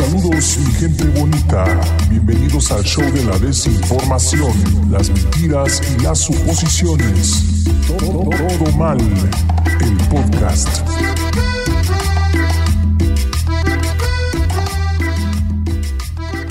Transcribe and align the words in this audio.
Saludos 0.00 0.58
mi 0.64 0.72
gente 0.72 1.04
bonita, 1.20 1.62
bienvenidos 2.08 2.72
al 2.72 2.82
show 2.84 3.04
de 3.12 3.22
la 3.22 3.38
desinformación, 3.38 4.50
las 4.90 5.10
mentiras 5.10 5.82
y 5.92 6.02
las 6.02 6.20
suposiciones. 6.20 7.64
Todo, 7.86 8.24
mal, 8.78 8.98
el 8.98 9.96
podcast. 10.08 10.80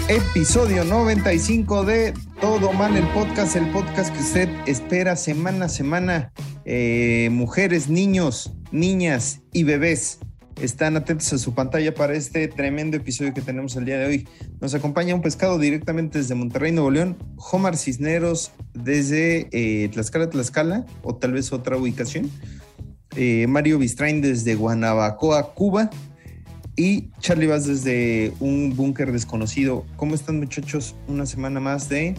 Episodio 0.07 0.83
95 0.83 1.85
de 1.85 2.13
Todo 2.39 2.71
Mal, 2.71 2.95
el 2.97 3.07
podcast, 3.07 3.55
el 3.55 3.67
podcast 3.71 4.13
que 4.13 4.19
usted 4.19 4.49
espera 4.67 5.15
semana 5.15 5.65
a 5.65 5.69
semana. 5.69 6.31
Eh, 6.65 7.29
mujeres, 7.31 7.89
niños, 7.89 8.53
niñas 8.71 9.41
y 9.51 9.63
bebés 9.63 10.19
están 10.61 10.97
atentos 10.97 11.31
a 11.33 11.37
su 11.37 11.53
pantalla 11.53 11.93
para 11.93 12.13
este 12.13 12.47
tremendo 12.47 12.97
episodio 12.97 13.33
que 13.33 13.41
tenemos 13.41 13.75
el 13.75 13.85
día 13.85 13.97
de 13.97 14.05
hoy. 14.05 14.27
Nos 14.59 14.73
acompaña 14.73 15.15
un 15.15 15.21
pescado 15.21 15.57
directamente 15.57 16.19
desde 16.19 16.35
Monterrey, 16.35 16.71
Nuevo 16.71 16.91
León, 16.91 17.17
Homar 17.37 17.77
Cisneros 17.77 18.51
desde 18.73 19.47
eh, 19.51 19.89
Tlaxcala, 19.89 20.29
Tlaxcala, 20.29 20.85
o 21.03 21.15
tal 21.15 21.33
vez 21.33 21.51
otra 21.53 21.77
ubicación. 21.77 22.29
Eh, 23.15 23.47
Mario 23.47 23.79
Bistrain 23.79 24.21
desde 24.21 24.55
Guanabacoa, 24.55 25.53
Cuba. 25.53 25.89
Y 26.75 27.11
Charlie 27.19 27.47
Vaz 27.47 27.65
desde 27.65 28.33
un 28.39 28.73
búnker 28.75 29.11
desconocido. 29.11 29.85
¿Cómo 29.97 30.15
están 30.15 30.39
muchachos? 30.39 30.95
Una 31.09 31.25
semana 31.25 31.59
más 31.59 31.89
de... 31.89 32.15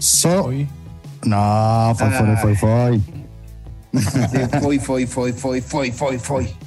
Soy. 0.00 0.66
No, 1.24 1.94
fue, 1.96 2.10
fue, 2.10 2.36
fue, 2.36 2.56
fue. 2.56 3.00
De 4.32 4.60
foi, 4.60 4.78
foi, 4.80 5.06
foi, 5.06 5.32
foi, 5.32 5.60
foi, 5.60 5.92
foi, 5.92 6.18
foi. 6.18 6.63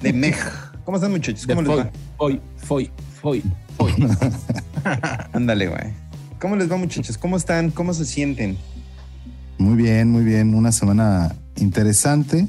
De 0.00 0.12
Mej. 0.12 0.36
¿Cómo 0.84 0.96
están 0.96 1.10
muchachos? 1.10 1.46
¿Cómo 1.46 1.62
les 1.62 1.78
va? 1.78 1.90
Foi, 2.16 2.40
foi, 2.56 2.90
foi, 3.20 3.42
foi. 3.76 3.92
Ándale, 5.32 5.68
güey. 5.68 5.92
¿Cómo 6.40 6.56
les 6.56 6.70
va 6.70 6.76
muchachos? 6.76 7.18
¿Cómo 7.18 7.36
están? 7.36 7.70
¿Cómo 7.70 7.92
se 7.92 8.04
sienten? 8.04 8.56
Muy 9.58 9.76
bien, 9.76 10.10
muy 10.10 10.24
bien. 10.24 10.54
Una 10.54 10.70
semana 10.72 11.34
interesante, 11.56 12.46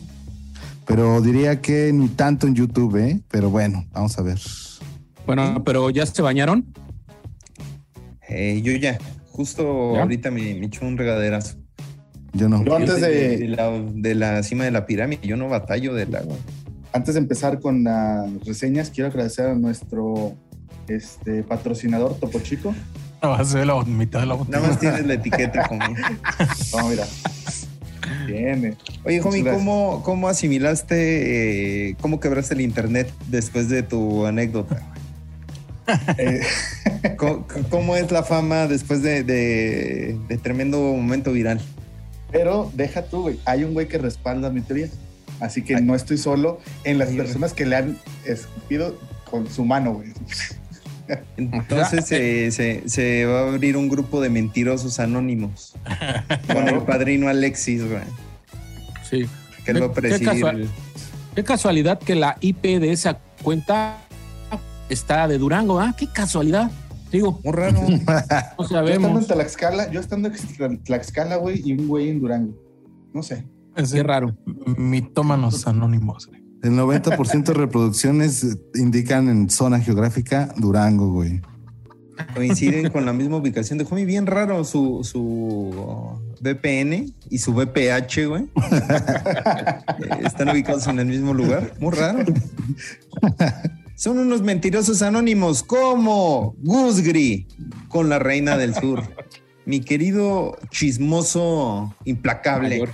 pero 0.86 1.22
diría 1.22 1.60
que 1.60 1.92
ni 1.92 2.08
tanto 2.08 2.48
en 2.48 2.56
YouTube, 2.56 2.96
¿eh? 2.98 3.20
Pero 3.30 3.50
bueno, 3.50 3.86
vamos 3.92 4.18
a 4.18 4.22
ver. 4.22 4.40
Bueno, 5.26 5.64
pero 5.64 5.90
¿ya 5.90 6.06
se 6.06 6.22
bañaron? 6.22 6.66
Eh, 8.28 8.62
yo 8.64 8.74
ya. 8.74 9.00
Justo 9.32 9.96
¿Ya? 9.96 10.02
ahorita 10.02 10.30
me, 10.32 10.54
me 10.54 10.68
echó 10.68 10.86
un 10.86 10.98
regaderazo. 10.98 11.58
Yo 12.34 12.48
no. 12.48 12.64
Yo 12.64 12.76
antes 12.76 13.02
de, 13.02 13.48
la, 13.48 13.72
de 13.72 14.16
la 14.16 14.44
cima 14.44 14.64
de 14.66 14.72
la 14.72 14.86
pirámide, 14.86 15.28
yo 15.28 15.36
no 15.36 15.50
batallo 15.50 15.94
del 15.94 16.16
agua. 16.16 16.36
Antes 16.94 17.14
de 17.16 17.20
empezar 17.20 17.60
con 17.60 17.84
las 17.84 18.30
reseñas, 18.46 18.90
quiero 18.90 19.10
agradecer 19.10 19.48
a 19.48 19.54
nuestro 19.56 20.34
este, 20.88 21.44
patrocinador 21.44 22.16
Topo 22.20 22.40
Chico. 22.40 22.74
No, 23.22 23.30
va 23.30 23.40
a 23.40 23.46
ser 23.46 23.68
la 23.68 23.84
mitad 23.84 24.22
de 24.22 24.26
la 24.28 24.34
botella. 24.36 24.58
Nada 24.60 24.70
más 24.70 24.80
tienes 24.80 25.06
la 25.06 25.14
etiqueta 25.16 25.68
conmigo. 25.68 25.94
Vamos, 26.74 26.90
mira. 26.92 27.06
Tiene. 28.26 28.76
Oye, 29.04 29.22
homie, 29.22 29.42
Gracias. 29.44 29.56
¿cómo, 29.58 30.02
¿cómo 30.04 30.28
asimilaste, 30.30 31.90
eh, 31.90 31.96
cómo 32.02 32.20
quebraste 32.20 32.54
el 32.56 32.62
internet 32.62 33.12
después 33.28 33.70
de 33.70 33.84
tu 33.84 34.26
anécdota? 34.26 34.82
Eh, 36.18 36.42
¿Cómo, 37.18 37.46
cómo 37.70 37.96
es 37.96 38.10
la 38.12 38.24
fama 38.24 38.68
después 38.68 39.02
de, 39.02 39.24
de- 39.24 40.18
de 40.28 40.38
tremendo 40.38 40.78
momento 40.80 41.32
viral? 41.32 41.60
pero 42.32 42.72
deja 42.76 43.02
tú, 43.04 43.24
güey. 43.24 43.40
Hay 43.46 43.64
un 43.64 43.74
güey 43.74 43.88
que 43.88 43.98
respalda 43.98 44.52
mi 44.52 44.62
teoría. 44.62 44.88
Así 45.40 45.62
que 45.62 45.80
no 45.82 45.96
estoy 45.96 46.18
solo 46.18 46.60
en 46.84 46.98
las 46.98 47.10
Ay, 47.10 47.18
personas 47.18 47.54
que 47.54 47.66
le 47.66 47.76
han 47.78 47.98
escupido 48.26 48.98
con 49.30 49.50
su 49.50 49.64
mano, 49.64 49.94
güey. 49.94 50.10
Entonces 51.38 52.12
eh, 52.12 52.52
se, 52.52 52.88
se 52.88 53.26
va 53.26 53.40
a 53.42 53.48
abrir 53.54 53.78
un 53.78 53.90
grupo 53.90 54.22
de 54.22 54.30
mentirosos 54.30 55.00
anónimos 55.00 55.74
con 56.54 56.68
el 56.68 56.80
padrino 56.82 57.28
Alexis, 57.30 57.84
güey, 57.88 58.02
Sí. 59.10 59.26
que 59.66 59.74
Qué 59.74 59.90
presidir. 59.90 60.28
casual. 60.30 60.70
Qué 61.36 61.44
casualidad 61.44 62.00
que 62.00 62.16
la 62.16 62.38
IP 62.42 62.64
de 62.80 62.92
esa 62.92 63.18
cuenta 63.42 63.98
está 64.90 65.28
de 65.28 65.38
Durango, 65.38 65.80
¿ah? 65.80 65.96
Qué 65.98 66.08
casualidad. 66.08 66.70
Digo, 67.12 67.40
Muy 67.44 67.54
raro. 67.54 67.80
no 67.82 67.88
Yo 67.88 67.96
estando 67.98 68.64
en 68.64 68.68
sabemos. 68.70 69.28
Tlaxcala, 69.28 69.92
yo 69.92 70.00
estando 70.00 70.30
en 70.60 70.84
Tlaxcala, 70.84 71.38
güey, 71.38 71.62
y 71.64 71.74
un 71.74 71.88
güey 71.88 72.10
en 72.10 72.20
Durango. 72.20 72.54
No 73.14 73.24
sé. 73.24 73.46
Es 73.80 73.92
Qué 73.94 74.04
raro. 74.04 74.36
mitómanos 74.78 75.68
anónimos. 75.68 76.28
güey. 76.28 76.40
El 76.62 76.72
90% 76.74 77.44
de 77.46 77.54
reproducciones 77.54 78.58
indican 78.76 79.30
en 79.30 79.50
zona 79.50 79.80
geográfica 79.80 80.54
Durango, 80.58 81.12
güey. 81.12 81.42
Coinciden 82.36 82.90
con 82.92 83.06
la 83.06 83.14
misma 83.14 83.38
ubicación 83.38 83.80
de 83.80 83.88
Homie. 83.90 84.04
Bien 84.04 84.26
raro 84.28 84.66
su, 84.66 85.06
su 85.06 86.20
VPN 86.42 87.14
y 87.30 87.38
su 87.38 87.54
VPH, 87.54 88.26
güey. 88.28 88.50
Están 90.26 90.50
ubicados 90.50 90.86
en 90.88 91.00
el 91.00 91.06
mismo 91.06 91.34
lugar. 91.34 91.74
Muy 91.80 91.94
raro. 91.96 92.26
Son 93.96 94.18
unos 94.18 94.42
mentirosos 94.42 95.02
anónimos 95.02 95.64
como 95.64 96.56
Gusgri 96.62 97.48
con 97.88 98.10
la 98.10 98.20
reina 98.20 98.58
del 98.58 98.76
sur. 98.76 99.04
Mi 99.70 99.82
querido 99.82 100.58
chismoso 100.72 101.96
implacable. 102.04 102.86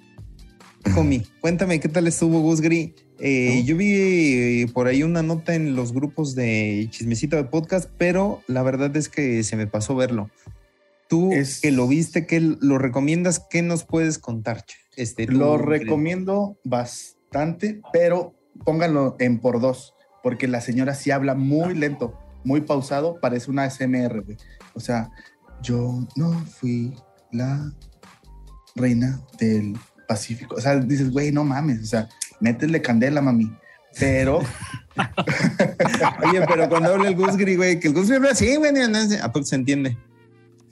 Homie, 0.98 1.22
cuéntame 1.40 1.80
qué 1.80 1.88
tal 1.88 2.06
estuvo 2.06 2.40
Gusgri. 2.42 2.94
Eh, 3.18 3.62
Yo 3.64 3.78
vi 3.78 3.94
eh, 3.94 4.66
por 4.74 4.86
ahí 4.86 5.02
una 5.02 5.22
nota 5.22 5.54
en 5.54 5.74
los 5.74 5.94
grupos 5.94 6.34
de 6.34 6.88
Chismecito 6.90 7.36
de 7.36 7.44
Podcast, 7.44 7.88
pero 7.96 8.42
la 8.48 8.62
verdad 8.62 8.94
es 8.98 9.08
que 9.08 9.42
se 9.44 9.56
me 9.56 9.66
pasó 9.66 9.96
verlo. 9.96 10.28
Tú 11.08 11.32
Es- 11.32 11.62
que 11.62 11.70
lo 11.70 11.88
viste, 11.88 12.26
que 12.26 12.40
lo 12.40 12.76
recomiendas, 12.76 13.38
¿qué 13.48 13.62
nos 13.62 13.84
puedes 13.84 14.18
contar? 14.18 14.66
Este, 14.96 15.26
Lo 15.26 15.56
recomiendo 15.56 16.58
bastante, 16.64 17.80
pero 17.94 18.34
pónganlo 18.66 19.16
en 19.20 19.38
por 19.40 19.58
dos, 19.58 19.94
porque 20.22 20.48
la 20.48 20.60
señora 20.60 20.94
sí 20.94 21.10
habla 21.10 21.34
muy 21.34 21.74
lento, 21.74 22.18
muy 22.44 22.60
pausado, 22.60 23.18
parece 23.22 23.50
una 23.50 23.64
SMR, 23.70 24.20
güey. 24.20 24.36
O 24.74 24.80
sea, 24.80 25.10
yo 25.62 26.06
no 26.16 26.32
fui 26.46 26.94
la 27.30 27.72
reina 28.74 29.20
del 29.38 29.76
Pacífico. 30.08 30.56
O 30.56 30.60
sea, 30.60 30.76
dices, 30.76 31.10
güey, 31.10 31.32
no 31.32 31.44
mames, 31.44 31.82
o 31.82 31.86
sea, 31.86 32.08
métele 32.40 32.82
candela, 32.82 33.22
mami. 33.22 33.52
Pero 33.98 34.40
Oye, 36.28 36.42
pero 36.46 36.68
cuando 36.68 36.92
habla 36.92 37.08
el 37.08 37.16
Gusgri, 37.16 37.56
güey, 37.56 37.80
que 37.80 37.88
el 37.88 37.94
Gusgri 37.94 38.16
habla 38.16 38.30
así, 38.30 38.56
güey, 38.56 38.72
¿a 39.22 39.32
poco 39.32 39.44
se 39.44 39.56
entiende? 39.56 39.96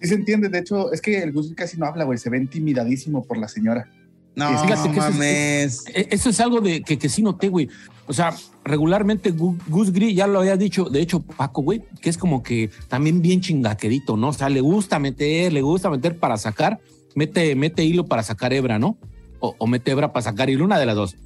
sí 0.00 0.08
se 0.08 0.14
entiende, 0.14 0.48
de 0.48 0.58
hecho, 0.58 0.92
es 0.92 1.00
que 1.00 1.22
el 1.22 1.32
Gus 1.32 1.52
casi 1.54 1.76
no 1.76 1.86
habla, 1.86 2.04
güey, 2.04 2.18
se 2.18 2.30
ve 2.30 2.38
intimidadísimo 2.38 3.24
por 3.24 3.36
la 3.36 3.48
señora. 3.48 3.88
No, 4.36 4.48
Fíjate 4.62 4.90
que 4.92 4.98
eso 4.98 5.08
es- 5.08 5.14
mames. 5.14 5.84
E- 5.94 6.08
Eso 6.10 6.30
es 6.30 6.40
algo 6.40 6.60
de 6.60 6.82
que, 6.82 6.98
que 6.98 7.08
sí 7.08 7.22
noté, 7.22 7.48
güey. 7.48 7.68
O 8.06 8.12
sea, 8.12 8.34
regularmente 8.64 9.34
Gu- 9.34 9.58
Gus 9.68 9.92
Gris, 9.92 10.14
ya 10.16 10.26
lo 10.26 10.40
había 10.40 10.56
dicho, 10.56 10.84
de 10.84 11.00
hecho, 11.00 11.20
Paco, 11.20 11.62
güey, 11.62 11.82
que 12.00 12.10
es 12.10 12.18
como 12.18 12.42
que 12.42 12.70
también 12.88 13.22
bien 13.22 13.40
chingaquerito, 13.40 14.16
¿no? 14.16 14.28
O 14.28 14.32
sea, 14.32 14.48
le 14.48 14.60
gusta 14.60 14.98
meter, 14.98 15.52
le 15.52 15.62
gusta 15.62 15.90
meter 15.90 16.16
para 16.16 16.36
sacar, 16.36 16.80
mete, 17.14 17.54
mete 17.54 17.84
hilo 17.84 18.06
para 18.06 18.22
sacar 18.22 18.52
hebra, 18.52 18.78
¿no? 18.78 18.96
O, 19.40 19.54
o 19.58 19.66
mete 19.66 19.90
hebra 19.92 20.12
para 20.12 20.22
sacar 20.22 20.50
hilo, 20.50 20.64
una 20.64 20.78
de 20.78 20.86
las 20.86 20.96
dos. 20.96 21.16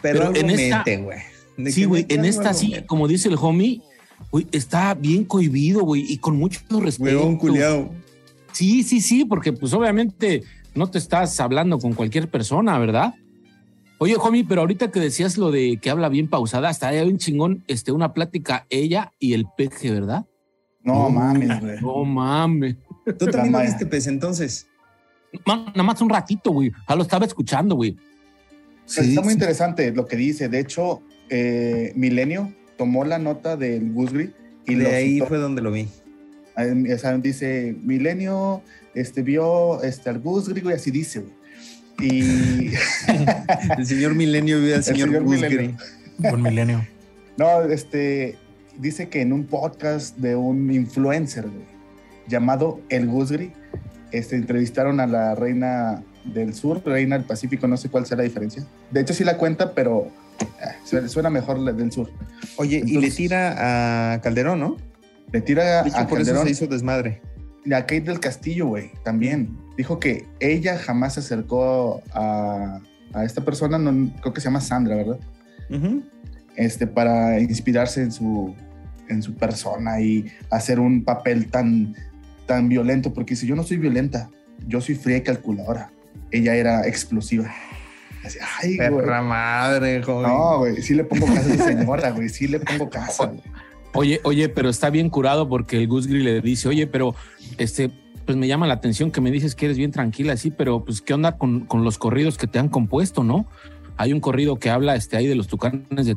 Pero, 0.00 0.32
pero 0.32 0.36
en 0.36 0.50
esta- 0.50 0.84
güey. 0.98 1.72
Sí, 1.72 1.84
güey, 1.84 2.06
en 2.08 2.24
esta 2.24 2.54
sí, 2.54 2.74
como 2.86 3.06
dice 3.08 3.28
el 3.28 3.36
homie, 3.40 3.82
güey, 4.30 4.46
está 4.52 4.94
bien 4.94 5.24
cohibido, 5.24 5.82
güey, 5.82 6.04
y 6.08 6.16
con 6.18 6.36
mucho 6.38 6.60
respeto. 6.80 7.18
Huevón 7.18 7.36
culiao. 7.36 7.90
Sí, 8.52 8.82
sí, 8.82 9.00
sí, 9.00 9.24
porque 9.24 9.52
pues 9.52 9.72
obviamente 9.74 10.42
no 10.74 10.90
te 10.90 10.98
estás 10.98 11.38
hablando 11.40 11.78
con 11.78 11.94
cualquier 11.94 12.28
persona, 12.28 12.78
¿verdad? 12.78 13.14
Oye, 13.98 14.16
homie, 14.16 14.44
pero 14.44 14.62
ahorita 14.62 14.90
que 14.90 15.00
decías 15.00 15.38
lo 15.38 15.50
de 15.50 15.78
que 15.80 15.90
habla 15.90 16.08
bien 16.08 16.28
pausada, 16.28 16.68
hasta 16.68 16.90
bien 16.90 17.18
chingón, 17.18 17.62
este, 17.68 17.92
una 17.92 18.12
plática 18.12 18.66
ella 18.68 19.12
y 19.18 19.34
el 19.34 19.46
peje, 19.56 19.92
¿verdad? 19.92 20.26
No 20.82 21.08
mames, 21.08 21.60
güey. 21.60 21.80
No 21.80 22.04
mames. 22.04 22.76
Tú 23.18 23.26
también 23.26 23.52
lo 23.52 23.58
Maya. 23.58 23.70
viste, 23.70 23.86
pues, 23.86 24.06
entonces. 24.06 24.66
Nada 25.46 25.82
más 25.82 26.00
un 26.02 26.08
ratito, 26.08 26.50
güey. 26.50 26.72
Ya 26.88 26.96
lo 26.96 27.02
estaba 27.02 27.24
escuchando, 27.24 27.76
güey. 27.76 27.96
Pues 28.84 28.98
está 28.98 29.20
muy 29.20 29.30
sí. 29.30 29.34
interesante 29.34 29.92
lo 29.92 30.06
que 30.06 30.16
dice. 30.16 30.48
De 30.48 30.58
hecho, 30.58 31.02
eh, 31.30 31.92
Milenio 31.94 32.52
tomó 32.76 33.04
la 33.04 33.18
nota 33.18 33.56
del 33.56 33.92
Gusgri 33.92 34.32
y 34.66 34.74
de 34.74 34.94
ahí 34.94 35.14
citó. 35.14 35.26
fue 35.26 35.38
donde 35.38 35.62
lo 35.62 35.70
vi. 35.70 35.88
Sea, 36.98 37.16
dice 37.18 37.74
Milenio 37.82 38.62
este, 38.94 39.22
vio 39.22 39.82
este, 39.82 40.10
al 40.10 40.18
Gusgri 40.20 40.62
y 40.68 40.72
así 40.72 40.90
dice. 40.90 41.20
güey. 41.20 41.32
Y 42.00 42.72
El 43.78 43.86
señor 43.86 44.14
Milenio 44.14 44.58
vive 44.58 44.72
al 44.74 44.78
El 44.78 44.84
señor, 44.84 45.08
señor 45.08 45.24
Gusgri. 45.24 45.48
Milenio. 45.48 45.76
Buen 46.18 46.42
milenio. 46.42 46.86
no, 47.36 47.62
este 47.62 48.36
dice 48.78 49.08
que 49.08 49.20
en 49.20 49.32
un 49.32 49.44
podcast 49.44 50.16
de 50.18 50.36
un 50.36 50.72
influencer 50.72 51.44
güey, 51.44 51.64
llamado 52.28 52.80
El 52.88 53.08
Gusgri, 53.08 53.52
este, 54.12 54.36
entrevistaron 54.36 55.00
a 55.00 55.06
la 55.06 55.34
reina 55.34 56.02
del 56.24 56.54
sur, 56.54 56.82
reina 56.84 57.18
del 57.18 57.26
Pacífico, 57.26 57.66
no 57.66 57.76
sé 57.76 57.88
cuál 57.88 58.06
sea 58.06 58.16
la 58.16 58.22
diferencia. 58.22 58.64
De 58.90 59.00
hecho, 59.00 59.14
sí 59.14 59.24
la 59.24 59.36
cuenta, 59.36 59.74
pero 59.74 60.10
Ah, 60.60 60.74
suena, 60.84 61.08
suena 61.08 61.30
mejor 61.30 61.58
la 61.58 61.72
del 61.72 61.92
sur. 61.92 62.10
Oye, 62.56 62.82
y 62.84 62.98
le 62.98 63.10
tira 63.10 64.14
a 64.14 64.20
Calderón, 64.20 64.60
¿no? 64.60 64.76
Le 65.32 65.40
tira 65.40 65.82
De 65.82 65.88
hecho, 65.88 65.98
a 65.98 66.06
por 66.06 66.20
eso 66.20 66.30
Calderón 66.32 66.46
se 66.46 66.52
hizo 66.52 66.66
desmadre. 66.66 67.20
Y 67.64 67.72
a 67.72 67.80
Kate 67.82 68.02
del 68.02 68.20
Castillo, 68.20 68.66
güey, 68.66 68.90
también. 69.04 69.56
Dijo 69.76 69.98
que 69.98 70.26
ella 70.40 70.78
jamás 70.78 71.14
se 71.14 71.20
acercó 71.20 72.02
a, 72.12 72.80
a 73.14 73.24
esta 73.24 73.44
persona, 73.44 73.78
no, 73.78 74.12
creo 74.20 74.32
que 74.32 74.40
se 74.40 74.46
llama 74.46 74.60
Sandra, 74.60 74.96
¿verdad? 74.96 75.18
Este, 76.56 76.86
para 76.86 77.40
inspirarse 77.40 78.02
en 78.02 78.12
su, 78.12 78.54
en 79.08 79.22
su 79.22 79.34
persona 79.34 80.00
y 80.00 80.26
hacer 80.50 80.80
un 80.80 81.02
papel 81.04 81.50
tan, 81.50 81.94
tan 82.46 82.68
violento, 82.68 83.14
porque 83.14 83.34
dice, 83.34 83.46
yo 83.46 83.56
no 83.56 83.62
soy 83.62 83.78
violenta, 83.78 84.28
yo 84.66 84.80
soy 84.80 84.94
fría 84.94 85.18
y 85.18 85.22
calculadora. 85.22 85.90
Ella 86.30 86.54
era 86.54 86.86
explosiva. 86.86 87.50
Así, 88.24 88.38
Ay, 88.60 88.76
güey. 88.76 89.06
Madre, 89.06 90.02
joven. 90.02 90.30
No, 90.30 90.58
güey, 90.58 90.82
sí 90.82 90.94
le 90.94 91.04
pongo 91.04 91.26
caso 91.26 91.50
a 91.50 91.54
esa 91.54 91.64
señora, 91.64 92.10
güey, 92.10 92.28
sí 92.28 92.46
le 92.46 92.60
pongo 92.60 92.90
caso. 92.90 93.28
güey. 93.28 93.40
Oye, 93.94 94.20
oye, 94.24 94.48
pero 94.48 94.70
está 94.70 94.90
bien 94.90 95.10
curado 95.10 95.48
porque 95.48 95.76
el 95.76 95.86
Gus 95.86 96.06
Gris 96.06 96.24
le 96.24 96.40
dice, 96.40 96.68
oye, 96.68 96.86
pero 96.86 97.14
este, 97.58 97.90
pues 98.24 98.38
me 98.38 98.48
llama 98.48 98.66
la 98.66 98.74
atención 98.74 99.10
que 99.10 99.20
me 99.20 99.30
dices 99.30 99.54
que 99.54 99.66
eres 99.66 99.76
bien 99.76 99.90
tranquila, 99.90 100.36
sí, 100.36 100.50
pero 100.50 100.84
pues 100.84 101.02
qué 101.02 101.12
onda 101.14 101.36
con, 101.36 101.66
con 101.66 101.84
los 101.84 101.98
corridos 101.98 102.38
que 102.38 102.46
te 102.46 102.58
han 102.58 102.68
compuesto, 102.68 103.22
¿no? 103.22 103.46
Hay 103.98 104.12
un 104.12 104.20
corrido 104.20 104.58
que 104.58 104.70
habla 104.70 104.96
este 104.96 105.16
ahí 105.16 105.26
de 105.26 105.34
los 105.34 105.48
tucanes 105.48 106.06
de, 106.06 106.16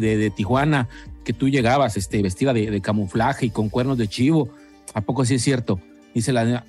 de, 0.00 0.30
Tijuana, 0.30 0.88
que 1.24 1.32
tú 1.32 1.48
llegabas 1.48 1.96
este, 1.96 2.22
vestida 2.22 2.52
de, 2.52 2.70
de 2.70 2.80
camuflaje 2.80 3.46
y 3.46 3.50
con 3.50 3.70
cuernos 3.70 3.98
de 3.98 4.08
chivo. 4.08 4.50
¿A 4.94 5.00
poco 5.00 5.24
sí 5.24 5.34
es 5.34 5.42
cierto? 5.42 5.80
Dice 6.14 6.32
la 6.32 6.44
nena, 6.44 6.64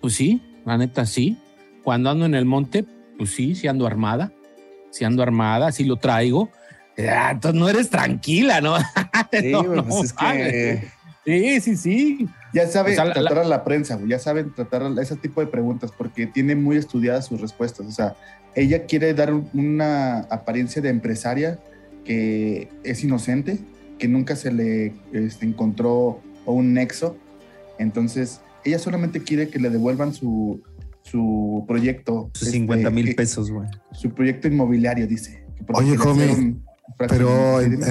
pues 0.00 0.14
sí, 0.14 0.40
la 0.64 0.78
neta 0.78 1.04
sí. 1.06 1.36
Cuando 1.82 2.10
ando 2.10 2.26
en 2.26 2.34
el 2.34 2.44
monte, 2.44 2.84
pues 3.18 3.30
sí, 3.30 3.54
sí 3.54 3.68
ando 3.68 3.86
armada, 3.86 4.32
sí 4.90 5.04
ando 5.04 5.22
armada, 5.22 5.72
sí 5.72 5.84
lo 5.84 5.96
traigo. 5.96 6.50
Ah, 7.08 7.30
entonces 7.32 7.60
no 7.60 7.68
eres 7.68 7.90
tranquila, 7.90 8.60
¿no? 8.60 8.76
Sí, 9.32 9.52
No, 9.52 9.84
pues 9.86 10.04
es 10.04 10.12
que 10.12 10.88
Sí, 11.24 11.60
sí, 11.60 11.76
sí. 11.76 12.28
Ya 12.54 12.66
sabe 12.66 12.92
O 12.92 12.94
sea, 12.94 13.04
la- 13.04 13.12
tratar 13.14 13.38
a 13.40 13.44
la 13.44 13.62
prensa, 13.62 13.94
güey, 13.96 14.08
ya 14.08 14.18
saben 14.18 14.52
tratar 14.54 14.82
a 14.82 15.02
ese 15.02 15.16
tipo 15.16 15.40
de 15.40 15.46
preguntas 15.46 15.92
porque 15.96 16.26
tiene 16.26 16.56
muy 16.56 16.76
estudiadas 16.76 17.26
sus 17.26 17.40
respuestas. 17.40 17.86
O 17.86 17.90
sea, 17.92 18.16
ella 18.54 18.86
quiere 18.86 19.12
dar 19.14 19.32
un- 19.32 19.48
una 19.52 20.20
apariencia 20.30 20.80
de 20.82 20.88
empresaria 20.88 21.58
que 22.04 22.68
es 22.82 23.04
inocente, 23.04 23.58
que 23.98 24.08
nunca 24.08 24.34
se 24.34 24.50
le 24.50 24.94
este, 25.12 25.44
encontró 25.46 26.20
un 26.46 26.72
nexo. 26.72 27.16
Entonces, 27.78 28.40
ella 28.64 28.78
solamente 28.78 29.22
quiere 29.22 29.48
que 29.48 29.58
le 29.58 29.70
devuelvan 29.70 30.12
su, 30.14 30.62
su 31.02 31.64
proyecto. 31.68 32.30
sus 32.34 32.48
este, 32.48 32.58
50 32.58 32.90
mil 32.90 33.06
que- 33.08 33.14
pesos, 33.14 33.50
güey. 33.50 33.68
Su 33.92 34.10
proyecto 34.10 34.48
inmobiliario, 34.48 35.06
dice. 35.06 35.44
Oye, 35.74 35.94
hicieron 35.94 36.64
Pero 36.98 37.60
en- 37.60 37.78
fraccionamiento. 37.80 37.86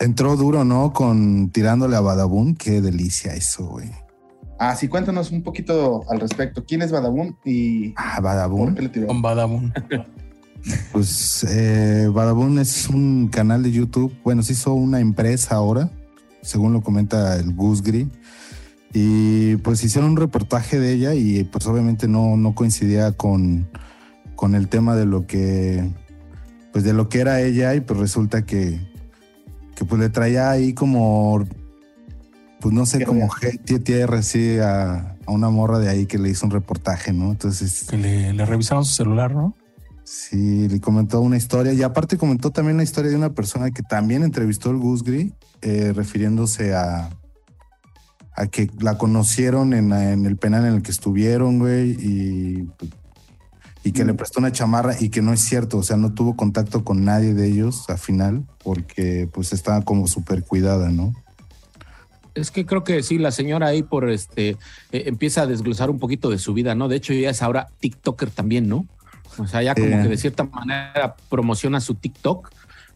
en- 0.00 0.06
entró 0.08 0.36
duro, 0.36 0.64
¿no? 0.64 0.92
Con 0.92 1.50
tirándole 1.50 1.96
a 1.96 2.00
Badabun. 2.00 2.54
Qué 2.54 2.80
delicia 2.80 3.34
eso, 3.34 3.66
güey. 3.66 3.90
Ah, 4.58 4.76
sí, 4.76 4.88
cuéntanos 4.88 5.30
un 5.32 5.42
poquito 5.42 6.02
al 6.10 6.20
respecto. 6.20 6.64
¿Quién 6.64 6.82
es 6.82 6.92
Badabun 6.92 7.36
y 7.44 7.92
Ah, 7.96 8.14
por 8.16 8.24
Badabun. 8.24 8.74
qué 8.74 8.82
le 8.82 8.88
tiró? 8.88 9.06
Con 9.08 9.22
Badabun. 9.22 9.72
Pues 10.92 11.44
eh, 11.50 12.08
Badabun 12.10 12.58
es 12.58 12.88
un 12.88 13.28
canal 13.28 13.62
de 13.62 13.70
YouTube. 13.70 14.14
Bueno, 14.24 14.42
se 14.42 14.54
hizo 14.54 14.72
una 14.72 14.98
empresa 15.00 15.56
ahora, 15.56 15.90
según 16.40 16.72
lo 16.72 16.80
comenta 16.82 17.36
el 17.36 17.52
Gusgri. 17.54 18.08
Y 18.94 19.56
pues 19.56 19.84
hicieron 19.84 20.12
un 20.12 20.16
reportaje 20.16 20.78
de 20.78 20.92
ella 20.92 21.14
y 21.14 21.44
pues 21.44 21.66
obviamente 21.66 22.08
no, 22.08 22.36
no 22.38 22.54
coincidía 22.54 23.12
con, 23.12 23.68
con 24.36 24.54
el 24.54 24.68
tema 24.68 24.94
de 24.96 25.04
lo 25.04 25.26
que 25.26 25.84
pues 26.74 26.82
de 26.82 26.92
lo 26.92 27.08
que 27.08 27.20
era 27.20 27.40
ella 27.40 27.72
y 27.76 27.80
pues 27.80 28.00
resulta 28.00 28.44
que, 28.44 28.80
que 29.76 29.84
pues 29.84 30.00
le 30.00 30.08
traía 30.08 30.50
ahí 30.50 30.74
como 30.74 31.46
pues 32.60 32.74
no 32.74 32.84
sé, 32.84 33.04
como 33.04 33.28
tierra 33.84 34.18
así 34.18 34.58
a, 34.58 35.16
a 35.24 35.30
una 35.30 35.50
morra 35.50 35.78
de 35.78 35.88
ahí 35.88 36.06
que 36.06 36.18
le 36.18 36.30
hizo 36.30 36.46
un 36.46 36.50
reportaje, 36.50 37.12
¿no? 37.12 37.30
Entonces 37.30 37.86
Que 37.88 37.96
le, 37.96 38.32
le 38.32 38.44
revisaron 38.44 38.84
su 38.84 38.92
celular, 38.92 39.32
¿no? 39.32 39.54
Sí, 40.02 40.68
le 40.68 40.80
comentó 40.80 41.20
una 41.20 41.36
historia 41.36 41.72
y 41.72 41.84
aparte 41.84 42.18
comentó 42.18 42.50
también 42.50 42.76
la 42.76 42.82
historia 42.82 43.08
de 43.08 43.16
una 43.16 43.34
persona 43.34 43.70
que 43.70 43.84
también 43.84 44.24
entrevistó 44.24 44.70
el 44.70 44.78
Gusgri, 44.78 45.32
eh, 45.62 45.92
refiriéndose 45.94 46.74
a, 46.74 47.08
a 48.34 48.46
que 48.48 48.68
la 48.80 48.98
conocieron 48.98 49.74
en, 49.74 49.92
en 49.92 50.26
el 50.26 50.36
penal 50.38 50.66
en 50.66 50.74
el 50.74 50.82
que 50.82 50.90
estuvieron, 50.90 51.60
güey, 51.60 51.92
y, 51.92 52.68
y 53.84 53.92
que 53.92 54.04
le 54.04 54.14
prestó 54.14 54.40
una 54.40 54.50
chamarra 54.50 54.96
y 54.98 55.10
que 55.10 55.20
no 55.22 55.32
es 55.32 55.40
cierto, 55.40 55.76
o 55.78 55.82
sea, 55.82 55.96
no 55.98 56.12
tuvo 56.14 56.34
contacto 56.36 56.82
con 56.84 57.04
nadie 57.04 57.34
de 57.34 57.46
ellos 57.46 57.84
al 57.88 57.98
final 57.98 58.44
porque 58.62 59.28
pues 59.32 59.52
estaba 59.52 59.82
como 59.82 60.06
súper 60.06 60.42
cuidada, 60.42 60.88
¿no? 60.88 61.14
Es 62.34 62.50
que 62.50 62.66
creo 62.66 62.82
que 62.82 63.02
sí, 63.02 63.18
la 63.18 63.30
señora 63.30 63.68
ahí 63.68 63.82
por 63.82 64.08
este 64.10 64.56
eh, 64.90 65.04
empieza 65.06 65.42
a 65.42 65.46
desglosar 65.46 65.90
un 65.90 65.98
poquito 66.00 66.30
de 66.30 66.38
su 66.38 66.52
vida, 66.54 66.74
¿no? 66.74 66.88
De 66.88 66.96
hecho, 66.96 67.12
ella 67.12 67.30
es 67.30 67.42
ahora 67.42 67.68
TikToker 67.78 68.30
también, 68.30 68.68
¿no? 68.68 68.86
O 69.38 69.46
sea, 69.46 69.62
ya 69.62 69.74
como 69.74 69.86
Eh. 69.86 70.02
que 70.02 70.08
de 70.08 70.16
cierta 70.16 70.44
manera 70.44 71.14
promociona 71.28 71.80
su 71.80 71.94
TikTok, 71.94 72.50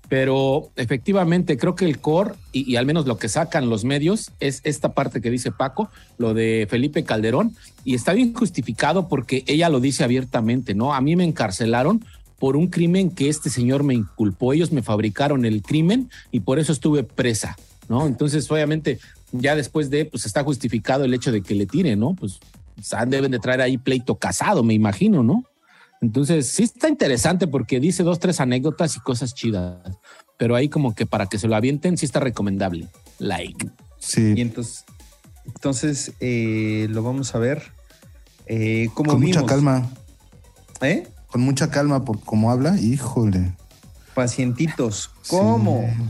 pero 0.09 0.71
efectivamente 0.77 1.59
creo 1.59 1.75
que 1.75 1.85
el 1.85 1.99
core 1.99 2.35
y, 2.53 2.77
al 2.77 2.87
menos 2.87 3.07
lo 3.07 3.19
que 3.19 3.29
sacan 3.29 3.69
los 3.69 3.85
medios 3.85 4.31
es 4.41 4.61
esta 4.65 4.95
parte 4.95 5.21
que 5.21 5.31
dice 5.31 5.53
Paco, 5.53 5.91
lo 6.17 6.35
de 6.35 6.67
Felipe 6.69 7.05
Calderón, 7.05 7.55
y 7.85 7.95
está 7.95 8.15
bien 8.15 8.33
justificado 8.33 9.09
porque 9.09 9.45
ella 9.47 9.69
lo 9.69 9.81
dice 9.81 10.05
abiertamente, 10.05 10.75
¿no? 10.75 10.95
A 10.95 11.01
mí 11.01 11.15
me 11.15 11.25
encarcelaron 11.25 12.05
por 12.39 12.57
un 12.57 12.69
crimen 12.69 13.11
que 13.11 13.29
este 13.29 13.51
señor 13.51 13.83
me 13.83 13.95
inculpó, 13.95 14.53
ellos 14.53 14.73
me 14.73 14.83
fabricaron 14.83 15.45
el 15.45 15.63
crimen 15.63 16.11
y 16.31 16.41
por 16.41 16.59
eso 16.59 16.73
estuve 16.73 17.03
presa, 17.03 17.57
¿no? 17.89 18.07
Entonces, 18.07 18.51
obviamente, 18.51 18.99
ya 19.33 19.57
después 19.57 19.91
de, 19.91 20.07
pues 20.07 20.25
está 20.25 20.43
justificado 20.43 21.05
el 21.05 21.13
hecho 21.13 21.33
de 21.33 21.43
que 21.43 21.55
le 21.55 21.67
tire, 21.67 21.97
¿no? 21.97 22.15
Pues 22.15 22.41
deben 23.09 23.31
de 23.31 23.39
traer 23.41 23.61
ahí 23.61 23.77
pleito 23.77 24.15
casado, 24.15 24.63
me 24.63 24.73
imagino, 24.73 25.23
¿no? 25.23 25.45
Entonces, 26.01 26.49
sí 26.49 26.63
está 26.63 26.89
interesante 26.89 27.47
porque 27.47 27.81
dice 27.81 28.03
dos, 28.03 28.19
tres 28.21 28.41
anécdotas 28.41 28.97
y 28.97 29.01
cosas 29.01 29.35
chidas, 29.35 29.77
pero 30.37 30.55
ahí 30.55 30.69
como 30.69 30.95
que 30.95 31.07
para 31.07 31.27
que 31.27 31.39
se 31.39 31.49
lo 31.49 31.57
avienten, 31.57 31.97
sí 31.99 32.07
está 32.07 32.21
recomendable. 32.21 32.89
Like. 33.19 33.67
Y 33.67 33.71
Sí, 33.99 34.35
entonces, 34.37 34.85
entonces 35.45 36.13
eh, 36.21 36.87
lo 36.91 37.03
vamos 37.03 37.35
a 37.35 37.39
ver. 37.39 37.73
Eh, 38.47 38.89
como 38.95 39.13
con 39.13 39.21
mucha 39.21 39.45
calma, 39.45 39.91
¿Eh? 40.81 41.07
con 41.27 41.41
mucha 41.41 41.71
calma 41.71 42.05
por 42.05 42.21
cómo 42.21 42.51
habla, 42.51 42.79
híjole. 42.81 43.55
Pacientitos. 44.15 45.11
¿Cómo? 45.29 45.85
Sí. 45.97 46.03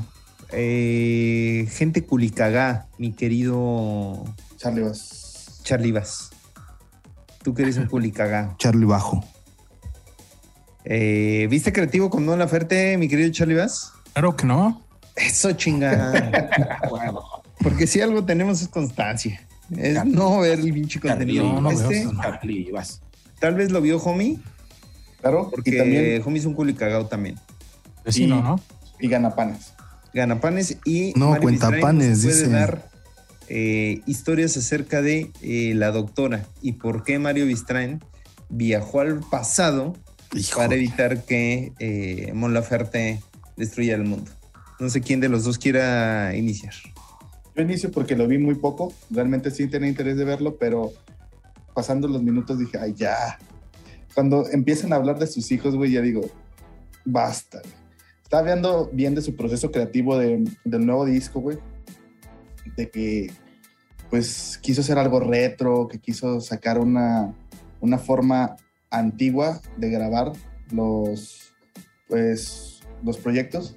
Eh, 0.53 1.67
gente 1.71 2.05
culicagá, 2.05 2.87
mi 2.97 3.13
querido 3.13 4.25
Charlie 4.57 4.83
vas. 4.83 5.61
Charlie 5.63 5.93
Vaz. 5.93 6.31
Tú 7.43 7.55
que 7.55 7.63
eres 7.63 7.77
un 7.77 7.87
culicagá. 7.87 8.55
Charlie 8.59 8.87
Bajo. 8.87 9.25
Eh, 10.91 11.47
¿Viste 11.51 11.71
creativo 11.73 12.09
con 12.09 12.25
Don 12.25 12.39
Laferte, 12.39 12.97
mi 12.97 13.09
querido 13.09 13.31
Charlie 13.31 13.57
Vaz? 13.57 13.93
Claro 14.15 14.35
que 14.37 14.47
no. 14.47 14.83
Eso 15.17 15.53
chinga. 15.53 16.31
Porque 17.63 17.87
si 17.87 18.01
algo 18.01 18.25
tenemos 18.25 18.63
es 18.63 18.69
constancia. 18.69 19.41
Es 19.77 20.03
no 20.07 20.41
ver 20.41 20.61
el 20.61 20.73
pinche 20.73 20.99
contenido. 20.99 21.45
no, 21.45 21.61
no 21.61 21.71
Este, 21.71 22.05
no. 22.07 22.23
Vas. 22.73 23.03
tal 23.39 23.55
vez 23.55 23.71
lo 23.71 23.83
vio 23.83 23.99
Homie, 23.99 24.39
Claro, 25.21 25.51
porque 25.51 25.71
y 25.71 25.77
también 25.77 26.23
Homie 26.25 26.39
es 26.39 26.47
un 26.47 26.55
culicagao 26.55 27.07
también. 27.07 27.37
Vecino, 28.05 28.39
Y- 28.39 28.43
¿no? 28.43 28.61
y 29.01 29.09
ganapanes. 29.09 29.73
Ganapanes 30.15 30.79
y 30.87 31.13
No, 31.17 31.33
Viztrain 31.33 31.43
cuentapanes, 31.43 32.09
nos 32.11 32.21
puede 32.23 32.35
dice. 32.37 32.49
dar 32.49 32.89
eh, 33.49 34.01
historias 34.07 34.57
acerca 34.57 35.03
de 35.03 35.31
eh, 35.43 35.73
la 35.75 35.91
doctora 35.91 36.47
y 36.63 36.73
por 36.73 37.03
qué 37.05 37.19
Mario 37.19 37.45
Vistrain 37.47 38.03
viajó 38.49 39.01
al 39.01 39.21
pasado 39.21 39.95
Hijo. 40.35 40.59
para 40.59 40.75
evitar 40.75 41.25
que 41.25 41.73
eh, 41.79 42.33
Mon 42.35 42.53
Laferte 42.55 43.21
destruya 43.57 43.95
el 43.95 44.05
mundo. 44.05 44.31
No 44.81 44.89
sé 44.91 45.01
quién 45.01 45.21
de 45.21 45.29
los 45.29 45.45
dos 45.45 45.59
quiera 45.59 46.35
iniciar. 46.37 46.75
Yo 47.57 47.63
inicio 47.63 47.91
porque 47.91 48.15
lo 48.17 48.29
vi 48.29 48.39
muy 48.39 48.55
poco. 48.55 48.93
Realmente 49.11 49.51
sí 49.51 49.67
tenía 49.67 49.89
interés 49.89 50.17
de 50.17 50.25
verlo, 50.25 50.57
pero 50.59 50.93
pasando 51.75 52.07
los 52.09 52.23
minutos 52.23 52.59
dije, 52.59 52.79
ay, 52.79 52.95
ya. 52.97 53.39
Cuando 54.15 54.49
empiezan 54.51 54.93
a 54.93 54.97
hablar 54.97 55.19
de 55.19 55.27
sus 55.27 55.51
hijos, 55.51 55.75
güey, 55.75 55.93
ya 55.93 56.01
digo, 56.01 56.21
basta. 57.05 57.61
Estaba 58.23 58.43
viendo 58.43 58.91
bien 58.93 59.15
de 59.15 59.23
su 59.23 59.35
proceso 59.35 59.71
creativo 59.73 60.17
de- 60.19 60.45
del 60.65 60.87
nuevo 60.87 61.05
disco, 61.07 61.41
güey. 61.41 61.59
De 62.77 62.91
que, 62.91 63.33
pues, 64.11 64.59
quiso 64.63 64.83
hacer 64.83 64.99
algo 64.99 65.19
retro, 65.21 65.89
que 65.89 65.99
quiso 65.99 66.41
sacar 66.41 66.79
una, 66.79 67.35
una 67.81 67.99
forma 67.99 68.55
antigua 68.91 69.61
de 69.77 69.91
grabar 69.91 70.33
los, 70.71 71.53
pues, 72.09 72.81
los 73.03 73.19
proyectos. 73.19 73.77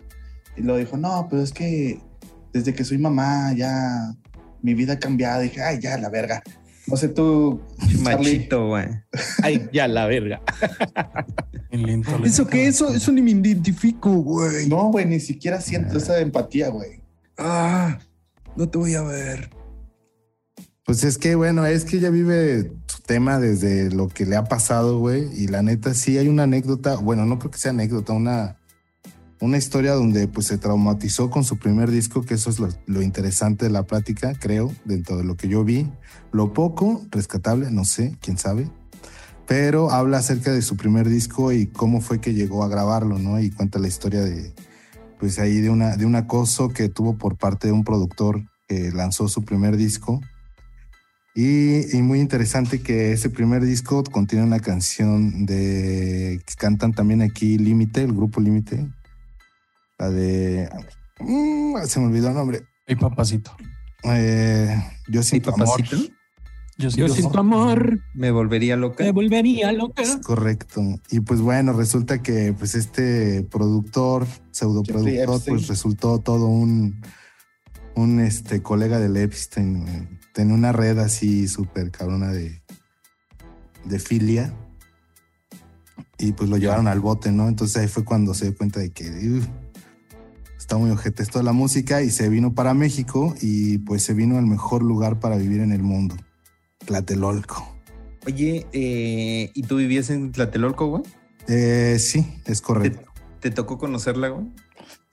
Y 0.58 0.62
luego 0.62 0.80
dijo, 0.80 0.98
no, 0.98 1.28
pero 1.30 1.42
es 1.42 1.52
que 1.52 2.00
desde 2.54 2.74
que 2.74 2.84
soy 2.84 2.98
mamá 2.98 3.54
ya 3.56 4.16
mi 4.62 4.74
vida 4.74 4.94
ha 4.94 5.00
cambiado. 5.00 5.42
dije, 5.42 5.62
ay, 5.62 5.80
ya, 5.80 5.98
la 5.98 6.10
verga. 6.10 6.44
No 6.88 6.98
sé 6.98 7.10
tú. 7.10 7.62
Machito, 8.02 8.68
güey. 8.68 8.88
Ay, 9.44 9.70
ya 9.72 9.88
la 9.88 10.08
verga. 10.08 10.42
Bien 11.72 11.86
lento, 11.86 12.12
lento. 12.12 12.28
¿Eso 12.28 12.48
qué? 12.48 12.68
Eso, 12.68 12.94
eso 12.94 13.12
ni 13.12 13.22
me 13.22 13.32
identifico, 13.32 14.12
güey. 14.12 14.68
No, 14.68 14.92
güey, 14.92 15.06
ni 15.06 15.20
siquiera 15.20 15.62
siento 15.62 15.98
esa 15.98 16.20
empatía, 16.20 16.70
güey. 16.70 17.02
Ah, 17.38 18.00
no 18.56 18.68
te 18.68 18.78
voy 18.78 18.96
a 18.96 19.04
ver. 19.04 19.50
Pues 20.86 21.04
es 21.04 21.18
que, 21.18 21.36
bueno, 21.36 21.66
es 21.66 21.86
que 21.86 21.98
ella 21.98 22.10
vive 22.10 22.74
su 22.88 23.02
tema 23.04 23.40
desde 23.40 23.92
lo 23.92 24.08
que 24.08 24.26
le 24.26 24.36
ha 24.36 24.46
pasado, 24.46 24.98
güey. 24.98 25.30
Y 25.34 25.48
la 25.48 25.62
neta, 25.62 25.94
sí 25.94 26.18
hay 26.18 26.28
una 26.28 26.44
anécdota, 26.44 26.96
bueno, 26.96 27.26
no 27.26 27.38
creo 27.38 27.52
que 27.52 27.60
sea 27.60 27.72
anécdota, 27.72 28.14
una, 28.14 28.58
una 29.40 29.58
historia 29.58 29.94
donde 29.94 30.28
pues 30.28 30.48
se 30.48 30.58
traumatizó 30.58 31.30
con 31.30 31.44
su 31.44 31.58
primer 31.58 31.92
disco, 31.92 32.24
que 32.24 32.34
eso 32.34 32.50
es 32.50 32.60
lo, 32.60 32.70
lo 32.88 33.02
interesante 33.02 33.66
de 33.66 33.72
la 33.72 33.84
plática, 33.84 34.34
creo, 34.40 34.74
dentro 34.86 35.18
de 35.18 35.24
lo 35.24 35.36
que 35.38 35.48
yo 35.48 35.64
vi. 35.64 35.92
Lo 36.32 36.54
poco, 36.54 37.06
rescatable, 37.12 37.70
no 37.70 37.86
sé, 37.86 38.18
quién 38.20 38.38
sabe. 38.38 38.70
Pero 39.48 39.92
habla 39.92 40.20
acerca 40.20 40.52
de 40.52 40.62
su 40.62 40.78
primer 40.78 41.10
disco 41.10 41.52
y 41.52 41.68
cómo 41.68 42.02
fue 42.02 42.22
que 42.22 42.34
llegó 42.34 42.64
a 42.64 42.70
grabarlo, 42.70 43.20
¿no? 43.20 43.40
Y 43.40 43.52
cuenta 43.52 43.80
la 43.80 43.88
historia 43.88 44.22
de, 44.22 44.54
pues 45.20 45.38
ahí 45.40 45.62
de, 45.62 45.70
una, 45.70 45.98
de 45.98 46.06
un 46.06 46.16
acoso 46.16 46.70
que 46.70 46.90
tuvo 46.90 47.18
por 47.18 47.38
parte 47.38 47.68
de 47.68 47.74
un 47.74 47.84
productor 47.84 48.42
que 48.68 48.92
lanzó 48.92 49.28
su 49.28 49.44
primer 49.44 49.78
disco. 49.78 50.22
Y, 51.34 51.96
y 51.96 52.02
muy 52.02 52.20
interesante 52.20 52.82
que 52.82 53.14
ese 53.14 53.30
primer 53.30 53.64
disco 53.64 54.04
contiene 54.04 54.44
una 54.44 54.60
canción 54.60 55.46
de 55.46 56.42
que 56.46 56.54
cantan 56.56 56.92
también 56.92 57.22
aquí 57.22 57.58
Límite, 57.58 58.02
el 58.04 58.14
grupo 58.14 58.42
Límite. 58.42 58.88
La 59.98 60.10
de. 60.10 60.70
Mm, 61.20 61.76
se 61.86 62.00
me 62.00 62.08
olvidó 62.08 62.30
el 62.30 62.34
nombre. 62.34 62.62
Ay, 62.88 62.96
papacito. 62.96 63.56
Eh, 64.04 64.76
yo 65.08 65.24
siento 65.24 65.54
amor. 65.54 65.68
papacito? 65.68 65.98
Yo, 66.78 66.90
Yo 66.90 67.08
siento 67.10 67.40
amor, 67.40 68.00
Me 68.16 68.32
volvería 68.32 68.76
loca. 68.76 69.04
me 69.04 69.12
volvería 69.12 69.72
loca. 69.72 70.02
Es 70.02 70.18
correcto. 70.18 70.82
Y 71.12 71.20
pues 71.20 71.40
bueno, 71.40 71.74
resulta 71.74 72.24
que 72.24 72.54
pues 72.58 72.74
este 72.74 73.44
productor, 73.44 74.26
pseudoproductor, 74.50 75.42
pues 75.46 75.68
resultó 75.68 76.18
todo 76.20 76.48
un, 76.48 77.00
un 77.94 78.20
este 78.20 78.64
colega 78.64 79.00
del 79.00 79.16
Epstein. 79.16 80.20
Tenía 80.34 80.54
una 80.54 80.72
red 80.72 80.98
así 81.00 81.48
súper 81.48 81.92
cabrona 81.92 82.32
de, 82.32 82.62
de 83.86 84.00
filia. 84.00 84.54
Y 86.18 86.34
pues 86.34 86.50
lo 86.50 86.58
llevaron 86.58 86.88
al 86.88 87.00
bote, 87.00 87.32
¿no? 87.32 87.48
Entonces 87.48 87.78
ahí 87.78 87.88
fue 87.88 88.06
cuando 88.06 88.34
se 88.34 88.46
dio 88.46 88.56
cuenta 88.58 88.80
de 88.80 88.92
que 88.92 89.10
"Ugh, 89.10 89.44
está 90.58 90.78
muy 90.78 90.92
ojete 90.92 91.24
esto 91.24 91.40
de 91.40 91.44
la 91.46 91.52
música 91.52 92.02
y 92.04 92.12
se 92.12 92.30
vino 92.30 92.54
para 92.54 92.74
México 92.76 93.34
y 93.42 93.80
pues 93.80 94.04
se 94.04 94.14
vino 94.14 94.38
al 94.38 94.46
mejor 94.46 94.84
lugar 94.84 95.20
para 95.20 95.36
vivir 95.36 95.62
en 95.62 95.72
el 95.72 95.82
mundo, 95.82 96.16
Tlatelolco. 96.86 97.68
Oye, 98.28 98.68
eh, 98.72 99.50
¿y 99.56 99.64
tú 99.64 99.78
vivías 99.78 100.12
en 100.12 100.32
Tlatelolco, 100.32 100.88
güey? 100.88 101.04
Eh, 101.48 101.98
sí, 102.00 102.26
es 102.46 102.62
correcto. 102.62 103.12
¿Te 103.40 103.50
tocó 103.50 103.80
conocerla, 103.80 104.30
güey? 104.30 104.46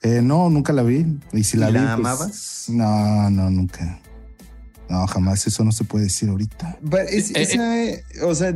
Eh, 0.03 0.21
no, 0.21 0.49
nunca 0.51 0.71
la 0.73 0.83
vi. 0.83 1.05
Y 1.33 1.43
si 1.43 1.57
¿Y 1.57 1.59
la, 1.59 1.71
la 1.71 1.79
vi, 1.79 1.85
pues, 1.85 1.93
amabas? 1.93 2.65
No, 2.69 3.29
no, 3.31 3.49
nunca. 3.49 3.99
No, 4.89 5.05
jamás. 5.07 5.45
Eso 5.45 5.63
no 5.63 5.71
se 5.71 5.83
puede 5.83 6.05
decir 6.05 6.29
ahorita. 6.29 6.77
Es- 7.09 7.29
Eh, 7.31 7.41
esa, 7.43 7.83
eh, 7.83 8.03
o 8.23 8.33
sea, 8.33 8.53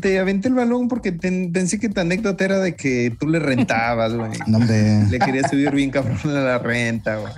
te 0.00 0.18
aventé 0.18 0.48
el 0.48 0.54
balón 0.54 0.88
porque 0.88 1.12
ten- 1.12 1.52
pensé 1.52 1.78
que 1.78 1.88
tu 1.90 2.00
anécdota 2.00 2.44
era 2.44 2.58
de 2.58 2.74
que 2.74 3.14
tú 3.20 3.28
le 3.28 3.38
rentabas, 3.38 4.14
güey. 4.14 4.30
No, 4.46 4.58
hombre. 4.58 5.04
Le 5.10 5.18
querías 5.18 5.50
subir 5.50 5.70
bien 5.72 5.90
cabrón 5.90 6.18
a 6.24 6.40
la 6.40 6.58
renta, 6.58 7.16
güey. 7.16 7.32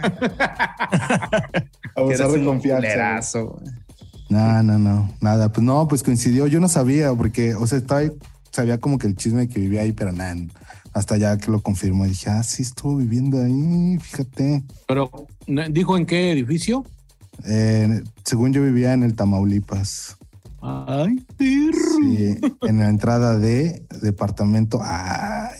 Abusar 1.96 2.28
de 2.28 2.44
confianza. 2.44 2.82
No, 4.28 4.62
no, 4.62 4.78
no. 4.78 5.12
Nada. 5.20 5.50
Pues 5.52 5.64
no, 5.64 5.88
pues 5.88 6.02
coincidió. 6.02 6.46
Yo 6.46 6.60
no 6.60 6.68
sabía 6.68 7.12
porque, 7.14 7.54
o 7.54 7.66
sea, 7.66 7.78
estaba 7.78 8.00
ahí, 8.00 8.12
sabía 8.52 8.78
como 8.78 8.99
que 8.99 9.06
el 9.08 9.16
chisme 9.16 9.49
que 9.49 9.58
vivía 9.60 9.82
ahí, 9.82 9.92
pero 9.92 10.12
nada. 10.12 10.37
Hasta 10.92 11.16
ya 11.16 11.37
que 11.38 11.50
lo 11.50 11.60
confirmó, 11.62 12.04
dije, 12.04 12.30
ah, 12.30 12.42
sí, 12.42 12.62
estuvo 12.62 12.96
viviendo 12.96 13.40
ahí, 13.42 13.99
fíjate. 14.00 14.62
Pero, 14.88 15.10
¿no- 15.46 15.68
¿dijo 15.68 15.96
en 15.96 16.06
qué 16.06 16.32
edificio? 16.32 16.84
Eh, 17.47 18.02
según 18.25 18.52
yo 18.52 18.62
vivía 18.62 18.92
en 18.92 19.02
el 19.02 19.14
Tamaulipas. 19.14 20.16
Ay, 20.62 21.25
perro. 21.37 21.78
Sí, 22.02 22.37
en 22.62 22.78
la 22.78 22.88
entrada 22.88 23.38
de 23.38 23.87
departamento. 24.02 24.80
Ay, 24.82 25.59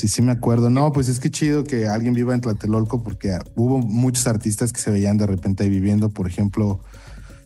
Sí, 0.00 0.08
sí 0.08 0.22
me 0.22 0.32
acuerdo. 0.32 0.70
No, 0.70 0.92
pues 0.92 1.10
es 1.10 1.20
que 1.20 1.30
chido 1.30 1.62
que 1.62 1.86
alguien 1.86 2.14
viva 2.14 2.32
en 2.32 2.40
Tlatelolco 2.40 3.02
porque 3.02 3.38
hubo 3.54 3.80
muchos 3.80 4.26
artistas 4.26 4.72
que 4.72 4.80
se 4.80 4.90
veían 4.90 5.18
de 5.18 5.26
repente 5.26 5.64
ahí 5.64 5.68
viviendo. 5.68 6.08
Por 6.08 6.26
ejemplo, 6.26 6.80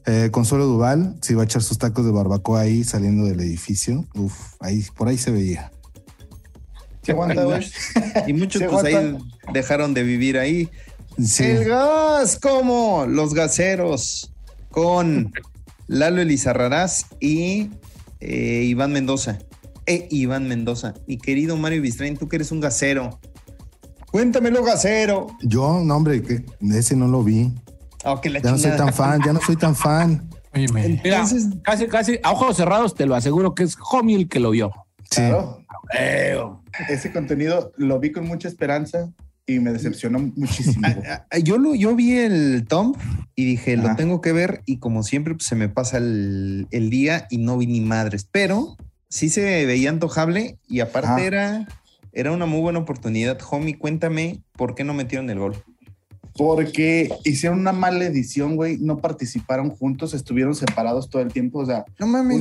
eh, 0.07 0.29
Consuelo 0.31 0.67
Duval 0.67 1.17
se 1.21 1.33
iba 1.33 1.43
a 1.43 1.47
echar 1.47 1.63
sus 1.63 1.79
tacos 1.79 2.05
de 2.05 2.13
barbacoa 2.13 2.61
ahí 2.61 2.85
saliendo 2.85 3.25
del 3.25 3.41
edificio. 3.41 4.07
Uf, 4.15 4.55
ahí, 4.61 4.85
por 4.97 5.09
ahí 5.09 5.19
se 5.19 5.33
veía. 5.33 5.73
¿Sí 7.03 7.11
aguanta? 7.11 7.45
Y 8.29 8.33
muchos 8.35 8.63
pues 8.71 8.85
ahí 8.85 9.19
dejaron 9.53 9.93
de 9.93 10.05
vivir 10.05 10.39
ahí. 10.39 10.71
Sí, 11.23 11.45
El 11.45 11.65
gas, 11.65 12.39
como 12.41 13.07
los 13.07 13.35
gaseros, 13.35 14.33
con 14.71 15.33
Lalo 15.87 16.21
Elizarrarás 16.23 17.07
y 17.21 17.71
eh, 18.21 18.63
Iván 18.65 18.93
Mendoza. 18.93 19.39
Eh, 19.87 20.09
Iván 20.11 20.49
Mendoza. 20.49 20.95
Mi 21.07 21.19
querido 21.19 21.57
Mario 21.57 21.83
Bistrain, 21.83 22.17
tú 22.17 22.29
que 22.29 22.37
eres 22.37 22.51
un 22.53 22.61
gasero. 22.61 23.21
Cuéntamelo, 24.11 24.63
gasero. 24.63 25.27
yo, 25.43 25.81
no, 25.85 25.97
hombre, 25.97 26.23
que 26.23 26.45
ese 26.73 26.97
no 26.97 27.09
lo 27.09 27.23
vi. 27.23 27.53
Ah, 28.05 28.21
que 28.21 28.31
la 28.31 28.41
Ya 28.41 28.51
no 28.53 28.59
soy 28.59 28.71
tan 28.77 28.93
fan, 28.93 29.21
ya 29.25 29.33
no 29.33 29.41
soy 29.41 29.57
tan 29.57 29.75
fan. 29.75 30.29
Oye, 30.55 30.67
Mira, 30.73 31.19
Entonces- 31.21 31.47
casi, 31.63 31.87
casi, 31.87 32.19
a 32.23 32.31
ojos 32.33 32.57
cerrados 32.57 32.95
te 32.95 33.07
lo 33.07 33.15
aseguro 33.15 33.55
que 33.55 33.65
es 33.65 33.77
homie 33.91 34.17
el 34.17 34.29
que 34.29 34.41
lo 34.41 34.51
vio. 34.51 34.71
Sí. 35.11 35.21
Claro. 35.23 35.65
Ese 36.89 37.13
contenido 37.13 37.73
lo 37.77 37.99
vi 38.01 38.11
con 38.13 38.27
mucha 38.27 38.49
esperanza 38.49 39.11
y 39.47 39.59
me 39.61 39.73
decepcionó 39.73 40.19
muchísimo. 40.37 40.87
güey. 40.97 41.07
Ah, 41.11 41.27
ah, 41.31 41.39
Yo, 41.39 41.59
lo, 41.59 41.75
yo 41.75 41.95
vi 41.95 42.13
el 42.19 42.65
Tom 42.69 42.95
y 43.35 43.45
dije, 43.45 43.77
lo 43.77 43.95
tengo 43.97 44.21
que 44.21 44.33
ver 44.33 44.63
y 44.67 44.79
como 44.79 45.03
siempre 45.03 45.35
pues, 45.35 45.47
se 45.47 45.55
me 45.57 45.69
pasa 45.69 45.99
el, 45.99 46.67
el 46.71 46.91
día 46.91 47.27
y 47.31 47.39
no 47.39 47.59
vi 47.59 47.67
ni 47.67 47.81
madres, 47.81 48.27
pero 48.31 48.77
sí 49.09 49.29
se 49.29 49.67
veía 49.67 49.91
antojable 49.91 50.59
y 50.69 50.81
aparte 50.81 51.27
era, 51.27 51.69
era 52.13 52.33
una 52.33 52.47
muy 52.47 52.61
buena 52.61 52.79
oportunidad. 52.81 53.39
Homie, 53.51 53.77
cuéntame 53.79 54.41
por 54.53 54.75
qué 54.75 54.85
no 54.85 54.95
metieron 54.95 55.29
el 55.31 55.39
gol. 55.39 55.57
Porque 56.37 57.11
hicieron 57.25 57.61
una 57.61 57.73
mala 57.73 58.05
edición, 58.07 58.57
güey. 58.57 58.79
No 58.79 58.99
participaron 58.99 59.71
juntos, 59.71 60.15
estuvieron 60.15 60.57
separados 60.57 61.09
todo 61.09 61.23
el 61.23 61.33
tiempo. 61.33 61.61
O 61.61 61.67
sea, 61.67 61.85
No 62.01 62.09
mames, 62.09 62.39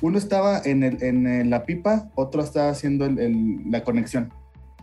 Uno- 0.00 0.16
estaba 0.16 0.62
en, 0.64 0.84
el, 0.84 1.02
en 1.02 1.50
la 1.50 1.64
pipa, 1.66 2.08
otro 2.14 2.42
estaba 2.42 2.70
haciendo 2.70 3.06
el- 3.06 3.18
el- 3.18 3.70
la 3.70 3.82
conexión. 3.82 4.32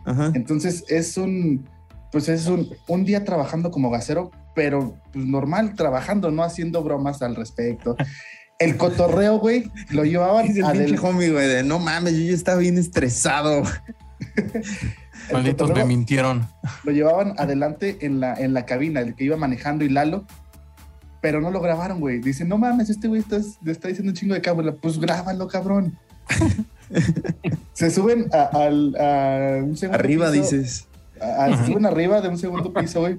Ajá. 0.08 0.32
Entonces 0.34 0.84
es 0.88 1.16
un, 1.16 1.68
pues 2.12 2.28
es 2.28 2.46
un, 2.46 2.68
un 2.88 3.04
día 3.04 3.24
trabajando 3.24 3.70
como 3.70 3.90
gasero, 3.90 4.30
pero 4.54 4.96
pues 5.12 5.24
normal, 5.24 5.74
trabajando, 5.74 6.30
no 6.30 6.42
haciendo 6.42 6.82
bromas 6.82 7.22
al 7.22 7.36
respecto. 7.36 7.96
El 8.60 8.76
cotorreo, 8.76 9.38
güey, 9.38 9.70
lo 9.90 10.04
llevaban 10.04 10.48
Dice 10.48 10.58
el 10.60 10.64
a 10.66 10.72
del- 10.72 10.98
homie, 10.98 11.30
güey, 11.30 11.46
de 11.46 11.62
no 11.62 11.78
mames, 11.78 12.14
yo 12.14 12.24
ya 12.24 12.32
estaba 12.34 12.58
bien 12.58 12.76
estresado. 12.76 13.62
malditos 15.32 15.70
me 15.74 15.84
mintieron. 15.84 16.46
lo 16.84 16.92
llevaban 16.92 17.34
adelante 17.38 17.98
en 18.00 18.18
la, 18.20 18.34
en 18.34 18.54
la 18.54 18.66
cabina, 18.66 19.00
el 19.00 19.14
que 19.14 19.24
iba 19.24 19.36
manejando 19.36 19.84
y 19.84 19.88
Lalo, 19.88 20.24
pero 21.20 21.40
no 21.40 21.50
lo 21.50 21.60
grabaron, 21.60 22.00
güey. 22.00 22.18
Dicen, 22.20 22.48
no 22.48 22.58
mames, 22.58 22.90
este 22.90 23.08
güey 23.08 23.20
está, 23.20 23.36
está 23.36 23.88
diciendo 23.88 24.10
un 24.10 24.16
chingo 24.16 24.34
de 24.34 24.40
cábula. 24.40 24.74
Pues 24.80 24.98
grábalo, 24.98 25.48
cabrón. 25.48 25.96
Se 27.72 27.90
suben 27.90 28.28
a, 28.32 28.42
al- 28.44 28.96
a 28.96 29.62
un 29.62 29.76
segundo 29.76 29.98
Arriba 29.98 30.30
piso, 30.30 30.42
dices. 30.56 30.86
a- 31.20 31.44
a- 31.44 31.58
se 31.58 31.66
suben 31.66 31.86
arriba 31.86 32.20
de 32.20 32.28
un 32.28 32.38
segundo 32.38 32.72
piso, 32.72 33.00
güey, 33.00 33.18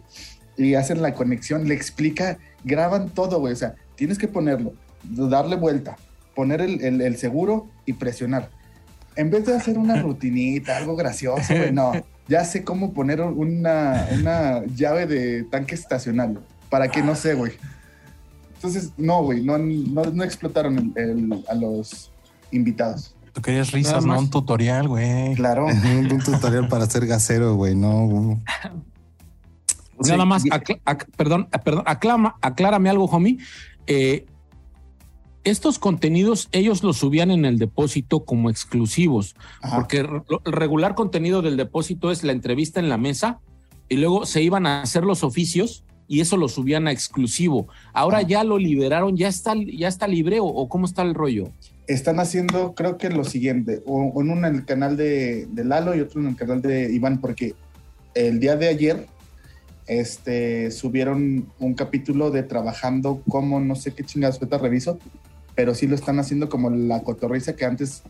y 0.57 0.73
hacen 0.75 1.01
la 1.01 1.13
conexión, 1.13 1.67
le 1.67 1.75
explica, 1.75 2.37
graban 2.63 3.09
todo, 3.09 3.39
güey. 3.39 3.53
O 3.53 3.55
sea, 3.55 3.75
tienes 3.95 4.17
que 4.17 4.27
ponerlo, 4.27 4.73
darle 5.03 5.55
vuelta, 5.55 5.97
poner 6.35 6.61
el, 6.61 6.83
el- 6.83 7.01
el 7.01 7.17
seguro 7.17 7.67
y 7.85 7.93
presionar. 7.93 8.49
En 9.15 9.29
vez 9.31 9.45
de 9.45 9.55
hacer 9.55 9.77
una 9.77 10.01
rutinita, 10.01 10.77
algo 10.77 10.95
gracioso, 10.95 11.53
güey, 11.55 11.71
no. 11.71 11.91
Ya 12.27 12.45
sé 12.45 12.63
cómo 12.63 12.93
poner 12.93 13.21
una, 13.21 14.07
una 14.13 14.63
llave 14.65 15.07
de 15.07 15.43
tanque 15.45 15.73
estacionario. 15.75 16.41
Para 16.69 16.87
que 16.87 17.01
no 17.01 17.15
sé, 17.15 17.33
güey. 17.33 17.53
Entonces, 18.55 18.91
no, 18.97 19.23
güey, 19.23 19.41
no, 19.43 19.57
no, 19.57 20.03
no 20.05 20.23
explotaron 20.23 20.93
el- 20.95 21.03
el- 21.03 21.45
a 21.47 21.55
los 21.55 22.11
invitados. 22.51 23.15
Tú 23.33 23.41
querías 23.41 23.71
risas, 23.71 24.05
no 24.05 24.17
un 24.17 24.29
tutorial, 24.29 24.87
güey. 24.87 25.35
Claro. 25.35 25.65
un, 25.67 26.19
tutorial 26.19 26.67
para 26.67 26.85
ser 26.87 27.05
gasero, 27.05 27.55
güey. 27.55 27.75
No. 27.75 28.41
Sí, 30.01 30.11
Nada 30.11 30.25
más, 30.25 30.45
ac- 30.45 31.07
perdón, 31.17 31.47
ah, 31.51 31.59
perdón, 31.59 31.83
aclama, 31.85 32.35
aclárame 32.41 32.89
algo, 32.89 33.05
homie. 33.05 33.37
Eh, 33.85 34.25
estos 35.43 35.79
contenidos 35.79 36.49
ellos 36.51 36.83
los 36.83 36.97
subían 36.97 37.31
en 37.31 37.45
el 37.45 37.57
depósito 37.57 38.23
como 38.23 38.49
exclusivos, 38.49 39.35
Ajá. 39.61 39.77
porque 39.77 39.99
el 39.99 40.07
regular 40.45 40.95
contenido 40.95 41.41
del 41.41 41.57
depósito 41.57 42.11
es 42.11 42.23
la 42.23 42.31
entrevista 42.31 42.79
en 42.79 42.89
la 42.89 42.97
mesa 42.97 43.39
y 43.87 43.97
luego 43.97 44.25
se 44.25 44.41
iban 44.41 44.65
a 44.65 44.81
hacer 44.81 45.03
los 45.03 45.23
oficios 45.23 45.83
y 46.07 46.21
eso 46.21 46.37
lo 46.37 46.47
subían 46.47 46.87
a 46.87 46.91
exclusivo. 46.91 47.67
Ahora 47.93 48.21
ya 48.21 48.43
lo 48.43 48.57
liberaron, 48.57 49.15
ya 49.15 49.27
está, 49.27 49.53
ya 49.55 49.87
está 49.87 50.07
libre 50.07 50.39
o, 50.39 50.45
o 50.45 50.67
cómo 50.67 50.85
está 50.85 51.01
el 51.03 51.13
rollo. 51.13 51.51
Están 51.89 52.19
haciendo, 52.19 52.73
creo 52.75 52.97
que 52.99 53.09
lo 53.09 53.23
siguiente, 53.23 53.81
o- 53.87 54.11
uno 54.13 54.33
en 54.37 54.45
el 54.55 54.63
canal 54.65 54.95
de, 54.95 55.47
de 55.49 55.63
Lalo 55.65 55.95
y 55.95 56.01
otro 56.01 56.21
en 56.21 56.27
el 56.27 56.35
canal 56.35 56.61
de 56.61 56.91
Iván, 56.93 57.19
porque 57.19 57.55
el 58.13 58.39
día 58.39 58.55
de 58.55 58.67
ayer 58.67 59.07
este, 59.87 60.69
subieron 60.69 61.47
un 61.59 61.73
capítulo 61.73 62.29
de 62.29 62.43
trabajando 62.43 63.23
como 63.27 63.59
no 63.59 63.75
sé 63.75 63.91
qué 63.93 64.03
chingados 64.03 64.35
ahorita 64.37 64.59
reviso, 64.59 64.99
pero 65.55 65.73
sí 65.73 65.87
lo 65.87 65.95
están 65.95 66.19
haciendo 66.19 66.47
como 66.47 66.69
la 66.69 67.01
cotorriza 67.01 67.55
que 67.55 67.65
antes, 67.65 68.03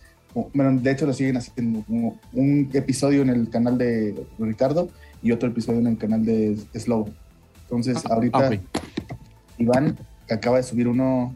bueno, 0.54 0.78
de 0.78 0.92
hecho 0.92 1.06
lo 1.06 1.14
siguen 1.14 1.38
haciendo, 1.38 1.82
como 1.86 2.20
un 2.34 2.70
episodio 2.74 3.22
en 3.22 3.30
el 3.30 3.50
canal 3.50 3.78
de 3.78 4.14
Ricardo 4.38 4.90
y 5.24 5.32
otro 5.32 5.48
episodio 5.48 5.80
en 5.80 5.88
el 5.88 5.98
canal 5.98 6.26
de 6.26 6.58
Slow. 6.76 7.08
Entonces, 7.64 8.06
ahorita 8.06 8.40
Ah, 8.40 8.48
ok. 8.50 8.60
Iván 9.58 9.98
acaba 10.30 10.58
de 10.58 10.64
subir 10.64 10.88
uno 10.90 11.34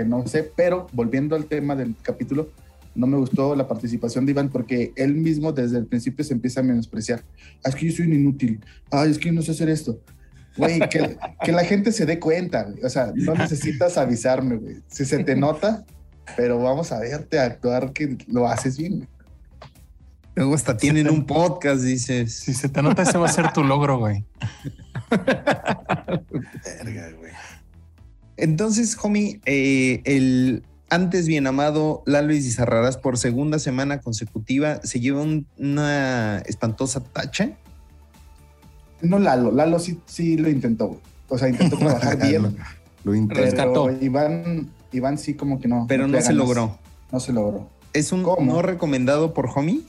que 0.00 0.06
no 0.08 0.26
sé, 0.26 0.50
pero 0.56 0.86
volviendo 0.94 1.36
al 1.36 1.44
tema 1.44 1.76
del 1.76 1.94
capítulo, 2.00 2.48
no 2.94 3.06
me 3.06 3.18
gustó 3.18 3.54
la 3.54 3.68
participación 3.68 4.24
de 4.24 4.32
Iván 4.32 4.48
porque 4.48 4.94
él 4.96 5.14
mismo 5.14 5.52
desde 5.52 5.76
el 5.76 5.84
principio 5.84 6.24
se 6.24 6.32
empieza 6.32 6.60
a 6.60 6.62
menospreciar. 6.62 7.22
"Ah, 7.62 7.68
es 7.68 7.74
que 7.74 7.84
yo 7.86 7.92
soy 7.92 8.06
un 8.06 8.14
inútil. 8.14 8.64
Ay, 8.90 9.10
es 9.10 9.18
que 9.18 9.26
yo 9.26 9.34
no 9.34 9.42
sé 9.42 9.50
hacer 9.50 9.68
esto. 9.68 10.00
Güey, 10.56 10.78
que, 10.88 11.18
que 11.44 11.52
la 11.52 11.64
gente 11.64 11.92
se 11.92 12.06
dé 12.06 12.18
cuenta. 12.18 12.68
O 12.82 12.88
sea, 12.88 13.12
no 13.14 13.34
necesitas 13.34 13.98
avisarme, 13.98 14.56
güey. 14.56 14.76
Si 14.88 15.04
se 15.04 15.22
te 15.22 15.36
nota, 15.36 15.84
pero 16.34 16.58
vamos 16.58 16.92
a 16.92 17.00
verte 17.00 17.38
actuar 17.38 17.92
que 17.92 18.16
lo 18.26 18.48
haces 18.48 18.78
bien. 18.78 18.96
güey. 18.96 19.08
Luego 20.34 20.54
hasta 20.54 20.78
tienen 20.78 21.10
un 21.10 21.26
podcast, 21.26 21.82
dices. 21.82 22.32
Si 22.34 22.54
se 22.54 22.70
te 22.70 22.80
nota, 22.82 23.02
ese 23.02 23.18
va 23.18 23.26
a 23.26 23.32
ser 23.32 23.52
tu 23.52 23.62
logro, 23.64 23.98
güey. 23.98 24.24
Verga, 25.10 27.10
güey. 27.18 27.29
Entonces, 28.40 28.96
homie, 29.02 29.40
eh, 29.46 30.00
el 30.04 30.62
antes 30.88 31.28
bien 31.28 31.46
amado 31.46 32.02
Lalo 32.06 32.32
Izarrarás 32.34 32.96
por 32.96 33.16
segunda 33.16 33.58
semana 33.60 34.00
consecutiva 34.00 34.80
se 34.82 34.98
lleva 34.98 35.22
un- 35.22 35.46
una 35.56 36.38
espantosa 36.46 37.00
tacha. 37.00 37.50
No 39.00 39.18
Lalo, 39.18 39.52
Lalo 39.52 39.78
sí, 39.78 40.00
sí 40.06 40.36
lo 40.36 40.50
intentó. 40.50 41.00
O 41.28 41.38
sea, 41.38 41.48
intentó 41.48 41.76
trabajar 41.78 42.20
bien. 42.20 42.56
Lo. 43.04 43.12
Rescató. 43.28 43.84
Pero 43.86 44.04
Iván, 44.04 44.68
Iván 44.92 45.16
sí 45.18 45.34
como 45.34 45.60
que 45.60 45.68
no. 45.68 45.86
Pero 45.88 46.08
no 46.08 46.20
se 46.20 46.32
logró. 46.32 46.76
No 47.12 47.20
se 47.20 47.32
logró. 47.32 47.68
Es 47.92 48.12
un 48.12 48.22
¿Cómo? 48.22 48.52
no 48.52 48.62
recomendado 48.62 49.32
por 49.32 49.48
homie. 49.54 49.80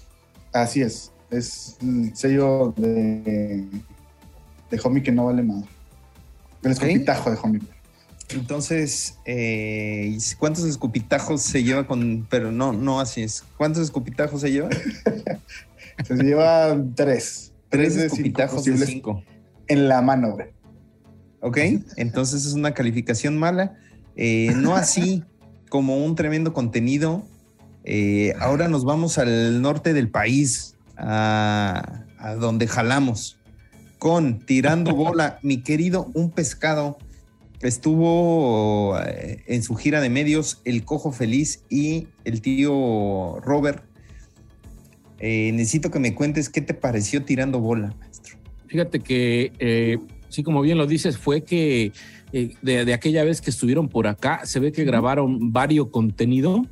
Así 0.54 0.82
es. 0.82 1.12
Es 1.30 1.78
el 1.82 2.16
sello 2.16 2.74
de, 2.78 3.66
de 4.70 4.80
homie 4.84 5.02
que 5.04 5.12
no 5.12 5.26
vale 5.26 5.44
más. 5.44 5.64
El 6.64 6.72
escupitajo 6.72 7.32
de 7.32 7.38
homie. 7.42 7.62
Entonces, 8.34 9.18
eh, 9.26 10.18
¿cuántos 10.38 10.66
escupitajos 10.66 11.42
se 11.42 11.64
lleva 11.64 11.88
con.? 11.88 12.28
Pero 12.30 12.52
no, 12.52 12.74
no 12.74 13.00
así 13.00 13.24
es. 13.24 13.44
¿Cuántos 13.58 13.84
escupitajos 13.84 14.42
se 14.42 14.52
lleva? 14.52 14.70
Se 16.06 16.16
lleva 16.16 16.76
tres. 16.96 17.52
Tres 17.70 17.96
escupitajos 17.96 18.64
de 18.66 18.78
cinco. 18.78 19.24
en 19.68 19.88
la 19.88 20.02
mano, 20.02 20.32
güey. 20.32 20.48
¿Ok? 21.42 21.58
Entonces 21.96 22.46
es 22.46 22.54
una 22.54 22.74
calificación 22.74 23.38
mala. 23.38 23.78
Eh, 24.16 24.54
no 24.56 24.76
así 24.76 25.24
como 25.70 26.04
un 26.04 26.16
tremendo 26.16 26.54
contenido. 26.54 27.24
Eh, 27.84 28.34
ahora 28.40 28.68
nos 28.68 28.84
vamos 28.84 29.18
al 29.18 29.62
norte 29.62 29.94
del 29.94 30.10
país, 30.10 30.76
a, 30.98 32.04
a 32.18 32.36
donde 32.36 32.68
jalamos, 32.68 33.38
con 33.98 34.40
Tirando 34.40 34.94
Bola, 34.96 35.40
mi 35.42 35.62
querido 35.62 36.10
Un 36.14 36.32
Pescado. 36.32 36.98
Estuvo 37.62 38.98
eh, 39.00 39.44
en 39.48 39.64
su 39.64 39.76
gira 39.76 40.02
de 40.02 40.10
medios 40.10 40.62
El 40.66 40.84
Cojo 40.84 41.12
Feliz 41.12 41.64
y 41.70 42.08
el 42.24 42.42
tío 42.42 43.40
Robert. 43.42 43.84
Eh, 45.20 45.52
necesito 45.54 45.92
que 45.92 46.00
me 46.00 46.16
cuentes 46.16 46.50
qué 46.50 46.62
te 46.62 46.74
pareció 46.74 47.24
Tirando 47.24 47.60
Bola, 47.60 47.96
maestro. 48.00 48.38
Fíjate 48.68 49.00
que, 49.00 49.52
eh, 49.60 50.00
sí, 50.30 50.42
como 50.42 50.62
bien 50.62 50.78
lo 50.78 50.88
dices, 50.88 51.18
fue 51.18 51.44
que 51.44 51.92
eh, 52.34 52.56
de, 52.62 52.86
de 52.86 52.94
aquella 52.94 53.24
vez 53.24 53.42
que 53.42 53.52
estuvieron 53.52 53.90
por 53.90 54.08
acá, 54.08 54.42
se 54.46 54.60
ve 54.60 54.72
que 54.72 54.84
grabaron 54.84 55.52
varios 55.52 55.90
contenido, 55.90 56.66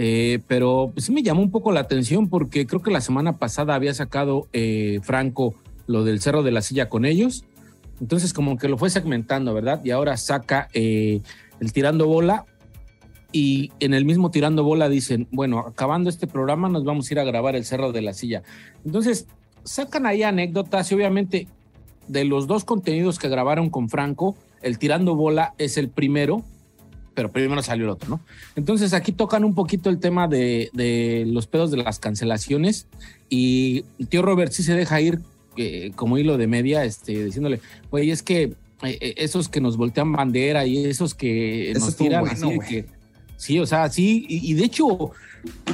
eh, 0.00 0.38
pero 0.46 0.92
pues, 0.94 1.06
sí 1.06 1.12
me 1.12 1.24
llamó 1.24 1.42
un 1.42 1.50
poco 1.50 1.72
la 1.72 1.80
atención 1.80 2.28
porque 2.28 2.68
creo 2.68 2.80
que 2.80 2.92
la 2.92 3.00
semana 3.00 3.38
pasada 3.38 3.74
había 3.74 3.92
sacado 3.94 4.46
eh, 4.52 5.00
Franco 5.02 5.56
lo 5.88 6.04
del 6.04 6.20
Cerro 6.20 6.44
de 6.44 6.52
la 6.52 6.62
Silla 6.62 6.88
con 6.88 7.04
ellos. 7.04 7.44
Entonces 8.00 8.32
como 8.32 8.56
que 8.56 8.68
lo 8.68 8.78
fue 8.78 8.90
segmentando, 8.90 9.54
¿verdad? 9.54 9.80
Y 9.84 9.90
ahora 9.90 10.16
saca 10.16 10.68
eh, 10.72 11.20
el 11.60 11.72
tirando 11.72 12.06
bola 12.06 12.44
y 13.32 13.72
en 13.80 13.92
el 13.92 14.04
mismo 14.04 14.30
tirando 14.30 14.64
bola 14.64 14.88
dicen, 14.88 15.28
bueno, 15.30 15.58
acabando 15.60 16.08
este 16.08 16.26
programa 16.26 16.68
nos 16.68 16.84
vamos 16.84 17.10
a 17.10 17.14
ir 17.14 17.20
a 17.20 17.24
grabar 17.24 17.56
el 17.56 17.64
Cerro 17.64 17.92
de 17.92 18.02
la 18.02 18.14
Silla. 18.14 18.42
Entonces 18.84 19.26
sacan 19.64 20.06
ahí 20.06 20.22
anécdotas 20.22 20.90
y 20.90 20.94
obviamente 20.94 21.46
de 22.06 22.24
los 22.24 22.46
dos 22.46 22.64
contenidos 22.64 23.18
que 23.18 23.28
grabaron 23.28 23.68
con 23.68 23.90
Franco, 23.90 24.34
el 24.62 24.78
tirando 24.78 25.14
bola 25.14 25.54
es 25.58 25.76
el 25.76 25.90
primero, 25.90 26.42
pero 27.14 27.30
primero 27.30 27.60
salió 27.62 27.84
el 27.84 27.90
otro, 27.90 28.08
¿no? 28.08 28.20
Entonces 28.56 28.94
aquí 28.94 29.12
tocan 29.12 29.44
un 29.44 29.54
poquito 29.54 29.90
el 29.90 29.98
tema 29.98 30.26
de, 30.26 30.70
de 30.72 31.24
los 31.26 31.46
pedos 31.46 31.70
de 31.70 31.76
las 31.78 31.98
cancelaciones 31.98 32.86
y 33.28 33.82
tío 34.08 34.22
Robert 34.22 34.52
sí 34.52 34.62
se 34.62 34.74
deja 34.74 35.00
ir 35.00 35.20
eh, 35.58 35.92
como 35.94 36.16
hilo 36.18 36.38
de 36.38 36.46
media, 36.46 36.84
este, 36.84 37.24
diciéndole, 37.24 37.60
güey, 37.90 38.10
es 38.10 38.22
que 38.22 38.54
eh, 38.82 39.14
esos 39.16 39.48
que 39.48 39.60
nos 39.60 39.76
voltean 39.76 40.12
bandera 40.12 40.64
y 40.66 40.84
esos 40.86 41.14
que 41.14 41.70
Eso 41.72 41.80
nos 41.86 41.96
tiran 41.96 42.20
bueno, 42.20 42.34
así 42.34 42.48
de 42.50 42.56
güey. 42.56 42.68
que 42.68 42.84
sí, 43.36 43.58
o 43.58 43.66
sea, 43.66 43.88
sí, 43.90 44.24
y, 44.28 44.50
y 44.50 44.54
de 44.54 44.64
hecho 44.64 45.10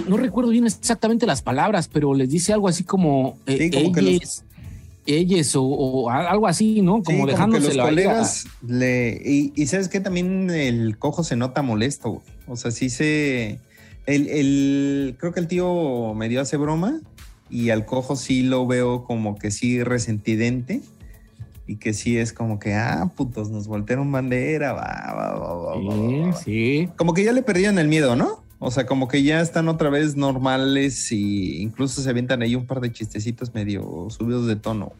no 0.09 0.16
recuerdo 0.16 0.51
bien 0.51 0.66
exactamente 0.66 1.27
las 1.27 1.40
palabras, 1.42 1.88
pero 1.92 2.14
les 2.14 2.29
dice 2.31 2.53
algo 2.53 2.68
así 2.68 2.85
como, 2.85 3.38
eh, 3.47 3.59
Sí, 3.59 3.70
como 3.70 3.92
que 3.92 4.03
los- 4.03 4.11
ellos, 4.14 4.44
ellos 5.07 5.57
o, 5.57 5.62
o 5.64 6.11
algo 6.11 6.47
así, 6.47 6.81
¿no? 6.83 7.03
Como 7.03 7.05
Sí, 7.05 7.12
como 7.12 7.27
que 7.27 7.33
dejándoselo 7.33 7.75
los 7.75 7.87
colegas 7.88 8.47
le 8.66 9.20
y, 9.25 9.53
y 9.55 9.66
sabes 9.66 9.88
que 9.88 10.01
también 10.01 10.51
el 10.51 10.97
cojo 10.99 11.25
se 11.25 11.37
nota 11.37 11.62
molesto, 11.62 12.11
güey. 12.11 12.23
o 12.47 12.57
sea, 12.57 12.70
sí 12.70 12.88
se 12.90 13.59
el, 14.07 14.29
el 14.29 15.16
creo 15.18 15.33
que 15.33 15.40
el 15.40 15.49
tío 15.49 16.12
me 16.14 16.29
dio 16.29 16.40
hace 16.42 16.57
broma 16.59 17.01
y 17.51 17.71
al 17.71 17.85
cojo 17.85 18.17
sí 18.17 18.43
lo 18.43 18.67
veo 18.67 19.05
como 19.05 19.37
que 19.37 19.51
sí 19.51 19.83
resentidente 19.83 20.81
y 21.67 21.77
que 21.77 21.95
sí 21.95 22.19
es 22.19 22.33
como 22.33 22.59
que 22.59 22.75
ah 22.75 23.11
putos 23.17 23.51
nos 23.51 23.67
voltearon 23.67 24.11
bandera, 24.11 24.73
va, 24.73 25.15
va, 25.17 25.39
va, 25.39 25.55
va, 25.55 25.77
va. 25.77 26.33
Sí, 26.33 26.45
sí. 26.45 26.89
como 26.97 27.15
que 27.15 27.25
ya 27.25 27.33
le 27.33 27.43
perdieron 27.43 27.79
el 27.79 27.89
miedo, 27.89 28.17
¿no? 28.17 28.45
O 28.59 28.71
sea, 28.71 28.87
como 28.87 29.09
que 29.09 29.23
ya 29.23 29.41
están 29.41 29.69
otra 29.69 29.91
vez 29.91 30.17
normales 30.17 31.13
y 31.13 31.61
incluso 31.61 32.01
se 32.01 32.09
avientan 32.09 32.41
ahí 32.41 32.55
un 32.55 32.67
par 32.67 32.81
de 32.81 32.91
chistecitos 32.93 33.53
medio 33.53 34.07
subidos 34.09 34.47
de 34.47 34.57
tono. 34.57 34.93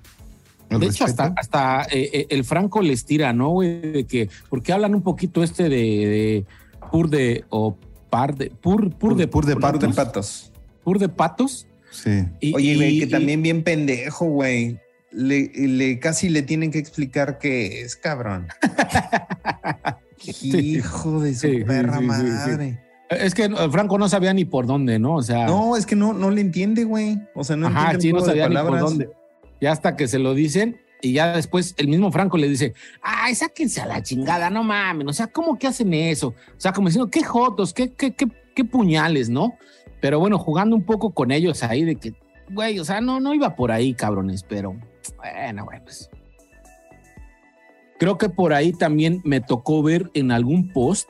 De 0.69 0.87
hecho, 0.87 1.05
hasta, 1.05 1.33
hasta 1.37 1.83
eh, 1.85 2.11
eh, 2.13 2.27
el 2.31 2.45
Franco 2.45 2.83
les 2.83 3.05
tira, 3.05 3.33
¿no, 3.33 3.51
güey? 3.51 3.81
De 3.81 4.05
que, 4.05 4.29
porque 4.51 4.73
hablan 4.73 4.95
un 4.95 5.03
poquito 5.03 5.43
este 5.43 5.65
de, 5.65 5.69
de 5.69 6.47
pur 6.91 7.09
de, 7.09 7.45
o 7.49 7.77
par 8.11 8.35
de, 8.35 8.51
pur, 8.51 8.91
pur, 8.95 9.17
de, 9.17 9.29
pur 9.29 9.47
de 9.47 9.57
Par 9.57 9.79
de 9.79 9.89
patos. 9.89 10.53
pur 10.83 10.99
de 10.99 11.09
patos. 11.09 11.67
Sí. 11.95 12.25
Y, 12.41 12.55
Oye, 12.55 12.75
güey, 12.75 12.97
y- 12.97 12.99
que 13.01 13.05
y- 13.07 13.11
también 13.11 13.41
bien 13.43 13.63
pendejo, 13.63 14.27
güey. 14.27 14.79
Le, 15.13 15.49
le- 15.55 16.01
casi 16.01 16.29
le 16.29 16.43
tienen 16.43 16.73
que 16.73 16.79
explicar 16.81 17.39
qué 17.39 17.83
es, 17.83 17.95
cabrón. 17.95 18.49
Hijo 20.43 21.21
de 21.21 21.35
su 21.35 21.41
Sí, 21.49 21.59
sí, 21.59 21.65
perra 21.65 21.95
sí, 21.95 22.01
sí, 22.01 22.07
madre. 22.07 22.81
Es 23.11 23.35
que 23.35 23.45
el 23.45 23.71
Franco 23.71 23.99
no 23.99 24.09
sabía 24.09 24.33
ni 24.33 24.45
por 24.45 24.67
dónde, 24.67 24.99
¿no? 24.99 25.17
O 25.17 25.23
sea, 25.23 25.47
No, 25.47 25.77
es 25.77 25.87
que 25.87 25.95
no, 25.95 26.13
no 26.15 26.31
le 26.31 26.41
entiende, 26.41 26.85
güey. 26.85 27.21
O 27.35 27.45
sea, 27.45 27.57
no 27.57 27.67
ajá, 27.69 27.93
entiende 27.93 28.03
sí, 28.03 28.13
no 28.13 28.21
sabía 28.21 28.49
ni 28.49 28.57
por 28.57 28.79
dónde. 28.81 29.09
Ya 29.61 29.73
hasta 29.73 29.97
que 29.97 30.09
se 30.09 30.19
lo 30.19 30.35
dicen 30.35 30.79
y 31.01 31.13
ya 31.13 31.37
después 31.37 31.75
el 31.77 31.89
mismo 31.89 32.11
Franco 32.11 32.39
le 32.39 32.49
dice, 32.49 32.73
ay, 33.03 33.35
sáquense 33.35 33.81
a 33.81 33.87
la 33.87 34.03
chingada, 34.03 34.49
no 34.51 34.65
mames, 34.65 35.07
o 35.07 35.13
sea, 35.13 35.27
¿cómo 35.27 35.59
que 35.59 35.67
hacen 35.67 35.93
eso? 35.95 36.29
O 36.29 36.35
sea, 36.61 36.73
como 36.73 36.89
diciendo, 36.89 37.11
qué 37.11 37.23
jotos, 37.23 37.73
qué, 37.75 37.93
qué, 37.93 38.13
qué, 38.15 38.27
qué 38.55 38.65
puñales, 38.65 39.29
¿no? 39.29 39.57
Pero 40.05 40.21
bueno, 40.21 40.39
jugando 40.39 40.77
un 40.77 40.83
poco 40.85 41.15
con 41.15 41.31
ellos 41.31 41.63
ahí 41.63 41.83
de 41.83 41.97
que, 41.97 42.13
güey, 42.51 42.79
o 42.79 42.85
sea, 42.85 43.01
no, 43.01 43.21
no 43.21 43.33
iba 43.33 43.57
por 43.57 43.73
ahí, 43.73 43.95
cabrones, 43.95 44.43
pero 44.43 44.77
bueno, 45.17 45.65
güey, 45.65 45.81
pues. 45.83 46.11
Creo 47.99 48.19
que 48.19 48.29
por 48.29 48.53
ahí 48.53 48.75
también 48.75 49.23
me 49.25 49.41
tocó 49.41 49.83
ver 49.83 50.11
en 50.13 50.31
algún 50.31 50.69
post 50.69 51.09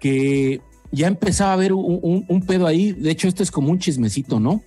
que 0.00 0.60
ya 0.90 1.06
empezaba 1.06 1.50
a 1.50 1.54
haber 1.54 1.72
un, 1.72 2.00
un- 2.02 2.24
un 2.28 2.40
pedo 2.44 2.66
ahí. 2.66 2.90
De 2.90 3.12
hecho, 3.12 3.28
esto 3.28 3.44
es 3.44 3.52
como 3.52 3.70
un 3.70 3.78
chismecito, 3.78 4.40
¿no? 4.40 4.62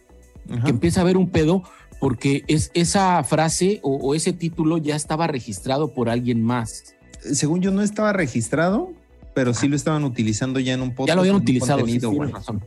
Ajá. 0.49 0.63
que 0.63 0.69
empieza 0.69 1.01
a 1.01 1.03
haber 1.03 1.17
un 1.17 1.29
pedo 1.29 1.63
porque 1.99 2.45
es 2.47 2.71
esa 2.75 3.21
frase 3.25 3.81
o, 3.83 3.97
o 3.97 4.15
ese 4.15 4.31
título 4.31 4.77
ya 4.77 4.95
estaba 4.95 5.27
registrado 5.27 5.93
por 5.93 6.07
alguien 6.09 6.41
más. 6.41 6.95
Según 7.19 7.59
yo, 7.59 7.71
no 7.71 7.81
estaba 7.81 8.13
registrado, 8.13 8.93
pero 9.33 9.53
sí 9.53 9.67
lo 9.67 9.75
estaban 9.75 10.03
utilizando 10.03 10.59
ya 10.59 10.73
en 10.73 10.81
un 10.81 10.89
podcast. 10.91 11.07
ya 11.09 11.15
lo 11.15 11.21
habían 11.21 11.35
utilizado. 11.35 11.85
sí, 11.85 11.99
razón. 12.31 12.63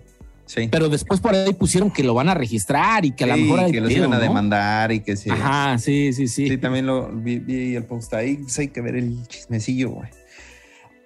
Pero 0.70 0.88
después 0.90 1.20
por 1.20 1.34
ahí 1.34 1.52
pusieron 1.54 1.90
que 1.90 2.02
lo 2.02 2.12
van 2.14 2.28
a 2.28 2.34
registrar 2.34 3.04
y 3.06 3.12
que 3.12 3.24
a 3.24 3.28
lo 3.28 3.34
Sí, 3.36 3.42
mejor 3.42 3.70
que 3.70 3.80
los 3.80 3.90
iban 3.90 4.12
a 4.12 4.16
¿no? 4.16 4.22
demandar 4.22 4.92
y 4.92 5.00
que 5.00 5.16
sí. 5.16 5.30
Ajá, 5.30 5.78
sí, 5.78 6.12
sí, 6.12 6.28
sí. 6.28 6.46
Sí, 6.48 6.58
también 6.58 6.84
lo 6.86 7.10
vi, 7.10 7.38
vi 7.38 7.74
el 7.74 7.84
post 7.84 8.12
ahí. 8.14 8.36
pues 8.36 8.58
hay 8.58 8.68
que 8.68 8.80
ver 8.82 8.96
el 8.96 9.26
chismecillo, 9.28 9.90
güey. 9.90 10.10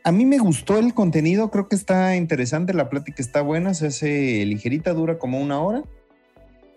A 0.02 0.10
mí 0.12 0.24
me 0.24 0.38
gustó 0.38 0.78
el 0.78 0.94
contenido, 0.94 1.50
creo 1.50 1.68
que 1.68 1.76
está 1.76 2.16
interesante, 2.16 2.72
la 2.74 2.88
plática 2.88 3.22
está 3.22 3.40
buena, 3.42 3.74
se 3.74 3.88
hace 3.88 4.44
ligerita, 4.46 4.94
dura 4.94 5.18
como 5.18 5.40
una 5.40 5.60
hora. 5.60 5.82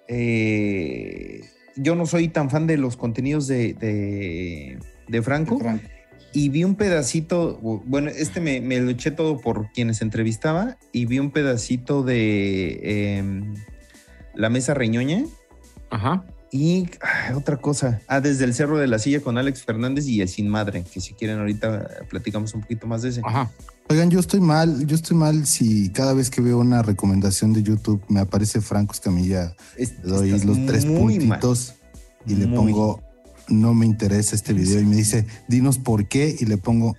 Eh, 0.07 1.41
yo 1.75 1.95
no 1.95 2.05
soy 2.05 2.27
tan 2.27 2.49
fan 2.49 2.67
de 2.67 2.77
los 2.77 2.97
contenidos 2.97 3.47
de, 3.47 3.73
de, 3.73 4.79
de 5.07 5.21
Franco 5.21 5.57
Franco. 5.59 5.87
Y 6.33 6.49
vi 6.49 6.63
un 6.63 6.75
pedacito, 6.75 7.57
bueno, 7.85 8.09
este 8.09 8.39
me, 8.39 8.61
me 8.61 8.79
lo 8.79 8.89
eché 8.91 9.11
todo 9.11 9.37
por 9.39 9.71
quienes 9.71 10.01
entrevistaba 10.01 10.77
y 10.91 11.05
vi 11.05 11.19
un 11.19 11.31
pedacito 11.31 12.03
de 12.03 13.17
em, 13.17 13.55
La 14.35 14.49
Mesa 14.49 14.73
Reñoña. 14.73 15.23
Ajá. 15.89 16.23
Y 16.51 16.89
otra 17.35 17.57
cosa, 17.57 18.01
ah, 18.07 18.21
desde 18.21 18.43
el 18.45 18.55
Cerro 18.55 18.77
de 18.79 18.87
la 18.87 18.97
Silla 18.97 19.21
con 19.21 19.37
Alex 19.37 19.61
Fernández 19.63 20.07
y 20.07 20.21
el 20.21 20.27
Sin 20.27 20.49
Madre, 20.49 20.83
que 20.91 20.99
si 20.99 21.13
quieren 21.13 21.37
ahorita 21.39 21.87
platicamos 22.09 22.53
un 22.55 22.61
poquito 22.61 22.87
más 22.87 23.03
de 23.03 23.09
ese. 23.09 23.21
Ajá. 23.23 23.51
Oigan, 23.87 24.09
yo 24.09 24.19
estoy 24.19 24.39
mal, 24.39 24.85
yo 24.87 24.95
estoy 24.95 25.15
mal 25.17 25.45
si 25.47 25.89
cada 25.91 26.13
vez 26.13 26.29
que 26.31 26.41
veo 26.41 26.59
una 26.59 26.81
recomendación 26.83 27.53
de 27.53 27.61
YouTube 27.63 28.03
me 28.07 28.19
aparece 28.19 28.61
Franco 28.61 28.93
Escamilla, 28.93 29.55
Es- 29.77 29.93
le 30.03 30.09
doy 30.11 30.29
estás 30.31 30.45
los 30.45 30.65
tres 30.65 30.85
mal. 30.85 30.97
puntitos 30.97 31.73
y 32.25 32.35
le 32.35 32.45
Muy. 32.47 32.55
pongo 32.73 33.01
no 33.49 33.73
me 33.73 33.85
interesa 33.85 34.35
este 34.35 34.53
video 34.53 34.79
y 34.79 34.85
me 34.85 34.95
dice, 34.95 35.25
dinos 35.47 35.77
por 35.77 36.07
qué 36.07 36.35
y 36.39 36.45
le 36.45 36.57
pongo 36.57 36.95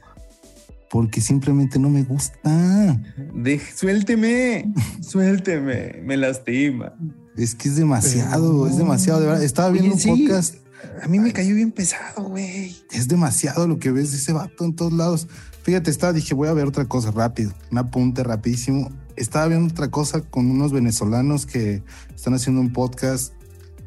porque 0.91 1.21
simplemente 1.21 1.79
no 1.79 1.89
me 1.89 2.03
gusta. 2.03 2.99
De- 3.35 3.61
suélteme, 3.77 4.73
suélteme, 5.01 6.01
me 6.03 6.17
lastima. 6.17 6.93
Es 7.37 7.55
que 7.55 7.69
es 7.69 7.77
demasiado, 7.77 8.67
es 8.67 8.77
demasiado, 8.77 9.21
de 9.21 9.27
verdad. 9.27 9.43
Estaba 9.45 9.71
viendo 9.71 9.95
Oye, 9.95 10.11
un 10.11 10.17
sí. 10.17 10.27
podcast, 10.27 10.55
A 11.03 11.07
mí 11.09 11.21
me 11.21 11.33
cayó 11.33 11.55
bien 11.55 11.71
pesado, 11.71 12.25
güey. 12.25 12.77
es 12.91 13.07
demasiado 13.07 13.69
lo 13.69 13.79
que 13.79 13.93
ves 13.93 14.11
de 14.11 14.17
ese 14.19 14.33
vato 14.33 14.65
en 14.65 14.75
todos 14.75 14.93
lados. 14.93 15.29
Fíjate, 15.63 15.91
estaba, 15.91 16.13
dije, 16.13 16.35
voy 16.35 16.49
a 16.49 16.53
ver 16.55 16.67
otra 16.67 16.87
cosa 16.87 17.11
rápido, 17.13 17.53
un 17.71 17.79
apunte 17.79 18.25
rapidísimo. 18.25 18.91
Estaba 19.17 19.47
viendo 19.47 19.73
otra 19.73 19.91
cosa 19.91 20.23
con 20.23 20.51
unos 20.51 20.73
venezolanos 20.73 21.47
que 21.47 21.83
están 22.15 22.35
haciendo 22.35 22.61
un 22.61 22.73
podcast 22.73 23.33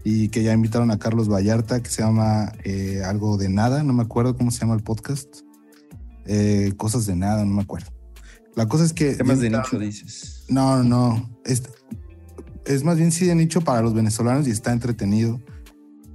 y 0.03 0.29
que 0.29 0.43
ya 0.43 0.53
invitaron 0.53 0.91
a 0.91 0.99
Carlos 0.99 1.29
Vallarta, 1.29 1.81
que 1.81 1.89
se 1.89 2.01
llama 2.01 2.51
eh, 2.63 3.01
algo 3.05 3.37
de 3.37 3.49
nada, 3.49 3.83
no 3.83 3.93
me 3.93 4.03
acuerdo 4.03 4.35
cómo 4.35 4.51
se 4.51 4.59
llama 4.59 4.75
el 4.75 4.83
podcast. 4.83 5.29
Eh, 6.25 6.73
cosas 6.77 7.05
de 7.05 7.15
nada, 7.15 7.45
no 7.45 7.53
me 7.53 7.61
acuerdo. 7.61 7.91
La 8.55 8.67
cosa 8.67 8.83
es 8.83 8.93
que... 8.93 9.15
Temas 9.15 9.39
de 9.39 9.49
nicho, 9.49 9.79
dices. 9.79 10.45
No, 10.47 10.77
no, 10.77 10.83
no. 10.83 11.39
Es, 11.45 11.63
es 12.65 12.83
más 12.83 12.97
bien 12.97 13.11
sí 13.11 13.25
de 13.25 13.35
nicho 13.35 13.61
para 13.61 13.81
los 13.81 13.93
venezolanos 13.93 14.47
y 14.47 14.51
está 14.51 14.71
entretenido. 14.71 15.41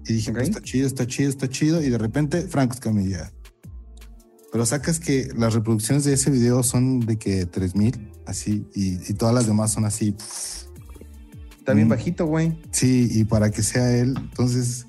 Y 0.06 0.14
dije, 0.14 0.32
pues 0.32 0.48
Ok. 0.48 0.48
está 0.50 0.62
chido, 0.62 0.86
está 0.86 1.06
chido, 1.06 1.28
está 1.30 1.48
chido. 1.48 1.82
Y 1.82 1.90
de 1.90 1.98
repente, 1.98 2.42
Franco 2.42 2.74
Escamilla. 2.74 3.32
Pero 4.52 4.64
sacas 4.64 4.98
que 5.00 5.28
las 5.36 5.52
reproducciones 5.54 6.04
de 6.04 6.14
ese 6.14 6.30
video 6.30 6.62
son 6.62 7.00
de 7.00 7.18
que 7.18 7.44
3000, 7.44 8.12
así, 8.26 8.66
y, 8.74 8.94
y 9.10 9.14
todas 9.14 9.34
las 9.34 9.46
demás 9.46 9.72
son 9.72 9.84
así. 9.84 10.14
Está 11.68 11.74
bien 11.74 11.88
Mm. 11.88 11.90
bajito, 11.90 12.24
güey. 12.26 12.52
Sí, 12.70 13.10
y 13.12 13.24
para 13.24 13.50
que 13.50 13.62
sea 13.62 13.94
él, 13.94 14.14
entonces, 14.16 14.86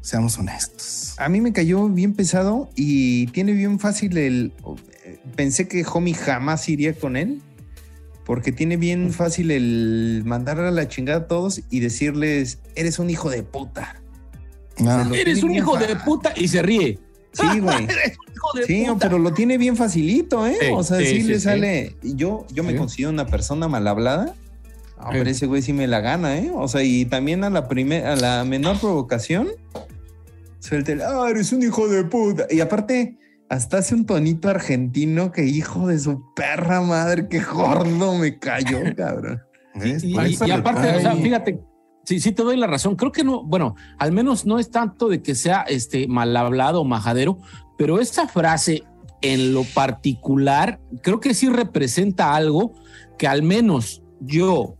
seamos 0.00 0.36
honestos. 0.38 1.14
A 1.18 1.28
mí 1.28 1.40
me 1.40 1.52
cayó 1.52 1.88
bien 1.88 2.14
pesado 2.14 2.68
y 2.74 3.28
tiene 3.28 3.52
bien 3.52 3.78
fácil 3.78 4.18
el. 4.18 4.52
Pensé 5.36 5.68
que 5.68 5.84
Homie 5.86 6.14
jamás 6.14 6.68
iría 6.68 6.94
con 6.94 7.16
él. 7.16 7.40
Porque 8.26 8.50
tiene 8.50 8.76
bien 8.76 9.12
fácil 9.12 9.50
el 9.52 10.22
mandar 10.24 10.58
a 10.58 10.70
la 10.72 10.88
chingada 10.88 11.18
a 11.20 11.26
todos 11.28 11.60
y 11.70 11.78
decirles: 11.78 12.58
Eres 12.74 12.98
un 12.98 13.08
hijo 13.08 13.30
de 13.30 13.44
puta. 13.44 14.02
Ah, 14.80 15.08
Eres 15.14 15.44
un 15.44 15.52
hijo 15.54 15.74
fa- 15.78 15.86
de 15.86 15.94
puta 15.94 16.32
y 16.34 16.48
se 16.48 16.60
ríe. 16.62 16.98
Sí, 17.32 17.58
güey. 17.60 17.86
Sí, 18.66 18.84
puta. 18.88 18.98
pero 19.08 19.20
lo 19.20 19.32
tiene 19.32 19.58
bien 19.58 19.76
facilito, 19.76 20.44
¿eh? 20.46 20.56
Sí, 20.58 20.66
o 20.74 20.82
sea, 20.82 20.98
sí, 20.98 21.22
le 21.22 21.34
sí. 21.34 21.40
sale. 21.40 21.96
Yo, 22.02 22.46
yo 22.52 22.64
me 22.64 22.72
Sí. 22.72 22.78
considero 22.78 23.10
una 23.10 23.26
persona 23.26 23.68
mal 23.68 23.86
hablada. 23.86 24.34
Ah, 25.04 25.10
Sí. 25.12 25.18
pero 25.18 25.30
ese 25.30 25.46
güey 25.46 25.62
sí 25.62 25.72
me 25.72 25.86
la 25.86 26.00
gana, 26.00 26.38
¿eh? 26.38 26.50
O 26.54 26.66
sea, 26.66 26.82
y 26.82 27.04
también 27.04 27.44
a 27.44 27.50
la 27.50 27.68
primera, 27.68 28.14
a 28.14 28.16
la 28.16 28.44
menor 28.44 28.78
provocación, 28.80 29.48
suelta 30.60 30.92
el, 30.92 31.02
ah, 31.02 31.26
eres 31.28 31.52
un 31.52 31.62
hijo 31.62 31.86
de 31.88 32.04
puta. 32.04 32.46
Y 32.50 32.60
aparte, 32.60 33.18
hasta 33.48 33.78
hace 33.78 33.94
un 33.94 34.06
tonito 34.06 34.48
argentino 34.48 35.30
que 35.30 35.44
hijo 35.44 35.88
de 35.88 35.98
su 35.98 36.22
perra 36.34 36.80
madre, 36.80 37.28
qué 37.28 37.40
gordo 37.40 38.14
me 38.14 38.38
cayó, 38.38 38.78
cabrón. 38.96 39.42
Y, 40.02 40.16
aparte, 40.50 40.96
o 40.96 41.00
sea, 41.00 41.16
fíjate, 41.16 41.60
sí, 42.04 42.20
sí 42.20 42.32
te 42.32 42.42
doy 42.42 42.56
la 42.56 42.66
razón. 42.66 42.96
Creo 42.96 43.12
que 43.12 43.24
no, 43.24 43.42
bueno, 43.44 43.74
al 43.98 44.12
menos 44.12 44.46
no 44.46 44.58
es 44.58 44.70
tanto 44.70 45.08
de 45.08 45.20
que 45.20 45.34
sea 45.34 45.62
este 45.62 46.06
mal 46.06 46.36
hablado 46.36 46.80
o 46.80 46.84
majadero, 46.84 47.38
pero 47.76 48.00
esta 48.00 48.28
frase 48.28 48.84
en 49.20 49.52
lo 49.52 49.64
particular, 49.64 50.80
creo 51.02 51.18
que 51.18 51.34
sí 51.34 51.48
representa 51.48 52.34
algo 52.34 52.74
que 53.18 53.26
al 53.26 53.42
menos 53.42 54.02
yo 54.20 54.76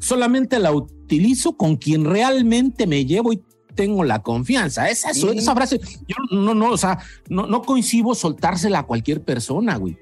solamente 0.00 0.58
la 0.58 0.72
utilizo 0.72 1.56
con 1.56 1.76
quien 1.76 2.04
realmente 2.04 2.86
me 2.86 3.04
llevo 3.06 3.32
y 3.32 3.42
tengo 3.74 4.02
la 4.04 4.20
confianza. 4.22 4.88
Esa, 4.90 5.14
Sí. 5.14 5.26
esa 5.34 5.54
frase, 5.54 5.78
yo 6.08 6.16
no, 6.32 6.54
no, 6.54 6.70
o 6.70 6.76
sea, 6.76 6.98
no, 7.28 7.46
no 7.46 7.62
coincido 7.62 8.14
soltársela 8.14 8.80
a 8.80 8.86
cualquier 8.86 9.22
persona, 9.22 9.76
güey. 9.76 9.96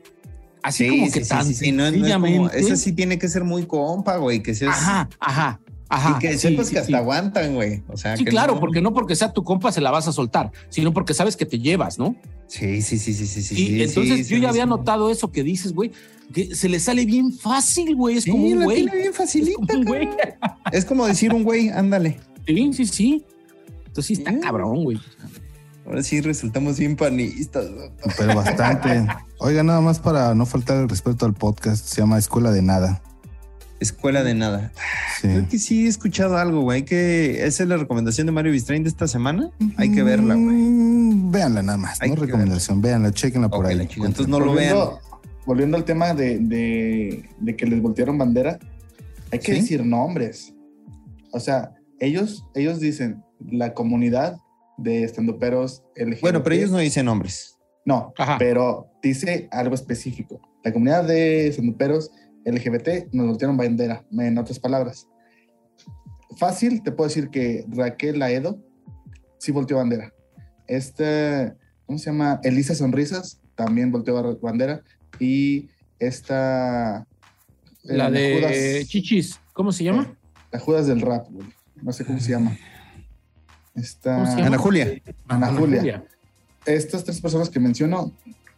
Así 0.62 0.88
como 0.88 1.11
que 1.12 1.20
tan 1.20 1.54
sí, 1.54 1.70
no, 1.72 1.90
no 1.90 2.06
es 2.06 2.14
como- 2.14 2.50
esa 2.50 2.76
sí 2.76 2.92
tiene 2.92 3.18
que 3.18 3.28
ser 3.28 3.44
muy 3.44 3.64
compa, 3.66 4.16
güey, 4.16 4.42
que 4.42 4.54
seas, 4.54 4.76
Ajá, 4.76 5.08
ajá, 5.20 5.61
ajá. 5.88 6.16
y 6.16 6.20
que 6.20 6.33
sí, 6.35 6.38
sepas 6.48 6.66
sí, 6.68 6.72
que 6.74 6.79
hasta 6.81 6.88
sí. 6.88 6.94
aguantan, 6.94 7.55
güey. 7.55 7.83
O 7.88 7.96
sea, 7.96 8.16
Sí, 8.16 8.24
que 8.24 8.31
claro, 8.31 8.55
no- 8.55 8.61
porque 8.61 8.81
no 8.81 8.92
porque 8.92 9.16
sea 9.16 9.33
tu 9.33 9.44
compa 9.44 9.72
se 9.72 9.81
la 9.81 9.90
vas 9.90 10.09
a 10.09 10.12
soltar, 10.12 10.53
sino 10.68 10.92
porque 10.92 11.14
sabes 11.14 11.37
que 11.37 11.46
te 11.46 11.59
llevas, 11.59 11.98
¿no? 11.98 12.14
Sí, 12.46 12.81
sí, 12.83 12.98
sí, 12.98 13.12
sí, 13.14 13.27
sí, 13.27 13.42
sí. 13.42 13.55
y 13.55 13.66
sí, 13.66 13.83
entonces 13.83 14.27
sí, 14.27 14.35
yo 14.35 14.38
ya 14.38 14.48
sí, 14.48 14.51
había 14.51 14.64
sí. 14.64 14.68
notado 14.70 15.11
eso 15.11 15.31
que 15.31 15.42
dices, 15.42 15.72
güey, 15.74 15.92
que 16.33 16.55
se 16.55 16.68
le 16.68 16.81
sale 16.81 17.05
bien 17.05 17.33
fácil, 17.33 17.94
güey. 17.96 18.16
Es 18.18 18.24
Sí, 18.24 18.31
como 18.31 18.44
un 18.46 18.59
la 18.61 18.64
güey. 18.66 18.77
tiene 18.85 18.96
bien 18.96 19.09
Es 19.11 19.16
facilita, 19.16 19.74
como 19.74 19.85
güey. 19.85 20.07
cabrón. 20.09 20.59
Es 20.72 20.85
como 20.85 21.07
decir 21.07 21.33
un 21.35 21.42
güey, 21.44 21.68
ándale. 21.70 22.18
Sí, 22.46 22.72
sí, 22.72 22.87
sí. 22.87 23.24
Entonces 23.87 24.07
sí 24.07 24.12
está 24.14 24.38
cabrón, 24.40 24.85
güey. 24.85 24.98
Ahora 25.87 26.03
sí 26.03 26.20
resultamos 26.20 26.79
bien 26.79 26.96
panistas. 26.96 27.66
Pero 28.18 28.35
bastante. 28.35 29.07
Oiga, 29.38 29.62
nada 29.62 29.81
más 29.81 29.98
para 29.98 30.35
no 30.35 30.44
faltar 30.44 30.77
el 30.83 30.88
respeto 30.88 31.24
al 31.24 31.33
podcast, 31.35 31.87
se 31.87 32.01
llama 32.03 32.18
Escuela 32.18 32.51
de 32.51 32.61
Nada. 32.62 33.03
Escuela 33.81 34.25
de 34.25 34.35
nada. 34.35 34.73
Sí. 35.21 35.29
Creo 35.29 35.49
que 35.49 35.59
sí 35.59 35.87
he 35.87 35.88
escuchado 35.88 36.37
algo, 36.37 36.62
güey. 36.62 36.85
Que 36.85 37.45
esa 37.47 37.62
es 37.62 37.69
la 37.69 37.77
recomendación 37.77 38.27
de 38.27 38.33
Mario 38.33 38.53
Bistrain 38.53 38.83
de 38.83 38.88
esta 38.88 39.07
semana. 39.07 39.51
Hay 39.77 39.93
que 39.93 40.03
verla, 40.03 40.35
güey. 40.35 40.47
Mm, 40.47 41.31
Véanla 41.31 41.62
nada 41.62 41.79
más, 41.79 42.01
Hay 42.03 42.11
no 42.11 42.17
recomendación, 42.17 42.81
véanla, 42.81 43.12
chequenla 43.12 43.49
por 43.49 43.64
Ok, 43.67 43.71
ahí. 43.73 43.81
Entonces 43.97 44.27
no 44.29 44.41
lo 44.41 44.53
vean. 44.55 44.75
volviendo, 44.75 45.01
volviendo 45.47 45.77
al 45.77 45.85
tema 45.85 46.14
de, 46.14 46.38
de- 46.38 47.29
de 47.38 47.57
que 47.57 47.67
les 47.67 47.81
voltearon 47.83 48.19
bandera, 48.19 48.59
hay 49.31 49.38
que 49.38 49.55
¿Sí? 49.55 49.61
decir 49.61 49.85
nombres. 49.85 50.55
O 51.33 51.38
sea, 51.41 51.75
ellos, 52.01 52.45
ellos 52.55 52.81
dicen 52.81 53.23
la 53.51 53.75
comunidad 53.75 54.38
de 54.77 55.05
estandoperos 55.05 55.83
LGBT. 55.97 56.21
Bueno, 56.23 56.43
pero 56.43 56.57
ellos 56.57 56.71
no 56.71 56.79
dicen 56.79 57.07
nombres. 57.07 57.57
No, 57.85 58.12
Ajá. 58.19 58.37
pero 58.38 58.88
dice 59.03 59.49
algo 59.51 59.75
específico. 59.75 60.41
La 60.64 60.73
comunidad 60.73 61.05
de 61.05 61.49
estandoperos 61.49 62.11
LGBT 62.52 63.12
nos 63.12 63.26
voltearon 63.26 63.56
bandera, 63.56 64.04
en 64.12 64.38
otras 64.38 64.58
palabras. 64.58 65.06
Fácil, 66.37 66.82
te 66.82 66.92
puedo 66.92 67.08
decir 67.08 67.30
que 67.30 67.64
Raquel 67.68 68.18
Laedo 68.18 68.62
sí 69.38 69.50
volteó 69.52 69.78
bandera. 69.78 70.12
Este, 70.66 71.54
¿cómo 71.87 71.98
se 71.98 72.06
llama? 72.11 72.40
Elisa 72.44 72.74
Sonrisas 72.74 73.40
también 73.54 73.90
volteó 73.90 74.38
bandera. 74.40 74.82
Y 75.18 75.68
esta... 75.98 77.06
eh, 77.84 77.96
La 77.96 78.11
de 78.11 78.38
Judas- 78.80 78.88
Chichis, 78.88 79.40
¿cómo 79.52 79.72
se 79.72 79.84
llama? 79.84 80.14
la 80.52 80.58
Judas 80.58 80.87
del 80.87 81.00
rap, 81.00 81.26
güey. 81.30 81.48
No 81.82 81.92
sé 81.92 82.04
cómo 82.04 82.18
se 82.20 82.30
llama. 82.30 82.56
Esta... 83.74 84.14
¿Cómo 84.14 84.26
se 84.26 84.32
llama? 84.37 84.46
Ana 84.46 84.58
Julia. 84.58 85.02
Ana 85.28 85.52
Julia. 85.52 86.04
Estas 86.66 87.04
tres 87.04 87.20
personas 87.20 87.48
que 87.50 87.61
menciono 87.61 88.12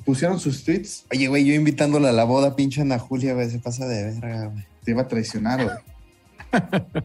pusieron 0.05 0.39
sus 0.41 0.65
tweets, 0.65 1.05
Oye, 1.13 1.29
güey, 1.29 1.45
yo 1.45 1.55
invitándola 1.55 2.11
a 2.11 2.13
la 2.13 2.25
boda, 2.25 2.57
pinche 2.57 2.81
Ana 2.81 2.99
Julia, 2.99 3.35
güey, 3.35 3.51
se 3.51 3.59
pasa 3.59 3.87
de 3.87 4.05
verga, 4.05 4.47
güey. 4.47 4.65
te 4.85 4.91
iba 4.93 5.03
a 5.03 5.09
traicionar, 5.09 5.65
güey. 5.65 5.77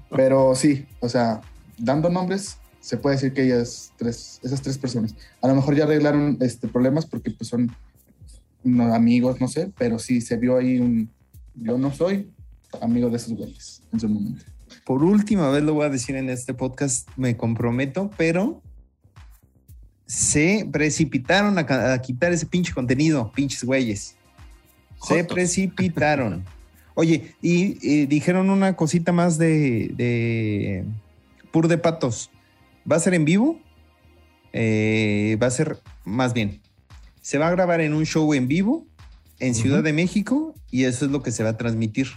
Pero 0.10 0.55
sí, 0.55 0.86
o 0.99 1.10
sea, 1.10 1.41
dando 1.77 2.10
nombres, 2.10 2.58
se 2.79 2.97
puede 2.97 3.15
decir 3.15 3.34
que 3.34 3.43
ellas 3.43 3.91
tres, 3.97 4.39
esas 4.43 4.62
tres 4.62 4.77
personas, 4.77 5.15
a 5.41 5.47
lo 5.47 5.55
mejor 5.55 5.75
ya 5.75 5.84
arreglaron 5.84 6.38
este, 6.41 6.67
problemas 6.67 7.05
porque 7.05 7.31
pues 7.31 7.49
son 7.49 7.71
no, 8.63 8.93
amigos, 8.93 9.39
no 9.39 9.47
sé, 9.47 9.71
pero 9.77 9.99
sí 9.99 10.21
se 10.21 10.38
vio 10.38 10.58
ahí 10.58 10.79
un, 10.79 11.10
yo 11.55 11.77
no 11.77 11.93
soy 11.93 12.31
amigo 12.81 13.10
de 13.10 13.17
esos 13.17 13.34
güeyes 13.34 13.84
en 13.93 13.99
su 13.99 14.10
momento. 14.10 14.43
Por 14.86 15.03
última 15.03 15.49
vez 15.49 15.63
lo 15.63 15.73
voy 15.73 15.86
a 15.86 15.89
decir 15.89 16.15
en 16.15 16.29
este 16.29 16.53
podcast, 16.53 17.08
me 17.15 17.38
comprometo, 17.38 18.12
pero 18.17 18.62
se 20.05 20.67
precipitaron 20.71 21.57
a, 21.57 22.01
quitar 22.01 22.31
ese 22.31 22.45
pinche 22.45 22.73
contenido, 22.73 23.31
pinches 23.33 23.63
güeyes. 23.63 24.15
Se 25.01 25.21
Jotos. 25.21 25.33
precipitaron. 25.33 26.45
Oye, 26.95 27.35
y, 27.41 27.77
y 27.81 28.05
dijeron 28.05 28.49
una 28.49 28.75
cosita 28.75 29.11
más 29.11 29.37
de, 29.37 29.91
de 29.95 30.85
Pur 31.51 31.67
de 31.67 31.77
Patos. 31.77 32.29
¿Va 32.89 32.95
a 32.95 32.99
ser 32.99 33.13
en 33.13 33.25
vivo? 33.25 33.59
Eh, 34.53 35.37
va 35.41 35.47
a 35.47 35.51
ser, 35.51 35.79
más 36.05 36.33
bien, 36.33 36.61
se 37.21 37.37
va 37.37 37.49
a 37.49 37.51
grabar 37.51 37.81
en 37.81 37.93
un 37.93 38.05
show 38.05 38.33
en 38.33 38.47
vivo 38.47 38.85
en 39.39 39.53
Ciudad 39.53 39.83
de 39.83 39.91
México 39.91 40.55
y 40.71 40.85
eso 40.85 41.05
es 41.05 41.11
lo 41.11 41.21
que 41.23 41.31
se 41.31 41.43
va 41.43 41.49
a 41.49 41.57
transmitir. 41.57 42.07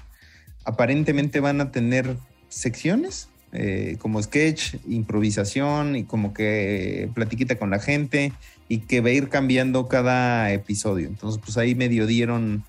Aparentemente 0.64 1.40
van 1.40 1.60
a 1.60 1.72
tener 1.72 2.16
secciones 2.48 3.28
eh, 3.52 3.96
como 3.98 4.22
sketch, 4.22 4.76
improvisación 4.88 5.96
y 5.96 6.04
como 6.04 6.34
que 6.34 7.10
platiquita 7.14 7.58
con 7.58 7.70
la 7.70 7.78
gente 7.78 8.32
y 8.68 8.80
que 8.80 9.00
va 9.00 9.08
a 9.08 9.12
ir 9.12 9.28
cambiando 9.28 9.88
cada 9.88 10.52
episodio. 10.52 11.08
Entonces, 11.08 11.40
pues 11.42 11.56
ahí 11.56 11.74
medio 11.74 12.06
dieron, 12.06 12.64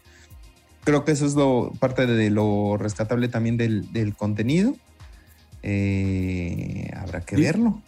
creo 0.84 1.04
que 1.04 1.12
eso 1.12 1.26
es 1.26 1.36
lo 1.36 1.74
parte 1.80 2.06
de 2.06 2.30
lo 2.30 2.78
rescatable 2.78 3.28
también 3.28 3.58
del, 3.58 3.92
del 3.92 4.16
contenido. 4.16 4.76
Eh, 5.64 6.90
habrá 6.96 7.22
que 7.22 7.36
verlo. 7.36 7.82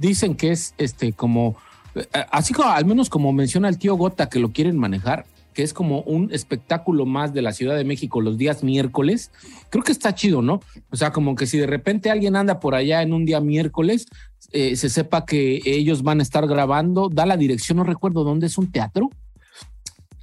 Dicen 0.00 0.34
que 0.34 0.50
es 0.50 0.74
este 0.78 1.12
como, 1.12 1.56
eh, 1.94 2.06
así 2.30 2.52
como 2.52 2.70
al 2.70 2.84
menos 2.84 3.08
como 3.08 3.32
menciona 3.32 3.68
el 3.68 3.78
tío 3.78 3.94
Gota 3.94 4.28
que 4.28 4.40
lo 4.40 4.52
quieren 4.52 4.76
manejar, 4.76 5.26
que 5.52 5.62
es 5.62 5.72
como 5.72 6.02
un 6.02 6.32
espectáculo 6.32 7.06
más 7.06 7.32
de 7.32 7.42
la 7.42 7.52
Ciudad 7.52 7.76
de 7.76 7.84
México 7.84 8.20
los 8.20 8.38
días 8.38 8.62
miércoles. 8.62 9.30
Creo 9.70 9.84
que 9.84 9.92
está 9.92 10.14
chido, 10.14 10.42
¿no? 10.42 10.60
O 10.90 10.96
sea, 10.96 11.12
como 11.12 11.34
que 11.34 11.46
si 11.46 11.58
de 11.58 11.66
repente 11.66 12.10
alguien 12.10 12.36
anda 12.36 12.60
por 12.60 12.74
allá 12.74 13.02
en 13.02 13.12
un 13.12 13.24
día 13.24 13.40
miércoles, 13.40 14.06
eh, 14.52 14.76
se 14.76 14.88
sepa 14.88 15.24
que 15.24 15.60
ellos 15.64 16.02
van 16.02 16.20
a 16.20 16.22
estar 16.22 16.46
grabando, 16.46 17.08
da 17.08 17.26
la 17.26 17.36
dirección, 17.36 17.78
no 17.78 17.84
recuerdo 17.84 18.24
dónde 18.24 18.46
es 18.46 18.58
un 18.58 18.70
teatro. 18.70 19.10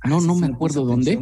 No, 0.05 0.17
Ah, 0.17 0.21
no 0.23 0.35
sí 0.35 0.41
me 0.41 0.47
acuerdo 0.47 0.85
dónde. 0.85 1.15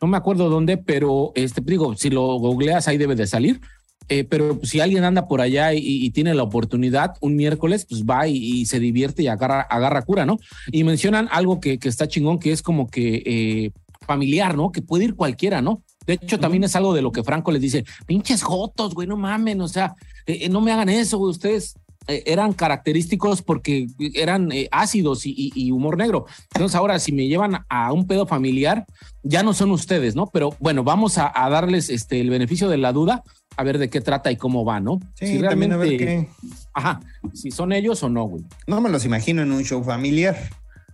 No 0.00 0.08
me 0.08 0.16
acuerdo 0.16 0.48
dónde, 0.48 0.78
pero 0.78 1.32
este 1.34 1.60
digo, 1.60 1.94
si 1.94 2.10
lo 2.10 2.22
googleas 2.38 2.88
ahí 2.88 2.98
debe 2.98 3.14
de 3.14 3.26
salir. 3.26 3.60
Eh, 4.08 4.24
pero 4.24 4.58
si 4.62 4.80
alguien 4.80 5.04
anda 5.04 5.26
por 5.26 5.40
allá 5.40 5.72
y, 5.74 5.80
y 5.80 6.10
tiene 6.10 6.34
la 6.34 6.42
oportunidad 6.42 7.14
un 7.20 7.36
miércoles, 7.36 7.86
pues 7.88 8.04
va 8.04 8.26
y, 8.26 8.36
y 8.36 8.66
se 8.66 8.80
divierte 8.80 9.22
y 9.22 9.28
agarra, 9.28 9.62
agarra 9.62 10.02
cura, 10.02 10.26
¿no? 10.26 10.38
Y 10.70 10.84
mencionan 10.84 11.28
algo 11.30 11.60
que, 11.60 11.78
que 11.78 11.88
está 11.88 12.08
chingón, 12.08 12.38
que 12.38 12.52
es 12.52 12.62
como 12.62 12.88
que 12.88 13.22
eh, 13.24 13.70
familiar, 14.06 14.56
¿no? 14.56 14.72
Que 14.72 14.82
puede 14.82 15.04
ir 15.04 15.14
cualquiera, 15.14 15.62
¿no? 15.62 15.82
De 16.06 16.14
hecho, 16.14 16.40
también 16.40 16.64
es 16.64 16.74
algo 16.74 16.94
de 16.94 17.02
lo 17.02 17.12
que 17.12 17.22
Franco 17.22 17.52
les 17.52 17.62
dice, 17.62 17.84
pinches 18.06 18.42
jotos, 18.42 18.92
güey, 18.92 19.06
no 19.06 19.16
mamen, 19.16 19.60
o 19.60 19.68
sea, 19.68 19.94
eh, 20.26 20.48
no 20.48 20.60
me 20.60 20.72
hagan 20.72 20.88
eso, 20.88 21.18
güey, 21.18 21.30
ustedes 21.30 21.74
eran 22.08 22.52
característicos 22.52 23.42
porque 23.42 23.86
eran 24.14 24.50
ácidos 24.72 25.22
y 25.24 25.70
humor 25.70 25.96
negro. 25.96 26.26
Entonces 26.52 26.74
ahora 26.74 26.98
si 26.98 27.12
me 27.12 27.28
llevan 27.28 27.64
a 27.68 27.92
un 27.92 28.08
pedo 28.08 28.26
familiar, 28.26 28.86
ya 29.22 29.44
no 29.44 29.54
son 29.54 29.70
ustedes, 29.70 30.16
¿no? 30.16 30.26
Pero 30.26 30.56
bueno, 30.58 30.82
vamos 30.82 31.16
a, 31.18 31.30
a 31.32 31.48
darles 31.48 31.90
este, 31.90 32.20
el 32.20 32.28
beneficio 32.28 32.68
de 32.68 32.78
la 32.78 32.92
duda, 32.92 33.22
a 33.56 33.62
ver 33.64 33.78
de 33.78 33.90
qué 33.90 34.00
trata 34.00 34.30
y 34.32 34.36
cómo 34.36 34.64
va, 34.64 34.80
¿no? 34.80 34.98
Sí, 35.14 35.40
también 35.40 35.72
a 35.72 35.76
ver 35.76 35.96
qué. 35.96 36.28
Ajá, 36.74 37.00
si 37.34 37.50
son 37.50 37.72
ellos 37.72 38.02
o 38.02 38.08
no, 38.08 38.24
güey. 38.24 38.44
No 38.66 38.80
me 38.80 38.88
los 38.88 39.04
imagino 39.04 39.42
en 39.42 39.52
un 39.52 39.62
show 39.64 39.82
familiar. 39.84 40.36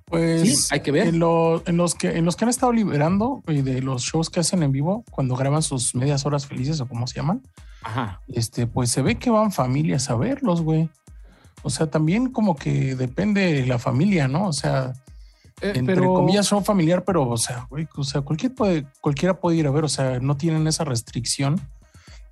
Pues 0.07 0.41
Sí, 0.43 0.67
hay 0.71 0.81
que 0.81 0.91
ver. 0.91 1.09
En, 1.09 1.19
lo- 1.19 1.63
en 1.67 1.77
los 1.77 1.95
que, 1.95 2.17
en 2.17 2.25
los 2.25 2.35
que 2.35 2.45
han 2.45 2.49
estado 2.49 2.73
liberando 2.73 3.43
y 3.47 3.61
de 3.63 3.83
los 3.83 4.03
shows 4.03 4.31
que 4.31 4.41
hacen 4.41 4.63
en 4.63 4.73
vivo, 4.73 5.05
cuando 5.11 5.37
graban 5.37 5.63
sus 5.63 5.95
medias 5.95 6.25
horas 6.27 6.47
felices 6.47 6.81
o 6.81 6.87
como 6.89 7.07
se 7.07 7.17
llaman, 7.17 7.43
Ajá. 7.83 8.21
este, 8.29 8.67
pues 8.67 8.91
se 8.91 9.03
ve 9.03 9.17
que 9.17 9.31
van 9.31 9.53
familias 9.53 10.09
a 10.11 10.17
verlos, 10.17 10.63
güey. 10.63 10.89
O 11.63 11.71
sea, 11.71 11.89
también 11.91 12.31
como 12.31 12.57
que 12.57 12.95
depende 12.97 13.53
de 13.53 13.67
la 13.67 13.79
familia, 13.79 14.29
¿no? 14.29 14.47
O 14.49 14.53
sea, 14.53 14.95
Eh, 15.61 15.73
entre 15.75 15.97
pero 15.97 16.15
comillas 16.15 16.47
son 16.47 16.65
familiar, 16.65 17.05
pero, 17.05 17.29
o 17.29 17.37
sea, 17.37 17.67
güey, 17.69 17.87
o 17.97 18.05
sea, 18.05 18.21
cualquier 18.23 18.55
puede, 18.55 18.87
cualquiera 19.01 19.39
puede 19.41 19.57
ir 19.59 19.67
a 19.67 19.71
ver, 19.73 19.85
o 19.85 19.89
sea, 19.89 20.21
no 20.21 20.37
tienen 20.37 20.67
esa 20.69 20.85
restricción 20.85 21.61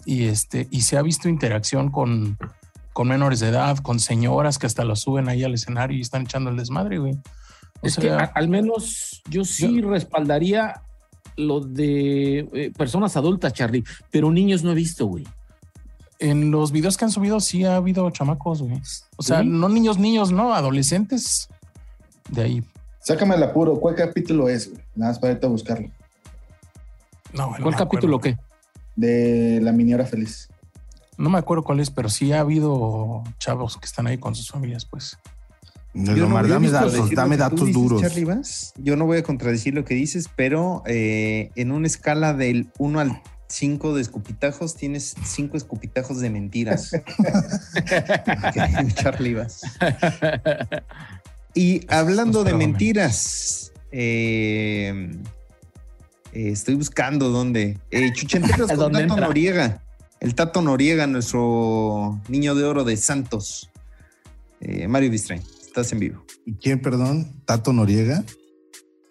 y 0.07 0.27
este, 0.29 0.69
y 0.71 0.81
se 0.83 0.97
ha 0.97 1.03
visto 1.03 1.29
interacción 1.29 1.90
con, 1.90 2.38
con 2.95 3.09
menores 3.09 3.40
de 3.40 3.49
edad, 3.49 3.77
con 3.79 4.01
señoras 4.01 4.59
que 4.59 4.66
hasta 4.66 4.85
los 4.85 5.01
suben 5.01 5.29
ahí 5.29 5.45
al 5.45 5.53
escenario 5.53 5.99
y 5.99 6.01
están 6.01 6.23
echando 6.23 6.49
el 6.51 6.57
desmadre, 6.57 6.99
güey. 6.99 7.14
O 7.83 7.87
es 7.88 7.95
sea, 7.95 8.03
que 8.03 8.11
a- 8.11 8.33
al 8.35 8.49
menos 8.49 9.23
yo 9.29 9.45
sí 9.45 9.83
respaldaría 9.83 10.81
lo 11.37 11.61
de 11.61 12.38
eh, 12.55 12.73
personas 12.75 13.16
adultas, 13.19 13.53
Charlie, 13.53 13.85
pero 14.11 14.31
niños 14.31 14.62
no 14.62 14.71
he 14.73 14.75
visto, 14.75 15.05
güey. 15.07 15.27
en 16.19 16.51
los 16.51 16.73
videos 16.73 16.97
que 16.97 17.05
han 17.05 17.11
subido 17.11 17.40
sí 17.40 17.64
ha 17.66 17.77
habido 17.77 18.09
chamacos, 18.09 18.62
güey. 18.62 18.81
O 19.16 19.23
sea, 19.23 19.40
¿Sí? 19.42 19.47
no 19.47 19.69
niños, 19.69 19.99
niños, 19.99 20.33
no, 20.33 20.55
adolescentes. 20.55 21.51
De 22.31 22.42
ahí. 22.42 22.64
Sácame 23.01 23.35
el 23.35 23.42
apuro. 23.42 23.79
¿Cuál 23.79 23.95
capítulo 23.97 24.49
es? 24.49 24.71
güey? 24.71 24.83
Nada 24.95 25.11
más 25.12 25.19
para 25.19 25.33
ahorita 25.35 25.49
buscarlo. 25.49 25.90
No, 27.35 27.49
güey, 27.49 27.61
¿Cuál 27.61 27.77
capítulo 27.77 28.16
acuerdo. 28.16 28.38
qué? 28.38 28.45
De 28.96 29.61
la 29.62 29.72
mini 29.72 29.94
hora 29.94 30.06
feliz. 30.06 30.48
No 31.18 31.30
me 31.30 31.38
acuerdo 31.38 31.62
cuál 31.62 31.80
es, 31.80 31.90
pero 31.90 32.09
sí 32.09 32.32
ha 32.32 32.40
habido 32.40 33.22
chavos 33.38 33.76
que 33.78 33.87
están 33.87 34.06
ahí 34.06 34.18
con 34.18 34.35
sus 34.35 34.50
familias, 34.50 34.85
pues. 34.85 35.18
Yo 35.94 36.28
dame 36.28 36.70
datos, 36.70 37.11
dame 37.11 37.37
datos 37.38 37.61
dices, 37.61 37.74
duros. 37.74 38.72
Yo 38.76 38.96
no 38.96 39.06
voy 39.06 39.18
a 39.18 39.22
contradecir 39.22 39.72
lo 39.72 39.85
que 39.87 39.94
dices, 39.94 40.28
pero 40.37 40.82
eh, 40.87 41.50
en 41.56 41.72
una 41.72 41.87
escala 41.87 42.35
del 42.35 42.68
1 42.78 43.00
al 43.00 43.22
5 43.48 43.94
de 43.94 44.02
escupitajos, 44.02 44.74
tienes 44.74 45.14
5 45.24 45.56
escupitajos 45.56 46.20
de 46.20 46.30
mentiras. 46.30 46.92
Ok, 47.76 48.92
Charlie 48.94 49.35
Vaz. 49.35 49.62
Y 51.54 51.87
hablando 51.88 52.40
de 52.40 52.50
perdóname. 52.50 52.66
mentiras, 52.72 53.72
eh, 53.90 55.11
eh, 56.37 56.51
estoy 56.53 56.75
buscando 56.75 57.31
dónde. 57.31 57.79
Eh, 57.90 58.12
Chuchenteros 58.12 58.68
con 58.68 58.77
¿Dónde 58.79 59.01
Tato 59.01 59.12
entra? 59.14 59.27
Noriega. 59.29 59.83
El 60.20 60.35
Tato 60.35 60.62
Noriega, 60.62 61.07
nuestro 61.07 62.20
niño 62.29 62.55
de 62.55 62.64
oro 62.64 62.85
de 62.85 62.96
Santos. 62.96 63.70
Eh, 64.61 64.88
Mario 64.88 65.11
Bistrain, 65.11 65.42
estás 65.61 65.92
en 65.92 65.99
vivo. 66.01 66.25
¿Y 66.46 66.55
¿Quién, 66.55 66.81
perdón? 66.81 67.31
Tato 67.44 67.72
Noriega. 67.72 68.25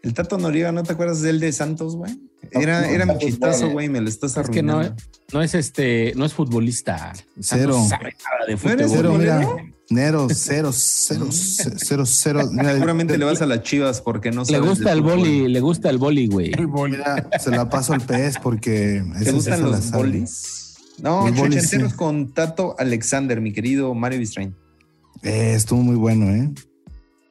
El 0.02 0.14
Tato 0.14 0.38
Noriega, 0.38 0.72
¿no 0.72 0.84
te 0.84 0.94
acuerdas 0.94 1.22
de 1.22 1.30
él 1.32 1.40
de 1.40 1.52
Santos, 1.52 1.96
güey? 1.96 2.12
Era, 2.52 2.82
No, 2.82 2.88
era 2.88 3.06
mi 3.06 3.14
Tato 3.14 3.26
chistazo, 3.26 3.70
güey, 3.70 3.90
me 3.90 4.02
lo 4.02 4.10
estás 4.10 4.38
Es 4.38 4.50
que 4.50 4.62
no, 4.64 4.74
arruinando. 4.74 5.04
no 5.34 5.42
es 5.42 5.56
este, 5.56 6.14
no 6.16 6.26
es 6.26 6.34
futbolista. 6.34 7.14
Cero. 7.40 7.78
No 7.78 7.88
sabe 7.90 8.16
nada 8.24 8.46
de 8.48 8.52
¿No 8.54 8.58
fútbol. 8.58 8.72
eres 8.74 8.92
Cero, 8.92 9.16
mira. 9.18 9.42
Nero, 9.90 10.28
cero, 10.34 10.72
cero, 10.74 11.28
cero, 11.32 12.06
cero. 12.06 12.48
Mira, 12.52 12.74
Seguramente 12.74 13.18
le 13.18 13.26
vas 13.26 13.42
a 13.42 13.46
las 13.46 13.62
chivas 13.62 14.02
porque 14.02 14.32
no 14.32 14.44
Le 14.44 14.60
gusta 14.60 14.92
el 14.92 15.02
boli, 15.02 15.48
le 15.48 15.60
gusta 15.60 15.90
el 15.90 15.98
boli, 15.98 16.28
güey. 16.28 16.52
Mira, 16.90 17.30
se 17.40 17.52
la 17.52 17.70
paso 17.70 17.94
al 17.94 18.02
PS 18.02 18.40
porque 18.42 19.04
¿Te 19.24 19.32
gustan 19.32 19.64
los 19.64 19.92
bolis? 19.92 20.76
No, 21.02 21.28
Los 21.28 21.38
bolis, 21.38 21.56
Chuchenteros 21.64 21.92
sí. 21.92 21.98
con 21.98 22.34
Tato 22.34 22.76
Alexander, 22.80 23.42
mi 23.42 23.52
querido 23.52 23.94
Mario 23.94 24.20
Bistrain. 24.20 24.56
Eh, 25.24 25.54
estuvo 25.56 25.82
muy 25.82 25.96
bueno, 25.96 26.30
¿eh? 26.30 26.52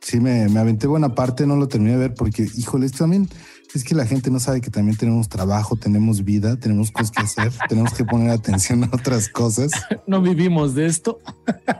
Sí, 0.00 0.20
me, 0.20 0.48
me 0.50 0.60
aventé 0.60 0.86
buena 0.86 1.14
parte, 1.14 1.46
no 1.46 1.56
lo 1.56 1.66
terminé 1.66 1.92
de 1.92 1.98
ver 1.98 2.14
porque, 2.14 2.46
híjole, 2.56 2.84
esto 2.84 2.98
también 2.98 3.26
es 3.74 3.84
que 3.84 3.94
la 3.94 4.06
gente 4.06 4.30
no 4.30 4.38
sabe 4.38 4.60
que 4.60 4.70
también 4.70 4.96
tenemos 4.96 5.28
trabajo, 5.28 5.76
tenemos 5.76 6.24
vida, 6.24 6.56
tenemos 6.56 6.92
cosas 6.92 7.10
que 7.10 7.22
hacer, 7.22 7.52
tenemos 7.68 7.92
que 7.92 8.04
poner 8.04 8.30
atención 8.30 8.84
a 8.84 8.90
otras 8.92 9.28
cosas 9.28 9.72
No 10.06 10.22
vivimos 10.22 10.74
de 10.74 10.86
esto. 10.86 11.18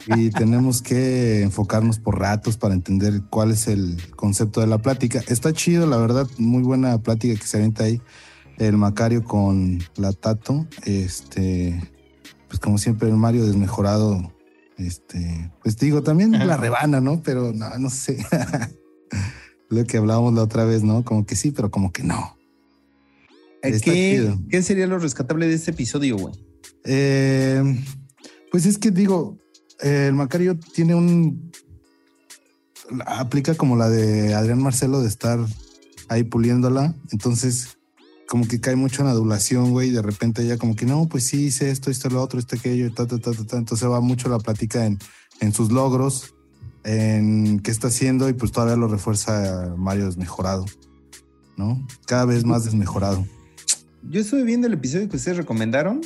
y 0.06 0.30
tenemos 0.30 0.82
que 0.82 1.42
enfocarnos 1.42 1.98
por 1.98 2.18
ratos 2.18 2.56
para 2.56 2.74
entender 2.74 3.22
cuál 3.30 3.52
es 3.52 3.68
el 3.68 3.96
concepto 4.16 4.60
de 4.60 4.66
la 4.66 4.78
plática. 4.78 5.22
Está 5.28 5.52
chido, 5.52 5.86
la 5.86 5.96
verdad, 5.96 6.26
muy 6.38 6.62
buena 6.62 6.98
plática 6.98 7.38
que 7.38 7.46
se 7.46 7.58
avienta 7.58 7.84
ahí 7.84 8.00
el 8.58 8.76
Macario 8.76 9.24
con 9.24 9.78
la 9.96 10.12
Tato. 10.12 10.66
Este, 10.84 11.80
pues 12.48 12.60
como 12.60 12.78
siempre, 12.78 13.08
el 13.08 13.16
Mario 13.16 13.46
desmejorado. 13.46 14.32
Este, 14.76 15.52
pues 15.62 15.76
digo, 15.76 16.02
también 16.02 16.32
la 16.46 16.56
rebana, 16.56 17.00
¿no? 17.00 17.22
Pero 17.22 17.52
no, 17.52 17.78
no 17.78 17.90
sé. 17.90 18.24
Lo 19.70 19.84
que 19.84 19.96
hablábamos 19.96 20.34
la 20.34 20.42
otra 20.42 20.64
vez, 20.64 20.82
¿no? 20.82 21.04
Como 21.04 21.26
que 21.26 21.36
sí, 21.36 21.50
pero 21.50 21.70
como 21.70 21.92
que 21.92 22.02
no. 22.02 22.36
Está 23.62 23.92
¿Qué, 23.92 24.16
chido. 24.16 24.38
¿Qué 24.50 24.62
sería 24.62 24.86
lo 24.86 24.98
rescatable 24.98 25.48
de 25.48 25.54
este 25.54 25.70
episodio, 25.70 26.16
güey? 26.16 26.34
Eh, 26.84 27.62
pues 28.50 28.66
es 28.66 28.78
que 28.78 28.90
digo, 28.90 29.38
eh, 29.82 30.06
el 30.08 30.14
Macario 30.14 30.58
tiene 30.58 30.94
un. 30.94 31.50
Aplica 33.06 33.54
como 33.54 33.76
la 33.76 33.88
de 33.88 34.34
Adrián 34.34 34.62
Marcelo 34.62 35.00
de 35.00 35.08
estar 35.08 35.38
ahí 36.08 36.22
puliéndola. 36.24 36.94
Entonces, 37.10 37.78
como 38.28 38.46
que 38.46 38.60
cae 38.60 38.76
mucho 38.76 39.02
en 39.02 39.08
adulación, 39.08 39.70
güey. 39.70 39.90
De 39.90 40.02
repente 40.02 40.42
ella, 40.42 40.58
como 40.58 40.76
que 40.76 40.84
no, 40.84 41.08
pues 41.08 41.24
sí, 41.24 41.46
hice 41.46 41.70
esto, 41.70 41.90
esto, 41.90 42.10
lo 42.10 42.22
otro, 42.22 42.38
esto, 42.38 42.56
aquello, 42.56 42.92
ta, 42.92 43.06
ta, 43.06 43.18
ta, 43.18 43.32
ta, 43.32 43.44
ta. 43.44 43.56
Entonces 43.56 43.88
va 43.88 44.00
mucho 44.00 44.28
la 44.28 44.38
plática 44.38 44.84
en, 44.84 44.98
en 45.40 45.52
sus 45.52 45.72
logros, 45.72 46.33
en 46.84 47.60
qué 47.60 47.70
está 47.70 47.88
haciendo, 47.88 48.28
y 48.28 48.34
pues 48.34 48.52
todavía 48.52 48.76
lo 48.76 48.88
refuerza 48.88 49.74
Mario 49.76 50.06
desmejorado, 50.06 50.66
¿no? 51.56 51.86
Cada 52.06 52.24
vez 52.26 52.44
más 52.44 52.64
desmejorado. 52.64 53.26
Yo 54.02 54.20
estuve 54.20 54.44
viendo 54.44 54.66
el 54.66 54.74
episodio 54.74 55.08
que 55.08 55.16
ustedes 55.16 55.38
recomendaron 55.38 56.02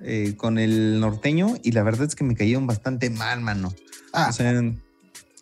eh, 0.00 0.34
con 0.36 0.58
el 0.58 1.00
norteño 1.00 1.56
y 1.62 1.72
la 1.72 1.82
verdad 1.82 2.06
es 2.06 2.14
que 2.14 2.24
me 2.24 2.34
cayeron 2.34 2.66
bastante 2.66 3.10
mal, 3.10 3.40
mano. 3.40 3.74
Ah. 4.12 4.28
O 4.30 4.32
sea, 4.32 4.62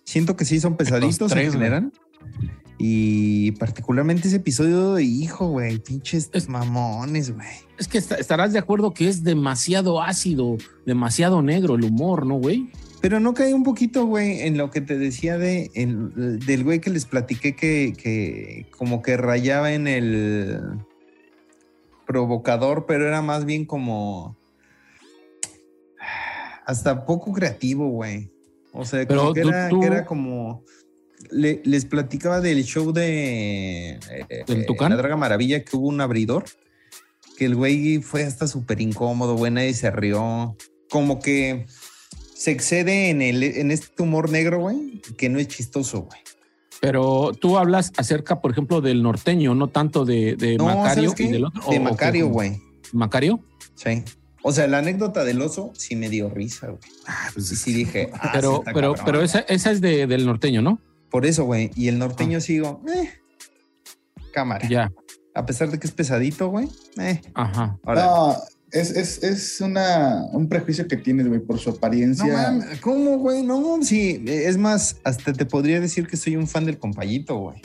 siento 0.05 0.37
que 0.37 0.44
sí 0.44 0.59
son 0.59 0.77
pesaditos 0.77 1.31
tres, 1.31 1.46
en 1.46 1.53
general. 1.53 1.92
Y 2.80 3.50
particularmente 3.52 4.28
ese 4.28 4.36
episodio 4.36 4.94
de 4.94 5.02
hijo, 5.02 5.48
güey, 5.48 5.78
pinches 5.78 6.30
Es- 6.32 6.48
mamones, 6.48 7.34
güey. 7.34 7.48
Es 7.76 7.88
que 7.88 7.98
esta- 7.98 8.14
estarás 8.16 8.52
de 8.52 8.60
acuerdo 8.60 8.92
que 8.94 9.08
es 9.08 9.24
demasiado 9.24 10.00
ácido, 10.00 10.56
demasiado 10.86 11.42
negro 11.42 11.74
el 11.74 11.84
humor, 11.84 12.24
¿no, 12.24 12.36
güey? 12.36 12.70
Pero 13.00 13.20
no 13.20 13.34
cae 13.34 13.52
un 13.54 13.62
poquito, 13.64 14.06
güey, 14.06 14.40
en 14.42 14.56
lo 14.58 14.70
que 14.70 14.80
te 14.80 14.96
decía 14.98 15.38
de 15.38 15.70
en- 15.74 16.38
del 16.40 16.64
güey 16.64 16.80
que 16.80 16.90
les 16.90 17.04
platiqué 17.04 17.54
que, 17.56 17.94
que 17.96 18.66
como 18.76 19.02
que 19.02 19.16
rayaba 19.16 19.72
en 19.72 19.86
el 19.88 20.60
provocador, 22.06 22.86
pero 22.86 23.06
era 23.06 23.22
más 23.22 23.44
bien 23.44 23.64
como 23.64 24.36
hasta 26.66 27.04
poco 27.06 27.32
creativo, 27.32 27.88
güey. 27.88 28.30
O 28.72 28.84
sea, 28.84 29.06
Pero 29.06 29.20
como 29.20 29.32
que, 29.32 29.42
tú- 29.42 29.48
era, 29.48 29.68
tú- 29.68 29.80
que 29.80 29.86
era 29.86 30.04
como 30.04 30.62
le- 31.31 31.61
les 31.64 31.85
platicaba 31.85 32.40
del 32.40 32.64
show 32.64 32.92
de 32.92 33.92
eh, 34.11 34.44
¿Del 34.46 34.61
eh, 34.62 34.64
Tucán? 34.66 34.90
La 34.90 34.96
Draga 34.96 35.16
Maravilla 35.16 35.64
que 35.64 35.76
hubo 35.76 35.88
un 35.88 36.00
abridor, 36.00 36.44
que 37.37 37.44
el 37.44 37.54
güey 37.54 37.98
fue 38.02 38.24
hasta 38.24 38.46
súper 38.46 38.81
incómodo, 38.81 39.37
güey, 39.37 39.52
nadie 39.52 39.74
se 39.74 39.90
rió. 39.90 40.57
Como 40.90 41.20
que 41.20 41.66
se 42.35 42.50
excede 42.50 43.11
en, 43.11 43.20
el, 43.22 43.42
en 43.42 43.70
este 43.70 44.02
humor 44.02 44.31
negro, 44.31 44.61
güey, 44.61 45.00
que 45.16 45.28
no 45.28 45.38
es 45.38 45.48
chistoso, 45.48 46.02
güey. 46.02 46.20
Pero 46.81 47.33
tú 47.38 47.59
hablas 47.59 47.92
acerca, 47.96 48.40
por 48.40 48.52
ejemplo, 48.52 48.81
del 48.81 49.02
norteño, 49.02 49.54
no 49.54 49.66
tanto 49.68 50.04
de, 50.04 50.37
de 50.37 50.57
No, 50.57 50.66
Macario 50.66 51.12
y 51.18 51.26
del 51.26 51.44
otro. 51.46 51.62
De 51.68 51.76
¿o- 51.78 51.81
o 51.81 51.83
Macario, 51.83 52.28
güey. 52.28 52.61
¿Macario? 52.92 53.40
Sí. 53.74 54.04
O 54.42 54.52
sea, 54.52 54.68
la 54.68 54.78
anécdota 54.78 55.24
del 55.24 55.42
oso 55.42 55.72
sí 55.76 55.96
me 55.96 56.09
dio 56.09 56.31
risa, 56.31 56.68
güey. 56.68 56.81
Ah, 57.09 57.28
pues 57.35 57.50
Y 57.50 57.54
es 57.54 57.61
sí 57.61 57.72
dije, 57.72 58.11
ah, 58.14 58.20
sí 58.22 58.28
pero, 58.33 58.62
pero, 58.64 58.94
cabrón, 58.94 59.04
pero 59.04 59.22
esa, 59.22 59.40
esa 59.40 59.72
es 59.72 59.81
de, 59.81 60.07
del 60.07 60.24
norteño, 60.24 60.62
¿no? 60.62 60.81
Por 61.10 61.26
eso, 61.26 61.44
güey. 61.44 61.70
Y 61.74 61.88
el 61.88 61.98
norteño 61.98 62.40
sigo, 62.40 62.82
eh, 62.94 63.10
cámara. 64.32 64.68
Ya. 64.68 64.92
A 65.34 65.46
pesar 65.46 65.70
de 65.70 65.78
que 65.78 65.86
es 65.86 65.92
pesadito, 65.92 66.48
güey. 66.48 66.68
Eh, 66.98 67.20
Ajá. 67.34 67.78
ahora. 67.84 68.04
No, 68.04 68.36
es, 68.72 68.90
es, 68.90 69.22
es 69.22 69.60
una, 69.60 70.24
un 70.32 70.48
prejuicio 70.48 70.86
que 70.88 70.96
tienes, 70.96 71.28
güey, 71.28 71.40
por 71.40 71.58
su 71.58 71.70
No 71.70 71.76
apariencia. 71.76 72.58
¿cómo, 72.82 73.18
güey? 73.18 73.42
No, 73.42 73.78
sí. 73.82 74.22
Es 74.26 74.58
más, 74.58 74.96
hasta 75.04 75.32
te 75.32 75.46
podría 75.46 75.80
decir 75.80 76.06
que 76.06 76.16
soy 76.16 76.36
un 76.36 76.46
fan 76.46 76.66
del 76.66 76.78
compayito, 76.78 77.36
güey. 77.38 77.62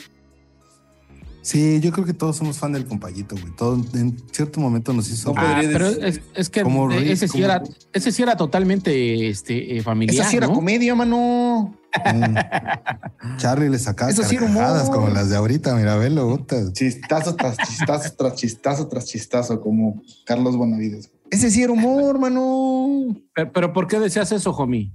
Sí, 1.42 1.78
yo 1.80 1.92
creo 1.92 2.06
que 2.06 2.14
todos 2.14 2.36
somos 2.38 2.56
fan 2.58 2.72
del 2.72 2.86
compayito, 2.86 3.36
güey. 3.38 3.54
Todo 3.54 3.74
en 3.92 4.16
cierto 4.32 4.60
momento 4.60 4.94
nos 4.94 5.10
hizo. 5.10 5.34
No 5.34 5.40
Ah, 5.42 5.60
pero 5.60 5.90
decir- 5.90 6.04
es, 6.06 6.20
es 6.34 6.48
que 6.48 6.62
como 6.62 6.90
ese, 6.90 7.26
sí 7.28 7.32
como- 7.32 7.44
era, 7.44 7.62
ese 7.92 8.12
sí 8.12 8.22
era 8.22 8.34
totalmente 8.38 9.28
este, 9.28 9.76
eh, 9.76 9.82
familiar. 9.82 10.14
Esa 10.22 10.30
sí 10.30 10.38
era 10.38 10.46
¿no? 10.46 10.54
comedia, 10.54 10.94
mano. 10.94 11.78
Mm. 12.04 13.36
Charlie 13.36 13.68
le 13.68 13.78
sacaba 13.78 14.10
Eso 14.10 14.22
sí 14.24 14.36
carcajadas 14.36 14.90
como 14.90 15.08
las 15.08 15.30
de 15.30 15.36
ahorita, 15.36 15.74
mira, 15.76 15.96
velo. 15.96 16.44
Chistazo 16.72 17.36
tras 17.36 17.56
chistazo 17.58 18.12
tras 18.16 18.34
chistazo 18.34 18.88
tras 18.88 19.04
chistazo, 19.06 19.60
como 19.60 20.02
Carlos 20.26 20.56
Bonavides. 20.56 21.10
Ese 21.30 21.50
sí 21.50 21.62
era 21.62 21.72
humor, 21.72 22.18
mano. 22.18 23.16
Pero, 23.34 23.52
pero 23.52 23.72
¿por 23.72 23.86
qué 23.86 23.98
decías 23.98 24.30
eso, 24.32 24.50
homie? 24.52 24.92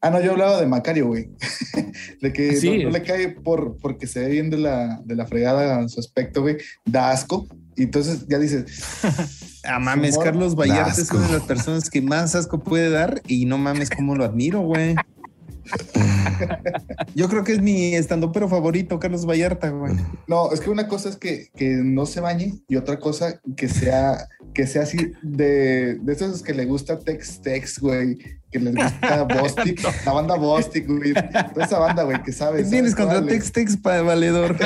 Ah, 0.00 0.10
no, 0.10 0.20
yo 0.20 0.32
hablaba 0.32 0.60
de 0.60 0.66
Macario, 0.66 1.08
güey. 1.08 1.30
de 2.22 2.32
que 2.32 2.56
Sí. 2.56 2.78
no, 2.78 2.84
no 2.84 2.90
le 2.90 3.02
cae 3.02 3.28
por, 3.30 3.76
porque 3.78 4.06
se 4.06 4.20
ve 4.20 4.28
bien 4.28 4.48
de 4.50 4.58
la, 4.58 5.00
de 5.04 5.16
la 5.16 5.26
fregada 5.26 5.88
su 5.88 5.98
aspecto, 6.00 6.42
güey. 6.42 6.56
Da 6.84 7.10
asco. 7.10 7.46
Y 7.76 7.82
entonces 7.84 8.26
ya 8.28 8.38
dices, 8.38 8.64
Ah, 9.64 9.78
mames, 9.78 10.14
Humor. 10.14 10.24
Carlos 10.24 10.54
Vallarta 10.54 11.00
es 11.00 11.10
una 11.10 11.26
de 11.26 11.32
las 11.34 11.42
personas 11.42 11.90
que 11.90 12.00
más 12.00 12.34
asco 12.34 12.58
puede 12.60 12.90
dar 12.90 13.22
y 13.26 13.44
no 13.44 13.58
mames 13.58 13.90
cómo 13.90 14.14
lo 14.14 14.24
admiro, 14.24 14.60
güey. 14.60 14.94
Yo 17.14 17.28
creo 17.28 17.44
que 17.44 17.52
es 17.52 17.60
mi 17.60 17.94
estandopero 17.94 18.48
favorito, 18.48 18.98
Carlos 18.98 19.26
Vallarta, 19.26 19.70
güey. 19.70 19.94
no, 20.26 20.52
es 20.52 20.60
que 20.60 20.70
una 20.70 20.88
cosa 20.88 21.08
es 21.08 21.16
que, 21.16 21.50
que 21.56 21.68
no 21.76 22.06
se 22.06 22.20
bañe 22.20 22.54
y 22.68 22.76
otra 22.76 22.98
cosa 22.98 23.40
que 23.56 23.68
sea, 23.68 24.28
que 24.54 24.66
sea 24.66 24.82
así 24.82 25.12
de, 25.22 25.96
de 25.96 26.12
esos 26.12 26.42
que 26.42 26.54
le 26.54 26.64
gusta 26.64 26.98
Tex 26.98 27.40
Tex, 27.42 27.80
güey. 27.80 28.18
Que 28.50 28.58
les 28.58 28.74
gusta 28.74 29.24
Bostic, 29.40 29.82
la 30.06 30.12
banda 30.12 30.36
Bostic, 30.36 30.86
güey. 30.86 31.12
Toda 31.12 31.66
esa 31.66 31.78
banda, 31.78 32.04
güey, 32.04 32.22
que 32.22 32.32
sabe. 32.32 32.62
¿Qué 32.62 32.70
tienes 32.70 32.94
contra. 32.94 33.24
Tex 33.24 33.52
Tex 33.52 33.76
para 33.76 34.02
valedor? 34.02 34.56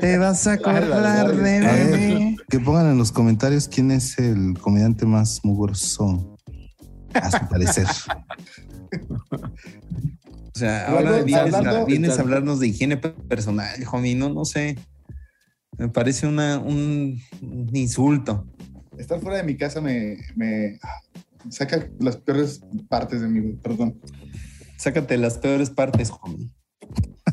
Te 0.00 0.18
vas 0.18 0.46
a 0.46 0.54
acordar 0.54 1.36
de 1.36 1.96
mí. 1.96 2.36
que 2.48 2.58
pongan 2.58 2.90
en 2.90 2.98
los 2.98 3.12
comentarios 3.12 3.68
quién 3.68 3.92
es 3.92 4.18
el 4.18 4.58
comediante 4.60 5.06
más 5.06 5.40
mugroso, 5.44 6.36
a 7.14 7.30
su 7.30 7.48
parecer. 7.48 7.86
O 10.54 10.58
sea, 10.58 10.88
ahora 10.88 11.22
vienes, 11.22 11.54
a, 11.54 11.58
hablando- 11.58 11.86
vienes 11.86 12.18
a 12.18 12.22
hablarnos 12.22 12.60
de 12.60 12.68
higiene 12.68 12.96
personal, 12.96 13.76
homie. 13.92 14.14
No, 14.14 14.28
no 14.28 14.44
sé. 14.44 14.76
Me 15.76 15.88
parece 15.88 16.26
una, 16.26 16.58
un, 16.58 17.20
un 17.40 17.76
insulto. 17.76 18.46
Estar 18.98 19.20
fuera 19.20 19.36
de 19.36 19.44
mi 19.44 19.56
casa 19.56 19.80
me, 19.80 20.16
me 20.34 20.78
saca 21.50 21.88
las 22.00 22.16
peores 22.16 22.60
partes 22.88 23.20
de 23.20 23.28
güey. 23.28 23.52
Perdón. 23.54 24.00
Sácate 24.76 25.16
las 25.18 25.38
peores 25.38 25.70
partes, 25.70 26.10
homie. 26.22 26.48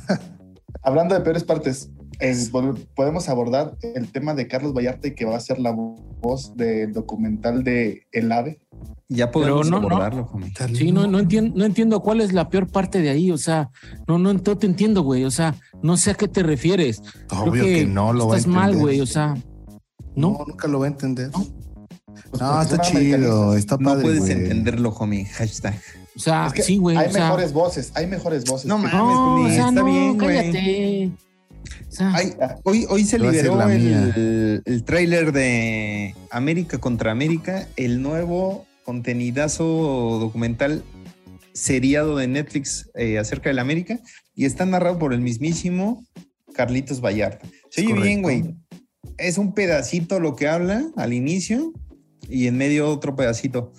Hablando 0.84 1.15
de 1.15 1.22
peores 1.22 1.44
partes, 1.44 1.89
es- 2.19 2.51
podemos 2.95 3.30
abordar 3.30 3.75
el 3.82 4.12
tema 4.12 4.34
de 4.34 4.47
Carlos 4.47 4.73
Vallarta 4.73 5.08
y 5.08 5.15
que 5.15 5.25
va 5.25 5.36
a 5.36 5.39
ser 5.39 5.60
la 5.60 5.71
voz 5.71 6.56
del 6.56 6.93
documental 6.93 7.63
de 7.63 8.04
El 8.12 8.32
Ave. 8.32 8.60
Ya 9.08 9.30
podemos 9.30 9.69
no, 9.69 9.80
no. 9.80 9.88
abordarlo, 9.88 10.28
homie. 10.34 10.51
Sí, 10.73 10.91
no, 10.91 11.06
no, 11.06 11.19
entiendo, 11.19 11.54
no 11.56 11.65
entiendo 11.65 11.99
cuál 12.01 12.21
es 12.21 12.34
la 12.34 12.49
peor 12.49 12.67
parte 12.67 13.01
de 13.01 13.10
ahí. 13.10 13.30
O 13.32 13.38
sea, 13.38 13.69
no, 14.08 14.17
no, 14.17 14.34
no 14.34 14.39
te 14.41 14.65
entiendo, 14.65 15.04
güey. 15.04 15.23
O 15.25 15.32
sea, 15.32 15.56
no 15.84 15.95
sé 15.95 16.12
a 16.12 16.13
qué 16.15 16.28
te 16.28 16.41
refieres. 16.41 17.01
Creo 17.28 17.43
Obvio 17.43 17.63
que, 17.63 17.86
no 17.86 18.13
lo 18.13 18.28
va 18.28 18.36
a 18.36 18.38
Estás 18.38 18.51
mal, 18.51 18.75
güey. 18.75 19.01
O 19.01 19.06
sea, 19.06 19.36
No, 20.15 20.32
no. 20.32 20.45
nunca 20.47 20.67
lo 20.67 20.80
va 20.80 20.86
a 20.86 20.89
entender. 20.89 21.30
No. 21.32 21.45
Pues 22.32 22.41
No, 22.41 22.51
porque 22.54 22.62
está 22.63 22.82
chido, 22.82 23.56
está 23.56 23.78
No 23.78 23.89
padre. 23.91 24.04
puedes 24.04 24.19
güey. 24.21 24.32
entenderlo, 24.32 24.89
homie. 24.89 25.25
Hashtag. 25.25 25.80
O 26.15 26.19
sea, 26.19 26.47
Es 26.47 26.54
que 26.54 26.62
sí, 26.63 26.78
güey. 26.78 26.95
Hay 26.97 27.10
O 27.10 27.12
sea, 27.12 27.23
mejores 27.25 27.54
voces, 27.54 27.91
hay 27.93 28.08
mejores 28.08 28.45
voces. 28.45 28.65
No 28.65 28.78
mames, 28.78 28.93
no, 28.93 29.34
homie, 29.36 29.45
o 29.51 29.56
sea, 29.56 29.67
está 29.67 29.71
no, 29.82 29.86
bien, 29.86 30.17
güey. 30.17 30.36
cállate. 30.38 31.12
Ay, 31.99 32.34
hoy, 32.63 32.86
hoy 32.89 33.04
se 33.06 33.19
liberó 33.19 33.62
el, 33.69 34.62
el 34.65 34.84
tráiler 34.84 35.32
de 35.32 36.15
América 36.32 36.78
contra 36.78 37.12
América, 37.12 37.67
el 37.75 38.01
nuevo 38.01 38.65
contenidazo 38.84 40.17
documental 40.19 40.84
seriado 41.56 42.17
de 42.17 42.28
Netflix 42.28 42.91
eh, 42.95 43.17
acerca 43.17 43.49
del 43.49 43.60
América 43.60 43.99
y 44.36 44.45
está 44.45 44.65
narrado 44.65 44.99
por 44.99 45.13
el 45.13 45.21
mismísimo 45.21 46.06
Carlitos 46.54 47.01
Vallarta. 47.01 47.47
Se 47.69 47.82
oye 47.82 47.93
bien, 47.93 48.21
güey. 48.21 48.56
Es 49.17 49.38
un 49.38 49.54
pedacito 49.54 50.19
lo 50.19 50.36
que 50.36 50.47
habla 50.47 50.86
al 50.97 51.13
inicio 51.13 51.73
y 52.30 52.47
en 52.47 52.58
medio 52.58 52.89
otro 52.89 53.15
pedacito. 53.15 53.73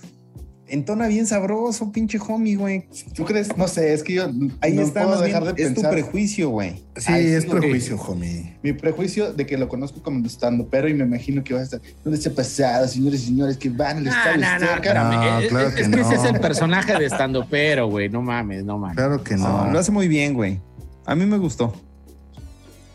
Entona 0.68 1.07
bien 1.07 1.26
sabroso, 1.29 1.92
pinche 1.92 2.18
homie, 2.18 2.57
güey. 2.57 2.88
¿Tú 3.14 3.24
crees? 3.24 3.57
No 3.57 3.68
sé, 3.68 3.92
es 3.94 4.02
que 4.02 4.14
yo 4.14 4.24
Ahí 4.61 4.72
no 4.72 4.83
está, 4.83 5.02
puedo 5.05 5.11
más 5.16 5.24
bien, 5.24 5.38
dejar 5.40 5.55
de 5.55 5.62
es 5.62 5.68
tu 5.68 5.74
pensar. 5.74 5.92
prejuicio, 5.92 6.48
güey. 6.50 6.83
Sí, 6.96 7.05
Ay, 7.07 7.26
es 7.26 7.46
prejuicio, 7.46 7.96
homie. 8.00 8.57
Mi 8.64 8.72
prejuicio 8.72 9.33
de 9.33 9.46
que 9.46 9.57
lo 9.59 9.68
conozco 9.68 10.02
como 10.02 10.26
estando, 10.26 10.66
pero 10.68 10.88
y 10.88 10.94
me 10.94 11.05
imagino 11.05 11.44
que 11.44 11.55
va 11.55 11.61
a 11.61 11.62
estar. 11.62 11.81
¿Dónde 12.02 12.20
se 12.20 12.31
ha 12.31 12.35
pasado, 12.35 12.88
señores 12.88 13.22
y 13.22 13.26
señores, 13.26 13.57
que 13.59 13.68
van 13.70 13.98
al 13.98 14.05
no, 14.05 14.11
estadio 14.11 14.40
no, 14.40 14.59
no. 14.59 15.12
No, 15.12 15.38
Es- 15.40 15.48
claro 15.50 15.68
es, 15.68 15.74
que 15.74 15.83
es 15.83 15.88
que 15.88 16.00
ese 16.00 16.14
no. 16.16 16.22
es 16.24 16.31
el 16.35 16.40
personaje 16.40 16.98
de 16.98 17.07
estando 17.07 17.46
pero, 17.48 17.88
güey. 17.88 18.09
No 18.09 18.22
mames, 18.22 18.64
no 18.64 18.76
mames. 18.76 18.96
Claro 18.96 19.22
que 19.22 19.37
No, 19.37 19.66
no. 19.66 19.72
lo 19.72 19.79
hace 19.79 19.92
muy 19.92 20.09
bien, 20.09 20.35
güey. 20.35 20.61
A 21.05 21.14
mí 21.14 21.26
me 21.26 21.38
gustó. 21.38 21.72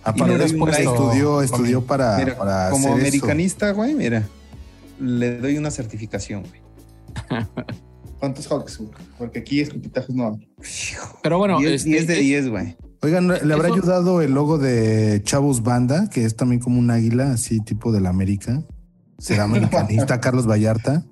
Aparte, 0.04 0.34
y 0.34 0.38
no 0.38 0.44
después 0.44 0.78
estudió, 0.78 1.42
estudió 1.42 1.82
para, 1.86 2.18
Mira, 2.18 2.38
para 2.38 2.70
como 2.70 2.90
hacer 2.90 3.00
americanista, 3.02 3.72
güey, 3.72 3.94
mira, 3.94 4.24
le 5.00 5.38
doy 5.38 5.58
una 5.58 5.72
certificación, 5.72 6.42
güey. 6.42 6.61
¿Cuántos 8.20 8.48
Hawks? 8.48 8.78
güey? 8.78 8.92
Porque 9.18 9.40
aquí 9.40 9.62
escupitajos 9.62 10.14
no. 10.16 10.40
Pero 11.24 11.38
bueno, 11.40 11.60
10, 11.60 11.72
este, 11.74 11.90
10 11.90 12.08
de 12.08 12.14
eh, 12.20 12.22
10, 12.22 12.50
güey. 12.50 12.78
Oigan, 13.04 13.28
¿le 13.30 13.54
habrá 13.54 13.70
ayudado 13.70 14.22
el 14.22 14.32
logo 14.34 14.60
de 14.60 15.22
Chavos 15.24 15.64
Banda, 15.64 16.08
que 16.10 16.24
es 16.24 16.36
también 16.36 16.62
como 16.62 16.78
un 16.78 16.92
águila, 16.92 17.32
así 17.32 17.60
tipo 17.62 17.92
de 17.92 18.00
la 18.00 18.10
América? 18.10 18.64
¿Será 19.18 19.44
americanista 19.46 20.20
Carlos 20.22 20.48
Vallarta? 20.48 21.04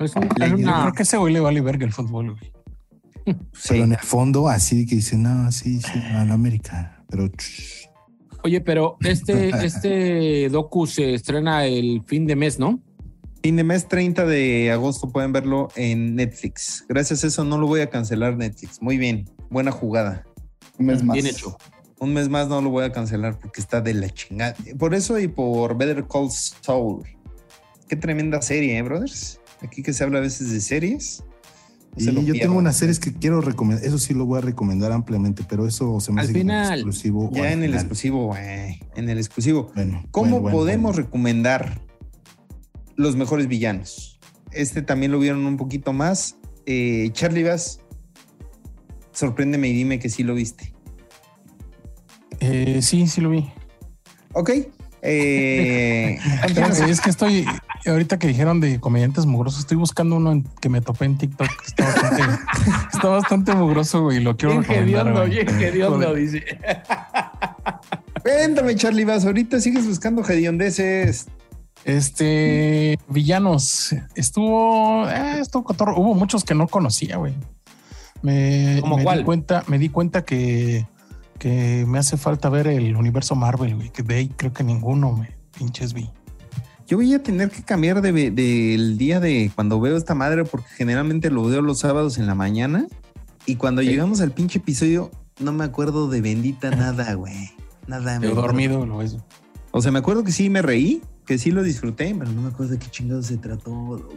es 0.00 0.14
un- 0.16 0.22
Le 0.36 0.44
es 0.46 0.52
ayudó. 0.52 0.68
una- 0.68 0.82
Creo 0.82 0.92
que 0.92 1.02
ese 1.04 1.16
güey 1.16 1.32
le 1.32 1.40
vale 1.40 1.60
verga 1.62 1.86
el 1.86 1.92
fútbol, 1.92 2.32
güey. 2.38 2.52
Pero 3.68 3.84
en 3.84 3.92
el 3.92 3.98
fondo, 3.98 4.48
así 4.48 4.86
que 4.86 4.96
dice, 4.96 5.16
no, 5.16 5.50
sí, 5.50 5.80
sí, 5.80 5.98
a 6.14 6.24
la 6.24 6.34
América. 6.34 7.02
Pero 7.08 7.28
ch, 7.28 7.88
Oye, 8.44 8.60
pero 8.60 8.96
este, 9.00 9.48
este 9.64 10.48
docu 10.50 10.86
se 10.86 11.14
estrena 11.14 11.64
el 11.66 12.02
fin 12.06 12.26
de 12.26 12.36
mes, 12.36 12.58
¿no? 12.58 12.80
Fin 13.48 13.56
de 13.56 13.64
mes 13.64 13.88
30 13.88 14.26
de 14.26 14.70
agosto 14.72 15.08
pueden 15.08 15.32
verlo 15.32 15.68
en 15.74 16.16
Netflix. 16.16 16.84
Gracias 16.86 17.24
a 17.24 17.28
eso 17.28 17.44
no 17.44 17.56
lo 17.56 17.66
voy 17.66 17.80
a 17.80 17.88
cancelar 17.88 18.36
Netflix. 18.36 18.82
Muy 18.82 18.98
bien, 18.98 19.24
buena 19.48 19.70
jugada. 19.72 20.26
Un 20.78 20.84
mes 20.84 21.02
más. 21.02 21.14
Bien 21.14 21.26
hecho. 21.26 21.56
Un 21.98 22.12
mes 22.12 22.28
más 22.28 22.48
no 22.48 22.60
lo 22.60 22.68
voy 22.68 22.84
a 22.84 22.92
cancelar 22.92 23.38
porque 23.38 23.62
está 23.62 23.80
de 23.80 23.94
la 23.94 24.10
chingada. 24.10 24.54
Por 24.78 24.94
eso 24.94 25.18
y 25.18 25.28
por 25.28 25.78
Better 25.78 26.04
Call 26.06 26.28
Saul. 26.30 27.04
Qué 27.88 27.96
tremenda 27.96 28.42
serie, 28.42 28.76
¿eh, 28.76 28.82
brothers? 28.82 29.40
Aquí 29.62 29.82
que 29.82 29.94
se 29.94 30.04
habla 30.04 30.18
a 30.18 30.20
veces 30.20 30.52
de 30.52 30.60
series. 30.60 31.24
No 31.96 32.20
y 32.20 32.26
yo 32.26 32.34
tengo 32.34 32.58
unas 32.58 32.76
series 32.76 33.00
que 33.00 33.14
quiero 33.14 33.40
recomendar. 33.40 33.82
Eso 33.82 33.96
sí 33.98 34.12
lo 34.12 34.26
voy 34.26 34.40
a 34.40 34.42
recomendar 34.42 34.92
ampliamente, 34.92 35.42
pero 35.48 35.66
eso 35.66 36.00
se 36.00 36.12
me 36.12 36.20
Al 36.20 36.26
hace 36.26 36.34
final. 36.34 36.74
exclusivo. 36.74 37.30
Ya 37.32 37.44
al 37.44 37.52
en 37.54 37.64
el 37.64 37.72
exclusivo, 37.72 38.26
güey. 38.26 38.78
En 38.94 39.08
el 39.08 39.16
exclusivo. 39.16 39.72
Bueno, 39.74 40.04
¿Cómo 40.10 40.32
bueno, 40.32 40.42
bueno, 40.42 40.58
podemos 40.58 40.92
bueno. 40.92 41.06
recomendar 41.06 41.87
los 42.98 43.16
mejores 43.16 43.48
villanos? 43.48 44.18
Este 44.52 44.82
también 44.82 45.12
lo 45.12 45.18
vieron 45.18 45.46
un 45.46 45.56
poquito 45.56 45.92
más. 45.94 46.36
Eh, 46.66 47.08
Charlie 47.12 47.44
Bass, 47.44 47.80
sorpréndeme 49.12 49.68
y 49.68 49.72
dime 49.72 49.98
que 49.98 50.10
sí 50.10 50.22
lo 50.24 50.34
viste. 50.34 50.74
Eh, 52.40 52.80
sí, 52.82 53.06
sí 53.06 53.20
lo 53.20 53.30
vi. 53.30 53.50
Ok. 54.32 54.50
Eh. 55.02 56.18
Es 56.88 57.00
que 57.00 57.10
estoy, 57.10 57.46
ahorita 57.86 58.18
que 58.18 58.26
dijeron 58.26 58.60
de 58.60 58.80
comediantes 58.80 59.26
mugrosos, 59.26 59.60
estoy 59.60 59.76
buscando 59.76 60.16
uno 60.16 60.32
en- 60.32 60.42
que 60.60 60.68
me 60.68 60.80
topé 60.80 61.04
en 61.04 61.16
TikTok. 61.18 61.46
que 61.48 61.66
Está 61.66 61.84
bastante, 61.86 62.22
está 62.92 63.08
bastante 63.08 63.54
mugroso, 63.54 64.02
güey. 64.02 64.16
y 64.18 64.20
Lo 64.20 64.36
quiero 64.36 64.60
recomendar. 64.60 65.06
hediondo, 65.62 66.14
dice. 66.14 66.44
Cuéntame, 68.22 68.74
Charlie 68.74 69.04
Bass. 69.04 69.24
Ahorita 69.24 69.60
sigues 69.60 69.86
buscando 69.86 70.24
hediondeces. 70.28 71.26
Este, 71.88 72.98
villanos. 73.08 73.94
Estuvo, 74.14 75.08
eh, 75.08 75.40
estuvo 75.40 75.64
cotorro. 75.64 75.98
Hubo 75.98 76.14
muchos 76.14 76.44
que 76.44 76.54
no 76.54 76.68
conocía, 76.68 77.16
güey. 77.16 77.34
Me, 78.22 78.78
¿Cómo 78.82 78.98
me 78.98 79.04
cuál? 79.04 79.18
di 79.20 79.24
cuenta, 79.24 79.64
me 79.68 79.78
di 79.78 79.88
cuenta 79.88 80.22
que, 80.24 80.86
que 81.38 81.84
me 81.88 81.98
hace 81.98 82.16
falta 82.18 82.48
ver 82.50 82.66
el 82.66 82.94
universo 82.94 83.34
Marvel, 83.36 83.74
güey. 83.76 83.90
Que 83.90 84.02
de 84.02 84.16
ahí 84.16 84.28
creo 84.28 84.52
que 84.52 84.64
ninguno 84.64 85.12
me 85.12 85.30
pinches 85.56 85.94
vi. 85.94 86.10
Yo 86.86 86.98
voy 86.98 87.12
a 87.14 87.22
tener 87.22 87.50
que 87.50 87.62
cambiar 87.62 88.00
de- 88.02 88.30
del 88.30 88.98
día 88.98 89.18
de 89.20 89.50
cuando 89.54 89.80
veo 89.80 89.96
esta 89.96 90.14
madre, 90.14 90.44
porque 90.44 90.68
generalmente 90.76 91.30
lo 91.30 91.42
veo 91.44 91.62
los 91.62 91.78
sábados 91.80 92.18
en 92.18 92.26
la 92.26 92.34
mañana. 92.34 92.86
Y 93.46 93.56
cuando 93.56 93.80
Sí. 93.82 93.88
llegamos 93.88 94.20
al 94.20 94.32
pinche 94.32 94.58
episodio, 94.58 95.10
no 95.40 95.52
me 95.52 95.64
acuerdo 95.64 96.08
de 96.08 96.20
bendita 96.20 96.70
nada, 96.70 97.14
güey. 97.14 97.50
Nada. 97.86 98.20
me 98.20 98.28
dormido 98.28 98.84
lo 98.84 98.98
ves. 98.98 99.16
O 99.78 99.80
sea, 99.80 99.92
me 99.92 100.00
acuerdo 100.00 100.24
que 100.24 100.32
sí 100.32 100.50
me 100.50 100.60
reí, 100.60 101.02
que 101.24 101.38
sí 101.38 101.52
lo 101.52 101.62
disfruté, 101.62 102.12
pero 102.18 102.32
no 102.32 102.42
me 102.42 102.48
acuerdo 102.48 102.72
de 102.72 102.80
qué 102.80 102.88
chingados 102.90 103.26
se 103.26 103.36
trató. 103.36 104.08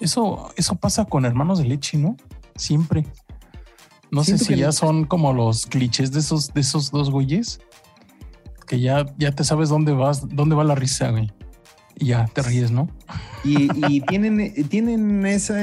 Eso, 0.00 0.50
eso 0.56 0.76
pasa 0.76 1.04
con 1.04 1.26
hermanos 1.26 1.58
de 1.58 1.66
leche, 1.66 1.98
¿no? 1.98 2.16
Siempre. 2.56 3.04
No 4.10 4.24
Siento 4.24 4.44
sé 4.46 4.54
si 4.54 4.58
ya 4.58 4.66
no- 4.68 4.72
son 4.72 5.04
como 5.04 5.34
los 5.34 5.66
clichés 5.66 6.10
de 6.12 6.20
esos, 6.20 6.54
de 6.54 6.62
esos 6.62 6.90
dos 6.90 7.10
güeyes. 7.10 7.60
Que 8.66 8.80
ya, 8.80 9.04
ya 9.18 9.32
te 9.32 9.44
sabes 9.44 9.68
dónde 9.68 9.92
vas, 9.92 10.26
dónde 10.26 10.56
va 10.56 10.64
la 10.64 10.74
risa, 10.74 11.10
güey. 11.10 11.30
Y 11.96 12.06
ya 12.06 12.24
te 12.24 12.40
ríes, 12.40 12.70
¿no? 12.70 12.88
Y, 13.44 13.68
y 13.86 14.00
tienen, 14.06 14.54
tienen 14.70 15.26
esa, 15.26 15.58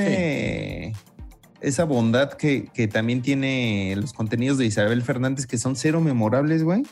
esa 1.61 1.83
bondad 1.85 2.33
que, 2.33 2.65
que 2.71 2.87
también 2.87 3.23
tiene 3.23 3.95
los 3.97 4.13
contenidos 4.13 4.59
de 4.59 4.67
Isabel 4.67 5.01
Fernández, 5.01 5.47
que 5.47 5.57
son 5.57 5.75
cero 5.75 5.99
memorables, 5.99 6.63
güey, 6.63 6.83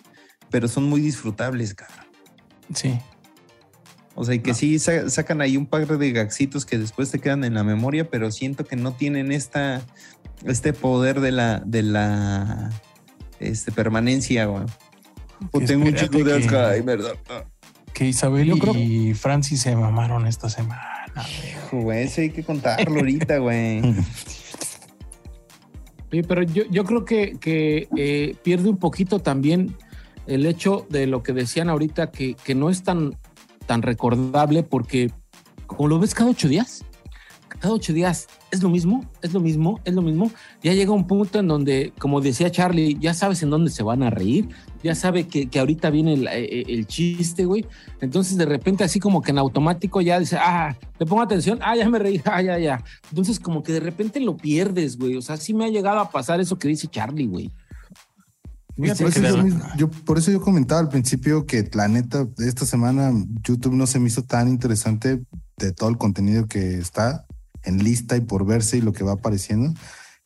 pero 0.49 0.67
son 0.67 0.85
muy 0.85 1.01
disfrutables, 1.01 1.73
cabrón. 1.75 2.05
Sí. 2.73 2.97
O 4.15 4.25
sea, 4.25 4.35
y 4.35 4.39
que 4.39 4.53
sí 4.53 4.79
sa- 4.79 5.09
sacan 5.09 5.39
ahí 5.41 5.55
un 5.55 5.65
par 5.65 5.85
de 5.97 6.11
gaxitos 6.11 6.65
que 6.65 6.77
después 6.77 7.09
te 7.11 7.19
quedan 7.19 7.43
en 7.45 7.53
la 7.53 7.63
memoria, 7.63 8.09
pero 8.09 8.31
siento 8.31 8.65
que 8.65 8.75
no 8.75 8.91
tienen 8.93 9.31
esta, 9.31 9.81
este 10.45 10.73
poder 10.73 11.21
de 11.21 11.31
la, 11.31 11.59
de 11.65 11.83
la 11.83 12.69
este, 13.39 13.71
permanencia, 13.71 14.45
güey. 14.45 14.65
O 15.51 15.61
tengo 15.61 15.85
un 15.85 15.95
chico 15.95 16.17
de 16.17 16.41
que- 16.45 16.55
Alzheimer. 16.55 16.99
Que 17.93 18.07
Isabel 18.07 18.47
Yo 18.47 18.55
y, 18.55 18.59
creo- 18.59 18.75
y 18.75 19.13
Francis 19.13 19.61
se 19.61 19.75
mamaron 19.75 20.27
esta 20.27 20.49
semana. 20.49 20.85
güey. 21.71 21.83
Güey, 21.83 22.03
ese 22.03 22.21
hay 22.23 22.29
que 22.31 22.43
contarlo 22.43 22.99
ahorita, 22.99 23.37
güey. 23.37 23.81
Oye, 26.11 26.23
pero 26.23 26.41
yo, 26.43 26.63
yo 26.71 26.83
creo 26.85 27.05
que, 27.05 27.37
que, 27.39 27.87
eh, 27.95 28.35
pierde 28.43 28.69
un 28.69 28.77
poquito 28.77 29.19
también 29.19 29.75
el 30.29 30.45
hecho 30.45 30.85
de 30.89 31.07
lo 31.07 31.23
que 31.23 31.33
decían 31.33 31.69
ahorita, 31.69 32.11
que, 32.11 32.35
que 32.35 32.55
no 32.55 32.69
es 32.69 32.83
tan, 32.83 33.17
tan 33.65 33.81
recordable 33.81 34.63
porque 34.63 35.11
como 35.65 35.87
lo 35.87 35.99
ves 35.99 36.13
cada 36.13 36.29
ocho 36.29 36.47
días, 36.47 36.85
cada 37.59 37.73
ocho 37.73 37.93
días 37.93 38.27
es 38.51 38.63
lo 38.63 38.69
mismo, 38.69 39.05
es 39.21 39.33
lo 39.33 39.39
mismo, 39.39 39.79
es 39.83 39.93
lo 39.93 40.01
mismo. 40.01 40.31
Ya 40.63 40.73
llega 40.73 40.91
un 40.91 41.07
punto 41.07 41.39
en 41.39 41.47
donde, 41.47 41.93
como 41.99 42.21
decía 42.21 42.51
Charlie, 42.51 42.97
ya 42.99 43.13
sabes 43.13 43.43
en 43.43 43.49
dónde 43.49 43.69
se 43.71 43.83
van 43.83 44.03
a 44.03 44.09
reír, 44.09 44.49
ya 44.83 44.95
sabe 44.95 45.27
que, 45.27 45.47
que 45.47 45.59
ahorita 45.59 45.89
viene 45.89 46.13
el, 46.13 46.27
eh, 46.27 46.63
el 46.67 46.87
chiste, 46.87 47.45
güey. 47.45 47.65
Entonces 48.01 48.37
de 48.37 48.45
repente 48.45 48.83
así 48.83 48.99
como 48.99 49.21
que 49.21 49.31
en 49.31 49.39
automático 49.39 49.99
ya 49.99 50.19
dice, 50.19 50.37
ah, 50.39 50.75
le 50.99 51.05
pongo 51.05 51.21
atención, 51.21 51.59
ah, 51.61 51.75
ya 51.75 51.89
me 51.89 51.99
reí, 51.99 52.21
ah, 52.25 52.41
ya, 52.41 52.57
ya. 52.59 52.83
Entonces 53.09 53.39
como 53.39 53.61
que 53.63 53.73
de 53.73 53.79
repente 53.79 54.19
lo 54.19 54.37
pierdes, 54.37 54.97
güey. 54.97 55.17
O 55.17 55.21
sea, 55.21 55.37
sí 55.37 55.53
me 55.53 55.65
ha 55.65 55.69
llegado 55.69 55.99
a 55.99 56.09
pasar 56.09 56.39
eso 56.39 56.57
que 56.57 56.67
dice 56.67 56.87
Charlie, 56.87 57.27
güey. 57.27 57.51
Fíjate 58.81 59.03
Por 59.03 59.11
eso, 59.13 59.47
yo, 59.47 59.57
yo- 59.77 59.89
por 60.05 60.17
eso 60.17 60.31
yo 60.31 60.41
comentaba 60.41 60.79
al 60.81 60.89
principio 60.89 61.45
que 61.45 61.69
la 61.73 61.87
neta, 61.87 62.27
esta 62.37 62.65
semana 62.65 63.11
YouTube 63.43 63.73
no 63.75 63.85
se 63.87 63.99
me 63.99 64.07
hizo 64.07 64.23
tan 64.23 64.47
interesante 64.47 65.21
de 65.57 65.71
todo 65.73 65.89
el 65.89 65.97
contenido 65.97 66.47
que 66.47 66.77
está 66.77 67.25
en 67.63 67.83
lista 67.83 68.15
y 68.15 68.21
por 68.21 68.45
verse 68.45 68.77
y 68.77 68.81
lo 68.81 68.93
que 68.93 69.03
va 69.03 69.13
apareciendo. 69.13 69.73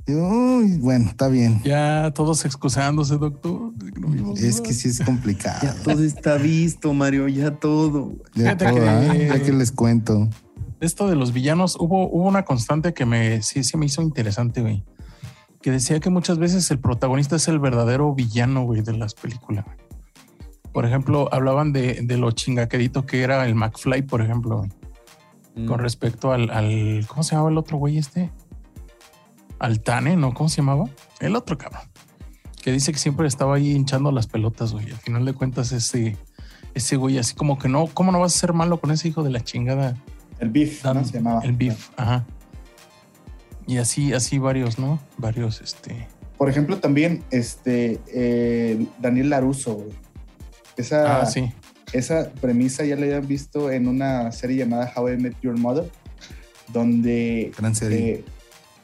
Digo, 0.05 0.27
"Uy, 0.57 0.77
bueno, 0.79 1.09
está 1.09 1.29
bien. 1.29 1.61
ya 1.63 2.11
todos 2.13 2.43
excusándose, 2.45 3.17
doctor. 3.17 3.71
No 3.99 4.33
Es 4.35 4.59
que 4.61 4.73
sí 4.73 4.89
es 4.89 4.99
complicado. 5.05 5.59
Ya 5.63 5.73
todo 5.81 6.03
está 6.03 6.35
visto, 6.37 6.93
Mario, 6.93 7.27
ya 7.29 7.51
todo. 7.55 8.17
Ya, 8.35 8.43
Fíjate 8.55 8.65
todo, 8.65 8.75
que- 8.75 8.89
¿ah? 8.89 9.15
Ya 9.15 9.41
que 9.41 9.53
les 9.53 9.71
cuento. 9.71 10.29
esto 10.81 11.07
de 11.07 11.15
los 11.15 11.31
villanos, 11.31 11.77
hubo, 11.79 12.09
hubo 12.09 12.27
una 12.27 12.43
constante 12.43 12.93
que 12.93 13.05
me 13.05 13.41
sí, 13.41 13.63
sí 13.63 13.77
me 13.77 13.85
hizo 13.85 14.01
interesante, 14.01 14.61
güey. 14.61 14.83
Que 15.63 15.71
decía 15.71 15.99
que 15.99 16.09
muchas 16.11 16.37
veces 16.37 16.69
el 16.69 16.77
protagonista 16.79 17.37
es 17.37 17.47
el 17.47 17.57
verdadero 17.57 18.13
villano, 18.13 18.63
güey, 18.65 18.81
de 18.81 18.93
las 18.95 19.15
películas. 19.15 19.65
Por 20.73 20.85
ejemplo, 20.85 21.29
hablaban 21.31 21.71
de, 21.73 22.01
de 22.03 22.17
lo 22.17 22.29
chingaquedito 22.31 23.05
que 23.07 23.21
era 23.23 23.45
el 23.47 23.55
McFly, 23.55 24.03
por 24.03 24.21
ejemplo, 24.21 24.57
güey, 24.59 24.69
Mm. 25.55 25.67
con 25.67 25.79
respecto 25.79 26.31
al, 26.31 26.49
al- 26.49 27.05
¿Cómo 27.07 27.21
se 27.23 27.31
llamaba 27.35 27.51
el 27.51 27.57
otro 27.59 27.77
güey 27.77 27.97
este? 27.99 28.31
Al 29.59 29.81
Tane, 29.81 30.15
¿no? 30.17 30.33
¿Cómo 30.33 30.49
se 30.49 30.57
llamaba? 30.57 30.85
El 31.19 31.35
otro 31.35 31.57
cabrón. 31.59 31.83
Que 32.61 32.71
dice 32.71 32.91
que 32.91 32.97
siempre 32.97 33.27
estaba 33.27 33.55
ahí 33.55 33.71
hinchando 33.71 34.11
las 34.11 34.25
pelotas, 34.27 34.73
güey. 34.73 34.89
Al 34.89 34.97
final 34.97 35.25
de 35.25 35.33
cuentas, 35.33 35.71
ese, 35.71 36.17
ese 36.73 36.95
güey, 36.97 37.19
así 37.19 37.35
como 37.35 37.57
que 37.59 37.69
no, 37.69 37.85
¿cómo 37.87 38.11
no 38.11 38.19
vas 38.19 38.35
a 38.35 38.39
ser 38.39 38.53
malo 38.53 38.79
con 38.79 38.89
ese 38.91 39.07
hijo 39.09 39.21
de 39.21 39.29
la 39.29 39.41
chingada? 39.41 39.95
El 40.39 40.49
beef, 40.49 40.83
¿no? 40.85 41.05
Se 41.05 41.13
llamaba. 41.13 41.41
El 41.43 41.53
beef, 41.53 41.89
ajá. 41.97 42.25
Y 43.67 43.77
así, 43.77 44.13
así 44.13 44.37
varios, 44.39 44.77
¿no? 44.79 44.99
Varios, 45.17 45.61
este. 45.61 46.07
Por 46.37 46.49
ejemplo, 46.49 46.79
también 46.79 47.23
este 47.31 47.99
eh, 48.07 48.85
Daniel 48.99 49.29
Laruso, 49.29 49.75
güey. 49.75 49.91
Esa, 50.75 51.21
Ah, 51.21 51.25
sí. 51.25 51.51
esa 51.93 52.31
premisa 52.41 52.83
ya 52.83 52.95
la 52.95 53.03
habían 53.05 53.27
visto 53.27 53.71
en 53.71 53.87
una 53.87 54.31
serie 54.31 54.57
llamada 54.57 54.91
How 54.95 55.09
I 55.13 55.17
Met 55.17 55.35
Your 55.41 55.57
Mother, 55.57 55.89
donde 56.73 57.51
Gran 57.57 57.75
serie. 57.75 57.97
eh, 58.15 58.23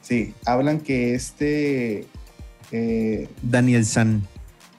sí, 0.00 0.34
hablan 0.46 0.80
que 0.80 1.14
este 1.14 2.06
eh, 2.72 3.28
Daniel 3.42 3.84
San. 3.84 4.22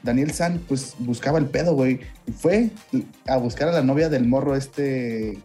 Daniel 0.04 0.32
San 0.32 0.60
pues 0.68 0.96
buscaba 1.00 1.38
el 1.38 1.46
pedo, 1.48 1.76
güey. 1.76 2.00
Y 2.26 2.32
fue 2.32 2.70
a 3.28 3.38
buscar 3.38 3.68
a 3.68 3.72
la 3.74 3.84
novia 3.84 4.10
del 4.10 4.26
morro 4.28 4.56
este, 4.56 5.38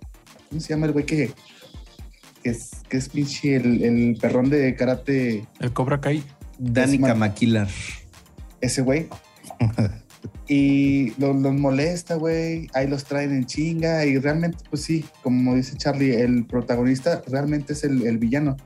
¿cómo 0.49 0.61
se 0.61 0.69
llama 0.69 0.87
el 0.87 0.93
güey 0.93 1.05
que, 1.05 1.31
que 2.47 2.53
es, 2.53 2.71
que 2.89 2.97
es 2.97 3.09
pinche 3.09 3.57
el, 3.57 3.83
el 3.83 4.17
perrón 4.21 4.51
de 4.51 4.77
karate? 4.77 5.45
El 5.59 5.73
Cobra 5.73 6.01
Kai. 6.01 6.23
Danica 6.61 7.09
man. 7.09 7.19
Maquilar. 7.19 7.67
ese 8.61 8.83
güey. 8.83 9.09
Y 10.49 11.11
lo- 11.21 11.33
los 11.35 11.55
molesta, 11.55 12.15
güey. 12.15 12.69
Ahí 12.73 12.87
los 12.87 13.05
traen 13.05 13.33
en 13.33 13.47
chinga. 13.47 14.07
Y 14.07 14.17
realmente, 14.19 14.59
pues 14.71 14.83
sí, 14.83 15.05
como 15.25 15.57
dice 15.57 15.77
Charlie, 15.77 16.15
el 16.21 16.47
protagonista 16.47 17.21
realmente 17.27 17.73
es 17.73 17.83
el, 17.83 18.07
el 18.07 18.19
villano. 18.19 18.57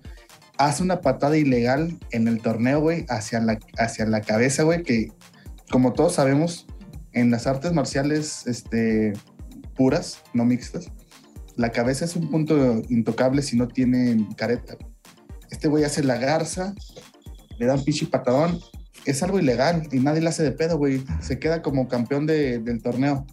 Hace 0.58 0.82
una 0.82 1.00
patada 1.00 1.38
ilegal 1.38 1.98
en 2.10 2.28
el 2.28 2.42
torneo, 2.42 2.80
güey, 2.80 3.06
hacia 3.08 3.40
la, 3.40 3.58
hacia 3.78 4.04
la 4.04 4.20
cabeza, 4.20 4.62
güey, 4.64 4.82
que 4.82 5.10
como 5.70 5.94
todos 5.94 6.16
sabemos, 6.16 6.66
en 7.12 7.30
las 7.30 7.46
artes 7.46 7.72
marciales 7.72 8.46
este, 8.46 9.14
puras, 9.74 10.22
no 10.34 10.44
mixtas, 10.44 10.92
la 11.57 11.70
cabeza 11.70 12.05
es 12.05 12.16
un 12.16 12.30
punto 12.30 12.82
intocable 12.88 13.42
si 13.42 13.57
no 13.57 13.68
tiene 13.68 14.26
careta. 14.36 14.76
Este 15.51 15.68
güey 15.68 15.84
hace 15.84 16.03
la 16.03 16.16
garza, 16.16 16.74
le 17.59 17.66
da 17.66 17.74
un 17.74 17.84
pinche 17.84 18.07
patadón 18.07 18.59
es 19.07 19.22
algo 19.22 19.38
ilegal 19.38 19.88
y 19.92 19.98
nadie 19.98 20.20
le 20.20 20.28
hace 20.28 20.42
de 20.42 20.53
pedo, 20.53 20.76
güey. 20.76 21.03
Se 21.22 21.38
queda 21.38 21.62
como 21.62 21.88
campeón 21.88 22.26
de- 22.26 22.59
del 22.59 22.82
torneo. 22.82 23.26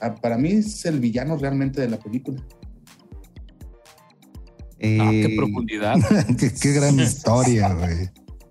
Ah, 0.00 0.14
Para 0.14 0.38
mí 0.38 0.52
es 0.52 0.84
el 0.84 1.00
villano 1.00 1.36
realmente 1.36 1.80
de 1.80 1.88
la 1.88 1.98
película. 1.98 2.40
Ah, 4.84 5.08
qué 5.10 5.24
Eh, 5.24 5.36
profundidad. 5.36 5.94
qué, 6.38 6.52
qué 6.52 6.72
gran 6.72 6.98
historia, 7.00 7.72
güey. 7.74 8.10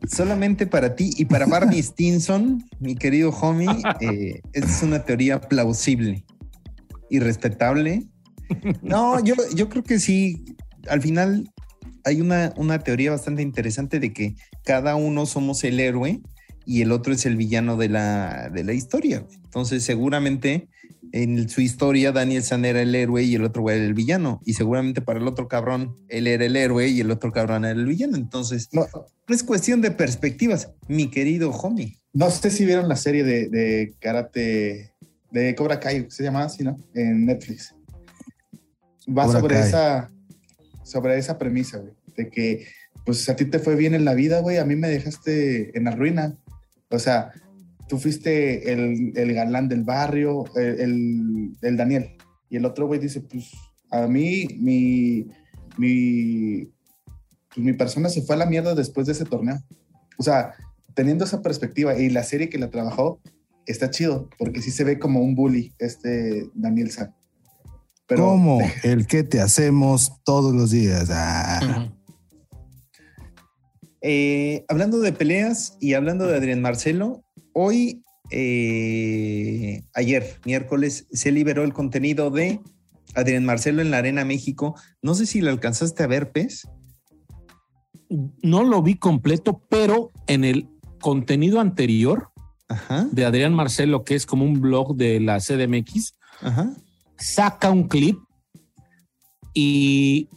Solamente 0.09 0.65
para 0.67 0.95
ti 0.95 1.11
y 1.17 1.25
para 1.25 1.45
Barney 1.45 1.79
Stinson, 1.83 2.63
mi 2.79 2.95
querido 2.95 3.29
homie, 3.29 3.69
eh, 4.01 4.41
es 4.53 4.81
una 4.83 5.03
teoría 5.05 5.39
plausible 5.39 6.25
y 7.09 7.19
respetable. 7.19 8.09
No, 8.81 9.23
yo, 9.23 9.35
yo 9.55 9.69
creo 9.69 9.83
que 9.83 9.99
sí, 9.99 10.43
al 10.87 11.01
final 11.01 11.49
hay 12.03 12.21
una, 12.21 12.53
una 12.57 12.79
teoría 12.79 13.11
bastante 13.11 13.41
interesante 13.41 13.99
de 13.99 14.13
que 14.13 14.35
cada 14.63 14.95
uno 14.95 15.25
somos 15.25 15.63
el 15.63 15.79
héroe 15.79 16.21
y 16.65 16.81
el 16.81 16.91
otro 16.91 17.13
es 17.13 17.25
el 17.25 17.35
villano 17.35 17.77
de 17.77 17.89
la, 17.89 18.49
de 18.53 18.63
la 18.63 18.73
historia. 18.73 19.25
Entonces, 19.43 19.83
seguramente 19.83 20.67
en 21.13 21.49
su 21.49 21.59
historia 21.61 22.11
Daniel 22.11 22.43
San 22.43 22.63
era 22.63 22.81
el 22.81 22.95
héroe 22.95 23.23
y 23.23 23.35
el 23.35 23.43
otro 23.43 23.69
era 23.69 23.83
el 23.83 23.93
villano. 23.93 24.41
Y 24.45 24.53
seguramente 24.53 25.01
para 25.01 25.19
el 25.19 25.27
otro 25.27 25.47
cabrón 25.47 25.95
él 26.07 26.27
era 26.27 26.45
el 26.45 26.55
héroe 26.55 26.87
y 26.87 27.01
el 27.01 27.11
otro 27.11 27.31
cabrón 27.31 27.65
era 27.65 27.77
el 27.77 27.85
villano. 27.85 28.15
Entonces, 28.17 28.69
No, 28.71 28.87
es 29.27 29.43
cuestión 29.43 29.81
de 29.81 29.91
perspectivas, 29.91 30.71
mi 30.87 31.09
querido 31.09 31.51
homie. 31.51 31.97
no 32.13 32.29
sé 32.29 32.49
si 32.51 32.65
vieron 32.65 32.87
la 32.87 32.95
serie 32.95 33.23
de, 33.23 33.49
de 33.49 33.93
karate, 33.99 34.93
de 35.31 35.55
Cobra 35.55 35.79
Kai, 35.79 36.07
se 36.09 36.23
llama 36.23 36.43
así, 36.43 36.63
¿no? 36.63 36.77
En 36.93 37.25
Netflix. 37.25 37.75
Va 39.07 39.25
sobre 39.41 39.55
esa, 39.67 40.11
sobre 40.83 41.17
esa 41.17 41.37
premisa, 41.37 41.77
güey, 41.79 41.93
de 42.15 42.29
que, 42.29 42.65
pues 43.05 43.27
a 43.29 43.35
ti 43.35 43.45
te 43.45 43.59
fue 43.59 43.75
bien 43.75 43.93
en 43.95 44.05
la 44.05 44.13
vida, 44.13 44.41
güey, 44.41 44.57
a 44.57 44.65
mí 44.65 44.75
me 44.75 44.89
dejaste 44.89 45.75
en 45.77 45.85
la 45.85 45.91
ruina. 45.91 46.37
O 46.89 46.99
sea, 46.99 47.31
tú 47.87 47.97
fuiste 47.97 48.71
el, 48.71 49.13
el 49.15 49.33
galán 49.33 49.67
del 49.69 49.83
barrio, 49.83 50.45
el, 50.55 50.79
el- 50.79 51.51
el 51.61 51.77
Daniel. 51.77 52.11
Y 52.49 52.57
el 52.57 52.65
otro 52.65 52.85
güey 52.87 52.99
dice, 52.99 53.21
pues 53.21 53.51
a 53.89 54.07
mí, 54.07 54.47
mi, 54.59 55.27
mi, 55.77 56.65
pues, 57.49 57.65
mi 57.65 57.73
persona 57.73 58.09
se 58.09 58.21
fue 58.21 58.35
a 58.35 58.39
la 58.39 58.45
mierda 58.45 58.75
después 58.75 59.07
de 59.07 59.13
ese 59.13 59.25
torneo. 59.25 59.61
O 60.17 60.23
sea, 60.23 60.53
teniendo 60.93 61.25
esa 61.25 61.41
perspectiva 61.41 61.97
y 61.97 62.09
la 62.09 62.23
serie 62.23 62.49
que 62.49 62.57
la 62.59 62.69
trabajó, 62.69 63.19
está 63.65 63.89
chido, 63.89 64.29
porque 64.37 64.61
sí 64.61 64.71
se 64.71 64.83
ve 64.83 64.99
como 64.99 65.21
un 65.21 65.35
bully, 65.35 65.73
este 65.79 66.45
Daniel 66.53 66.91
San. 66.91 67.13
Pero 68.11 68.25
Como 68.25 68.59
el 68.83 69.07
que 69.07 69.23
te 69.23 69.39
hacemos 69.39 70.21
todos 70.25 70.53
los 70.53 70.71
días. 70.71 71.07
Ah. 71.11 71.89
Eh, 74.01 74.65
hablando 74.67 74.99
de 74.99 75.13
peleas 75.13 75.77
y 75.79 75.93
hablando 75.93 76.27
de 76.27 76.35
Adrián 76.35 76.59
Marcelo, 76.59 77.23
hoy, 77.53 78.03
eh, 78.29 79.83
ayer, 79.93 80.41
miércoles, 80.43 81.07
se 81.13 81.31
liberó 81.31 81.63
el 81.63 81.71
contenido 81.71 82.31
de 82.31 82.59
Adrián 83.15 83.45
Marcelo 83.45 83.81
en 83.81 83.91
la 83.91 83.99
Arena 83.99 84.25
México. 84.25 84.75
No 85.01 85.15
sé 85.15 85.25
si 85.25 85.39
lo 85.39 85.49
alcanzaste 85.49 86.03
a 86.03 86.07
ver, 86.07 86.33
Pez. 86.33 86.67
No 88.09 88.63
lo 88.63 88.81
vi 88.81 88.95
completo, 88.95 89.61
pero 89.69 90.11
en 90.27 90.43
el 90.43 90.67
contenido 90.99 91.61
anterior 91.61 92.27
Ajá, 92.67 93.07
de 93.09 93.23
Adrián 93.23 93.53
Marcelo, 93.53 94.03
que 94.03 94.15
es 94.15 94.25
como 94.25 94.43
un 94.43 94.59
blog 94.59 94.97
de 94.97 95.21
la 95.21 95.39
CDMX, 95.39 96.15
ajá. 96.41 96.75
Saca 97.21 97.71
un 97.71 97.87
clip 97.87 98.17
y 99.53 100.29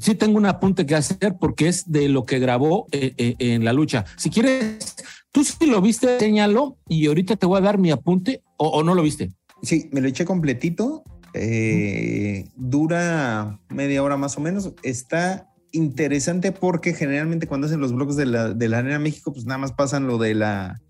sí 0.00 0.14
tengo 0.14 0.38
un 0.38 0.46
apunte 0.46 0.86
que 0.86 0.94
hacer 0.94 1.36
porque 1.38 1.68
es 1.68 1.90
de 1.90 2.08
lo 2.08 2.24
que 2.24 2.38
grabó 2.38 2.86
eh, 2.92 3.14
eh, 3.16 3.36
en 3.38 3.64
la 3.64 3.72
lucha. 3.72 4.04
Si 4.16 4.30
quieres, 4.30 4.96
tú 5.32 5.44
sí 5.44 5.66
lo 5.66 5.80
viste, 5.80 6.18
señalo 6.18 6.78
y 6.88 7.06
ahorita 7.06 7.36
te 7.36 7.46
voy 7.46 7.58
a 7.58 7.62
dar 7.62 7.78
mi 7.78 7.90
apunte 7.90 8.42
o, 8.56 8.68
o 8.68 8.82
no 8.82 8.94
lo 8.94 9.02
viste. 9.02 9.32
Sí, 9.62 9.88
me 9.92 10.00
lo 10.00 10.08
eché 10.08 10.24
completito. 10.24 11.04
Eh, 11.34 12.48
dura 12.56 13.60
media 13.68 14.02
hora 14.02 14.16
más 14.16 14.36
o 14.36 14.40
menos. 14.40 14.72
Está 14.82 15.50
interesante 15.72 16.52
porque 16.52 16.94
generalmente 16.94 17.46
cuando 17.46 17.66
hacen 17.66 17.80
los 17.80 17.92
blogs 17.92 18.16
de 18.16 18.26
la, 18.26 18.54
de 18.54 18.68
la 18.68 18.78
Arena 18.78 18.98
México, 18.98 19.32
pues 19.32 19.44
nada 19.44 19.58
más 19.58 19.72
pasan 19.72 20.06
lo 20.06 20.18
de 20.18 20.34
la, 20.34 20.80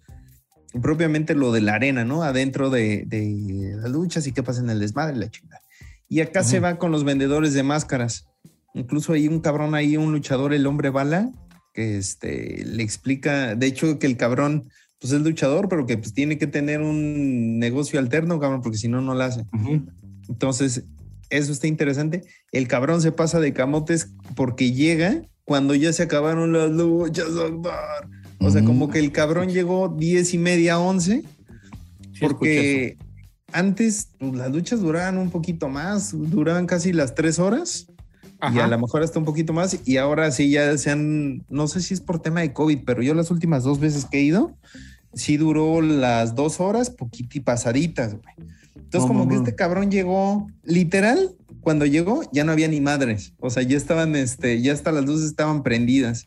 propiamente 0.80 1.34
lo 1.34 1.52
de 1.52 1.60
la 1.60 1.74
arena, 1.74 2.04
¿no? 2.04 2.22
Adentro 2.22 2.70
de, 2.70 3.04
de 3.06 3.76
las 3.76 3.90
luchas 3.90 4.26
y 4.26 4.32
qué 4.32 4.42
pasa 4.42 4.60
en 4.60 4.70
el 4.70 4.80
desmadre, 4.80 5.16
la 5.16 5.30
chingada. 5.30 5.62
Y 6.08 6.20
acá 6.20 6.44
se 6.44 6.60
va 6.60 6.78
con 6.78 6.92
los 6.92 7.04
vendedores 7.04 7.52
de 7.54 7.62
máscaras. 7.62 8.26
Incluso 8.74 9.12
hay 9.12 9.26
un 9.26 9.40
cabrón 9.40 9.74
ahí, 9.74 9.96
un 9.96 10.12
luchador, 10.12 10.54
el 10.54 10.66
hombre 10.66 10.90
bala, 10.90 11.30
que 11.72 11.96
este, 11.96 12.64
le 12.64 12.82
explica, 12.82 13.54
de 13.54 13.66
hecho, 13.66 13.98
que 13.98 14.06
el 14.06 14.16
cabrón, 14.16 14.68
pues 15.00 15.12
es 15.12 15.20
luchador, 15.20 15.68
pero 15.68 15.86
que 15.86 15.98
pues 15.98 16.14
tiene 16.14 16.38
que 16.38 16.46
tener 16.46 16.80
un 16.80 17.58
negocio 17.58 17.98
alterno, 17.98 18.38
cabrón, 18.38 18.62
porque 18.62 18.78
si 18.78 18.88
no, 18.88 19.00
no 19.00 19.14
lo 19.14 19.24
hace. 19.24 19.44
Entonces, 20.28 20.84
eso 21.30 21.52
está 21.52 21.66
interesante. 21.66 22.22
El 22.52 22.68
cabrón 22.68 23.02
se 23.02 23.12
pasa 23.12 23.40
de 23.40 23.52
camotes 23.52 24.12
porque 24.36 24.72
llega 24.72 25.22
cuando 25.44 25.74
ya 25.74 25.92
se 25.92 26.04
acabaron 26.04 26.52
las 26.52 26.70
luchas, 26.70 27.34
doctor. 27.34 28.08
O 28.38 28.50
sea, 28.50 28.62
Mm. 28.62 28.66
como 28.66 28.88
que 28.90 28.98
el 28.98 29.12
cabrón 29.12 29.48
llegó 29.48 29.88
diez 29.88 30.34
y 30.34 30.38
media, 30.38 30.78
once, 30.78 31.22
Sí, 32.12 32.20
porque 32.20 32.96
antes 33.52 34.08
pues, 34.18 34.34
las 34.34 34.50
luchas 34.50 34.80
duraban 34.80 35.18
un 35.18 35.30
poquito 35.30 35.68
más, 35.68 36.12
duraban 36.12 36.66
casi 36.66 36.92
las 36.92 37.14
tres 37.14 37.38
horas 37.38 37.86
y 37.88 38.32
a 38.40 38.46
Ajá. 38.48 38.66
lo 38.68 38.78
mejor 38.78 39.02
hasta 39.02 39.18
un 39.18 39.24
poquito 39.24 39.52
más. 39.52 39.78
Y 39.84 39.96
ahora 39.98 40.30
sí 40.30 40.50
ya 40.50 40.76
se 40.78 40.90
han, 40.90 41.44
no 41.50 41.68
sé 41.68 41.80
si 41.82 41.94
es 41.94 42.00
por 42.00 42.20
tema 42.20 42.40
de 42.40 42.52
COVID, 42.52 42.80
pero 42.86 43.02
yo 43.02 43.12
las 43.14 43.30
últimas 43.30 43.64
dos 43.64 43.80
veces 43.80 44.04
que 44.06 44.18
he 44.18 44.22
ido, 44.22 44.56
sí 45.14 45.36
duró 45.36 45.80
las 45.82 46.34
dos 46.34 46.60
horas, 46.60 46.90
poquito 46.90 47.36
y 47.38 47.40
pasaditas, 47.40 48.12
güey. 48.14 48.34
Entonces, 48.76 49.02
No, 49.02 49.08
como 49.08 49.24
no, 49.24 49.28
que 49.28 49.34
no. 49.36 49.40
este 49.42 49.54
cabrón 49.54 49.90
llegó, 49.90 50.48
literal, 50.62 51.30
cuando 51.60 51.84
llegó 51.86 52.22
ya 52.32 52.44
no 52.44 52.52
había 52.52 52.68
ni 52.68 52.80
madres. 52.80 53.32
O 53.40 53.50
sea, 53.50 53.62
ya 53.62 53.76
estaban, 53.76 54.14
este, 54.16 54.60
ya 54.62 54.72
hasta 54.72 54.92
las 54.92 55.04
luces 55.04 55.26
estaban 55.26 55.62
prendidas. 55.62 56.24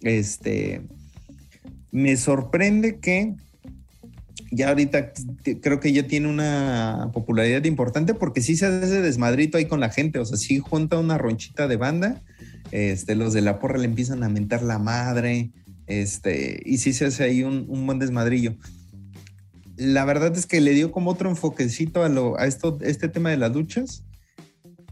Este, 0.00 0.82
me 1.96 2.18
sorprende 2.18 2.98
que 2.98 3.32
ya 4.50 4.68
ahorita 4.68 5.12
creo 5.62 5.80
que 5.80 5.94
ya 5.94 6.06
tiene 6.06 6.28
una 6.28 7.08
popularidad 7.14 7.64
importante 7.64 8.12
porque 8.12 8.42
sí 8.42 8.54
se 8.54 8.66
hace 8.66 9.00
desmadrito 9.00 9.56
ahí 9.56 9.64
con 9.64 9.80
la 9.80 9.88
gente, 9.88 10.18
o 10.18 10.24
sea, 10.26 10.36
sí 10.36 10.58
junta 10.58 10.98
una 10.98 11.16
ronchita 11.16 11.66
de 11.68 11.76
banda, 11.76 12.22
este, 12.70 13.14
los 13.14 13.32
de 13.32 13.40
la 13.40 13.58
porra 13.58 13.78
le 13.78 13.86
empiezan 13.86 14.22
a 14.22 14.28
mentar 14.28 14.62
la 14.62 14.78
madre, 14.78 15.52
este, 15.86 16.60
y 16.66 16.76
sí 16.78 16.92
se 16.92 17.06
hace 17.06 17.24
ahí 17.24 17.42
un, 17.42 17.64
un 17.66 17.86
buen 17.86 17.98
desmadrillo. 17.98 18.56
La 19.78 20.04
verdad 20.04 20.36
es 20.36 20.44
que 20.44 20.60
le 20.60 20.72
dio 20.72 20.92
como 20.92 21.10
otro 21.10 21.30
enfoquecito 21.30 22.04
a, 22.04 22.10
lo, 22.10 22.38
a 22.38 22.46
esto, 22.46 22.78
este 22.82 23.08
tema 23.08 23.30
de 23.30 23.38
las 23.38 23.54
luchas. 23.54 24.04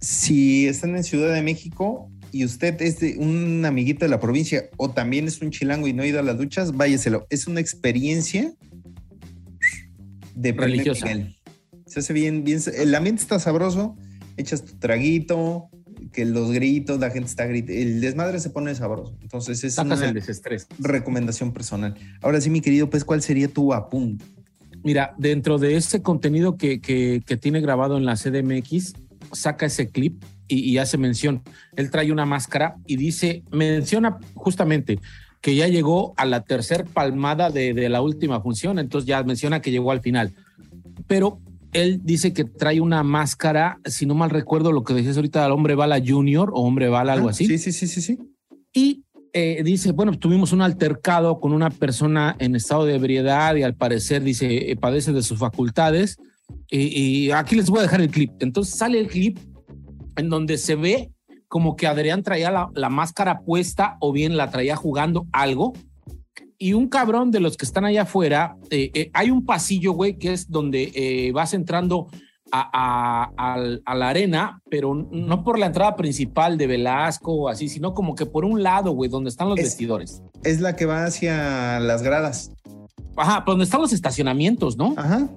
Si 0.01 0.67
están 0.67 0.97
en 0.97 1.05
Ciudad 1.05 1.35
de 1.35 1.43
México 1.43 2.11
y 2.35 2.45
usted 2.45 2.83
es 2.83 2.99
de 2.99 3.17
un 3.19 3.65
amiguito 3.65 4.05
de 4.05 4.09
la 4.11 4.19
provincia 4.19 4.65
o 4.77 4.91
también 4.91 5.29
es 5.29 5.41
un 5.41 5.51
chilango 5.51 5.87
y 5.87 5.93
no 5.93 6.03
ha 6.03 6.07
ido 6.07 6.19
a 6.19 6.23
las 6.23 6.37
luchas, 6.37 6.73
váyaselo. 6.73 7.27
Es 7.31 7.47
una 7.47 7.61
experiencia 7.61 8.53
de 10.35 10.53
Religiosa. 10.53 11.07
nivel. 11.07 11.37
Se 11.87 12.01
hace 12.01 12.13
bien, 12.13 12.43
bien. 12.45 12.61
El 12.77 12.95
ambiente 12.95 13.23
está 13.23 13.39
sabroso, 13.39 13.97
echas 14.37 14.65
tu 14.65 14.75
traguito, 14.79 15.69
que 16.13 16.25
los 16.25 16.51
gritos, 16.51 16.99
la 16.99 17.11
gente 17.11 17.29
está 17.29 17.47
gritando, 17.47 17.81
el 17.81 18.01
desmadre 18.01 18.41
se 18.41 18.51
pone 18.51 18.75
sabroso. 18.75 19.17
Entonces 19.23 19.63
es 19.63 19.75
Sacas 19.75 19.99
una 19.99 20.09
el 20.09 20.15
desestrés. 20.15 20.67
recomendación 20.79 21.53
personal. 21.53 21.95
Ahora 22.21 22.41
sí, 22.41 22.51
mi 22.51 22.61
querido, 22.61 22.91
pues, 22.91 23.05
¿cuál 23.05 23.23
sería 23.23 23.47
tu 23.49 23.73
apunte? 23.73 24.25
Mira, 24.83 25.15
dentro 25.19 25.59
de 25.59 25.77
ese 25.77 26.03
contenido 26.03 26.57
que, 26.57 26.81
que- 26.81 27.23
que 27.25 27.37
tiene 27.37 27.61
grabado 27.61 27.97
en 27.97 28.05
la 28.05 28.17
CDMX, 28.17 28.95
saca 29.33 29.67
ese 29.67 29.89
clip 29.89 30.23
y, 30.49 30.59
y 30.61 30.79
hace 30.79 30.99
mención. 30.99 31.43
Él 31.77 31.91
trae 31.91 32.13
una 32.13 32.27
máscara 32.27 32.77
y 32.87 32.97
dice, 32.97 33.43
menciona 33.51 34.19
justamente 34.35 34.99
que 35.41 35.55
ya 35.55 35.69
llegó 35.69 36.15
a 36.17 36.25
la 36.25 36.43
tercer 36.43 36.85
palmada 36.87 37.51
de, 37.51 37.75
de 37.75 37.89
la 37.91 38.01
última 38.01 38.41
función, 38.41 38.79
entonces 38.79 39.07
ya 39.07 39.23
menciona 39.23 39.61
que 39.61 39.71
llegó 39.71 39.91
al 39.91 40.01
final. 40.01 40.33
Pero 41.07 41.39
él 41.75 42.01
dice 42.03 42.33
que 42.33 42.45
trae 42.45 42.81
una 42.81 43.03
máscara, 43.03 43.79
si 43.85 44.07
no 44.07 44.15
mal 44.15 44.31
recuerdo 44.31 44.73
lo 44.73 44.85
que 44.85 44.95
decías 44.95 45.17
ahorita, 45.17 45.45
al 45.45 45.53
hombre 45.53 45.75
bala 45.75 46.01
junior 46.05 46.51
o 46.55 46.63
hombre 46.63 46.89
bala, 46.89 47.13
algo 47.13 47.29
Ah, 47.29 47.33
así. 47.33 47.47
Sí, 47.47 47.59
sí, 47.59 47.73
sí, 47.73 47.87
sí, 47.87 48.01
sí. 48.01 48.19
Y 48.73 49.03
eh, 49.33 49.63
dice, 49.65 49.93
bueno, 49.93 50.17
tuvimos 50.19 50.53
un 50.53 50.63
altercado 50.63 51.41
con 51.41 51.53
una 51.53 51.69
persona 51.69 52.37
en 52.39 52.55
estado 52.55 52.87
de 52.87 52.95
ebriedad 52.95 53.55
y 53.57 53.65
al 53.65 53.75
parecer 53.75 54.23
dice, 54.23 54.71
eh, 54.71 54.77
padece 54.77 55.13
de 55.13 55.23
sus 55.23 55.39
facultades. 55.39 56.17
Y, 56.71 56.79
y 57.27 57.31
aquí 57.33 57.57
les 57.57 57.69
voy 57.69 57.81
a 57.81 57.83
dejar 57.83 58.01
el 58.01 58.09
clip. 58.11 58.31
Entonces 58.41 58.77
sale 58.77 58.99
el 59.01 59.09
clip 59.09 59.39
en 60.17 60.29
donde 60.31 60.59
se 60.59 60.75
ve 60.77 61.11
como 61.49 61.77
que 61.77 61.87
Adrián 61.87 62.23
traía 62.23 62.51
la, 62.51 62.69
la 62.75 62.89
máscara 62.89 63.41
puesta 63.41 63.97
o 64.01 64.13
bien 64.13 64.37
la 64.37 64.51
traía 64.51 64.77
jugando 64.77 65.27
algo. 65.33 65.73
Y 66.59 66.73
un 66.73 66.89
cabrón 66.89 67.31
de 67.31 67.41
los 67.41 67.57
que 67.57 67.65
están 67.65 67.85
allá 67.85 68.03
afuera, 68.03 68.57
eh, 68.71 68.91
eh, 68.95 69.11
hay 69.13 69.31
un 69.31 69.45
pasillo, 69.45 69.93
güey, 69.93 70.17
que 70.19 70.33
es 70.33 70.51
donde 70.51 70.91
eh, 70.95 71.33
vas 71.33 71.53
entrando 71.55 72.09
a, 72.51 73.31
a- 73.37 73.57
a 73.85 73.95
la 73.95 74.09
arena, 74.09 74.61
pero 74.71 74.95
no 74.95 75.43
por 75.45 75.59
la 75.59 75.67
entrada 75.67 75.97
principal 75.97 76.57
de 76.57 76.67
Velasco 76.69 77.33
o 77.33 77.49
así, 77.49 77.69
sino 77.69 77.95
como 77.95 78.15
que 78.15 78.27
por 78.27 78.45
un 78.45 78.63
lado, 78.63 78.93
güey, 78.93 79.11
donde 79.11 79.31
están 79.31 79.49
los 79.49 79.59
Es- 79.59 79.65
vestidores. 79.67 80.23
Es 80.45 80.61
la 80.61 80.77
que 80.77 80.87
va 80.87 81.05
hacia 81.05 81.81
las 81.81 82.03
gradas. 82.03 82.53
Ajá, 83.17 83.45
por 83.45 83.53
donde 83.55 83.65
están 83.65 83.81
los 83.81 83.93
estacionamientos, 83.93 84.77
¿no? 84.77 84.95
Ajá. 84.97 85.29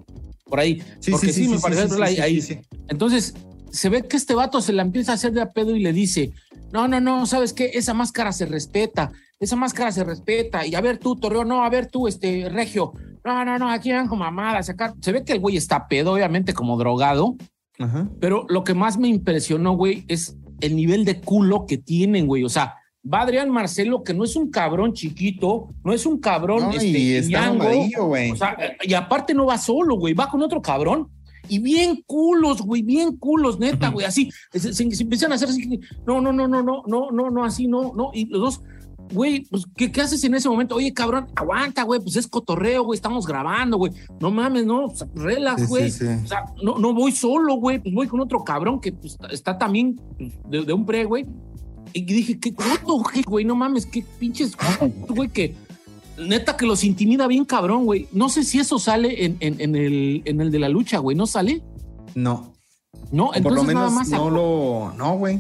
Por 0.46 0.60
ahí. 0.60 0.82
Sí, 1.00 1.12
Porque 1.12 1.28
sí, 1.28 1.34
sí, 1.34 1.44
sí, 1.46 1.50
me 1.50 1.58
sí, 1.58 2.12
sí, 2.16 2.22
ahí-. 2.22 2.62
Entonces, 2.88 3.34
se 3.72 3.90
ve 3.90 4.04
que 4.08 4.18
este 4.18 4.36
vato 4.36 4.62
se 4.62 4.74
la 4.74 4.82
empieza 4.82 5.12
a 5.12 5.16
hacer 5.16 5.32
de 5.34 5.42
a 5.42 5.52
pedo 5.52 5.76
y 5.76 5.80
le 5.80 5.94
dice, 5.94 6.32
no, 6.72 6.88
no, 6.88 7.00
no, 7.00 7.26
¿sabes 7.26 7.54
qué? 7.54 7.72
Esa 7.74 7.94
máscara 7.94 8.32
se 8.32 8.46
respeta, 8.46 9.12
esa 9.40 9.56
máscara 9.56 9.92
se 9.92 10.04
respeta. 10.04 10.66
Y 10.66 10.76
a 10.76 10.82
ver 10.82 10.98
tú, 10.98 11.16
Torreón, 11.16 11.48
no, 11.48 11.64
a 11.64 11.70
ver 11.70 11.88
tú, 11.88 12.08
este, 12.08 12.50
Regio, 12.50 12.94
no, 13.24 13.44
no, 13.46 13.58
no, 13.60 13.70
aquí 13.70 13.92
van 13.92 14.08
con 14.08 14.20
mamadas, 14.20 14.70
acá. 14.70 14.94
Se 15.02 15.12
ve 15.12 15.24
que 15.24 15.34
el 15.34 15.40
güey 15.40 15.58
está 15.58 15.88
pedo, 15.88 16.14
obviamente 16.14 16.54
como 16.54 16.78
drogado, 16.78 17.36
Ajá. 17.80 18.10
pero 18.20 18.46
lo 18.50 18.64
que 18.64 18.74
más 18.74 18.98
me 18.98 19.08
impresionó, 19.08 19.74
güey, 19.74 20.06
es 20.08 20.36
el 20.62 20.76
nivel 20.76 21.06
de 21.06 21.20
culo 21.20 21.66
que 21.66 21.78
tienen, 21.78 22.26
güey. 22.28 22.44
O 22.44 22.50
sea, 22.50 22.76
va 23.12 23.22
Adrián 23.22 23.50
Marcelo, 23.50 24.04
que 24.04 24.14
no 24.14 24.24
es 24.24 24.36
un 24.36 24.50
cabrón 24.50 24.94
chiquito, 24.94 25.70
no 25.84 25.94
es 25.94 26.06
un 26.06 26.20
cabrón 26.20 26.64
No, 26.64 26.72
este, 26.72 26.88
y 26.88 27.14
está 27.14 27.42
ñango. 27.42 27.64
amarillo, 27.64 28.06
güey. 28.06 28.32
O 28.32 28.36
sea, 28.36 28.58
y 28.82 28.94
aparte 28.94 29.34
no 29.34 29.46
va 29.46 29.58
solo, 29.58 29.98
güey, 29.98 30.14
va 30.14 30.30
con 30.30 30.42
otro 30.42 30.62
cabrón. 30.62 31.10
Y 31.50 31.60
bien 31.60 32.04
culos, 32.06 32.62
güey, 32.62 32.82
bien 32.82 33.18
culos, 33.18 33.60
neta, 33.60 33.90
güey, 33.90 34.06
así. 34.06 34.30
Se, 34.52 34.74
se- 34.74 34.92
se 34.92 35.04
empiezan 35.04 35.32
a 35.32 35.36
hacer 35.36 35.50
así. 35.50 35.80
No, 36.06 36.22
no, 36.22 36.32
no, 36.34 36.48
no, 36.48 36.62
no, 36.64 36.84
no, 36.88 37.12
no, 37.12 37.30
no, 37.30 37.44
así, 37.46 37.68
no, 37.68 37.94
no. 37.96 38.12
Y 38.14 38.26
los 38.26 38.42
dos, 38.42 38.62
güey, 39.14 39.46
pues, 39.50 39.66
¿qué, 39.76 39.92
qué 39.92 40.02
haces 40.02 40.24
en 40.24 40.36
ese 40.36 40.50
momento? 40.50 40.76
Oye, 40.76 40.94
cabrón, 40.94 41.28
aguanta, 41.36 41.84
güey, 41.84 42.00
pues 42.02 42.16
es 42.18 42.28
cotorreo, 42.28 42.84
güey, 42.84 42.98
estamos 42.98 43.26
grabando, 43.26 43.78
güey. 43.78 43.94
No 44.20 44.32
mames, 44.32 44.66
no, 44.66 44.86
o 44.86 44.96
sea, 44.96 45.08
relax, 45.16 45.62
Sí, 45.62 45.66
sí, 45.66 45.70
güey. 45.70 45.92
sí. 45.92 46.06
O 46.06 46.28
sea, 46.28 46.46
no, 46.62 46.78
no 46.78 46.94
voy 46.94 47.12
solo, 47.12 47.56
güey, 47.56 47.80
pues 47.80 47.94
voy 47.96 48.08
con 48.08 48.20
otro 48.20 48.44
cabrón 48.44 48.80
que 48.82 48.92
pues, 48.92 49.18
está 49.32 49.58
también 49.58 50.00
pues, 50.18 50.34
de, 50.50 50.64
de 50.66 50.74
un 50.74 50.86
pre, 50.86 51.06
güey. 51.06 51.26
Y 51.94 52.02
dije, 52.04 52.38
qué 52.40 52.54
coto, 52.54 53.02
güey, 53.26 53.46
no 53.46 53.56
mames, 53.56 53.86
qué 53.86 54.04
pinches, 54.20 54.56
güey, 55.08 55.30
que 55.30 55.56
neta 56.18 56.58
que 56.58 56.66
los 56.66 56.84
intimida 56.84 57.28
bien 57.28 57.46
cabrón, 57.46 57.86
güey. 57.86 58.08
No 58.12 58.30
sé 58.30 58.44
si 58.44 58.60
eso 58.60 58.80
sale 58.80 59.26
en, 59.26 59.38
en, 59.40 59.62
en 59.62 59.76
el, 59.76 60.22
en 60.26 60.42
el 60.42 60.52
de 60.52 60.60
la 60.60 60.70
lucha, 60.70 61.00
güey, 61.00 61.16
¿no 61.16 61.28
sale? 61.28 61.62
No. 62.16 62.54
No, 63.12 63.26
O 63.26 63.30
por 63.30 63.38
entonces 63.38 63.66
lo 63.68 63.74
nada 63.74 63.90
menos 63.90 63.94
más, 63.94 64.10
no 64.10 64.30
lo. 64.30 64.94
No, 64.98 65.18
güey. 65.18 65.40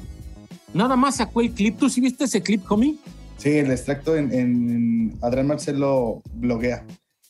nada 0.74 0.96
más 0.96 1.16
sacó 1.18 1.42
el 1.42 1.52
clip. 1.52 1.78
¿Tú 1.78 1.90
sí 1.90 2.02
viste 2.02 2.26
ese 2.26 2.42
clip, 2.42 2.64
homie? 2.70 2.96
Sí, 3.38 3.50
el 3.50 3.72
extracto 3.72 4.16
en, 4.16 4.34
en 4.34 5.18
Adrián 5.22 5.48
Marcelo 5.48 6.22
bloguea. 6.34 6.86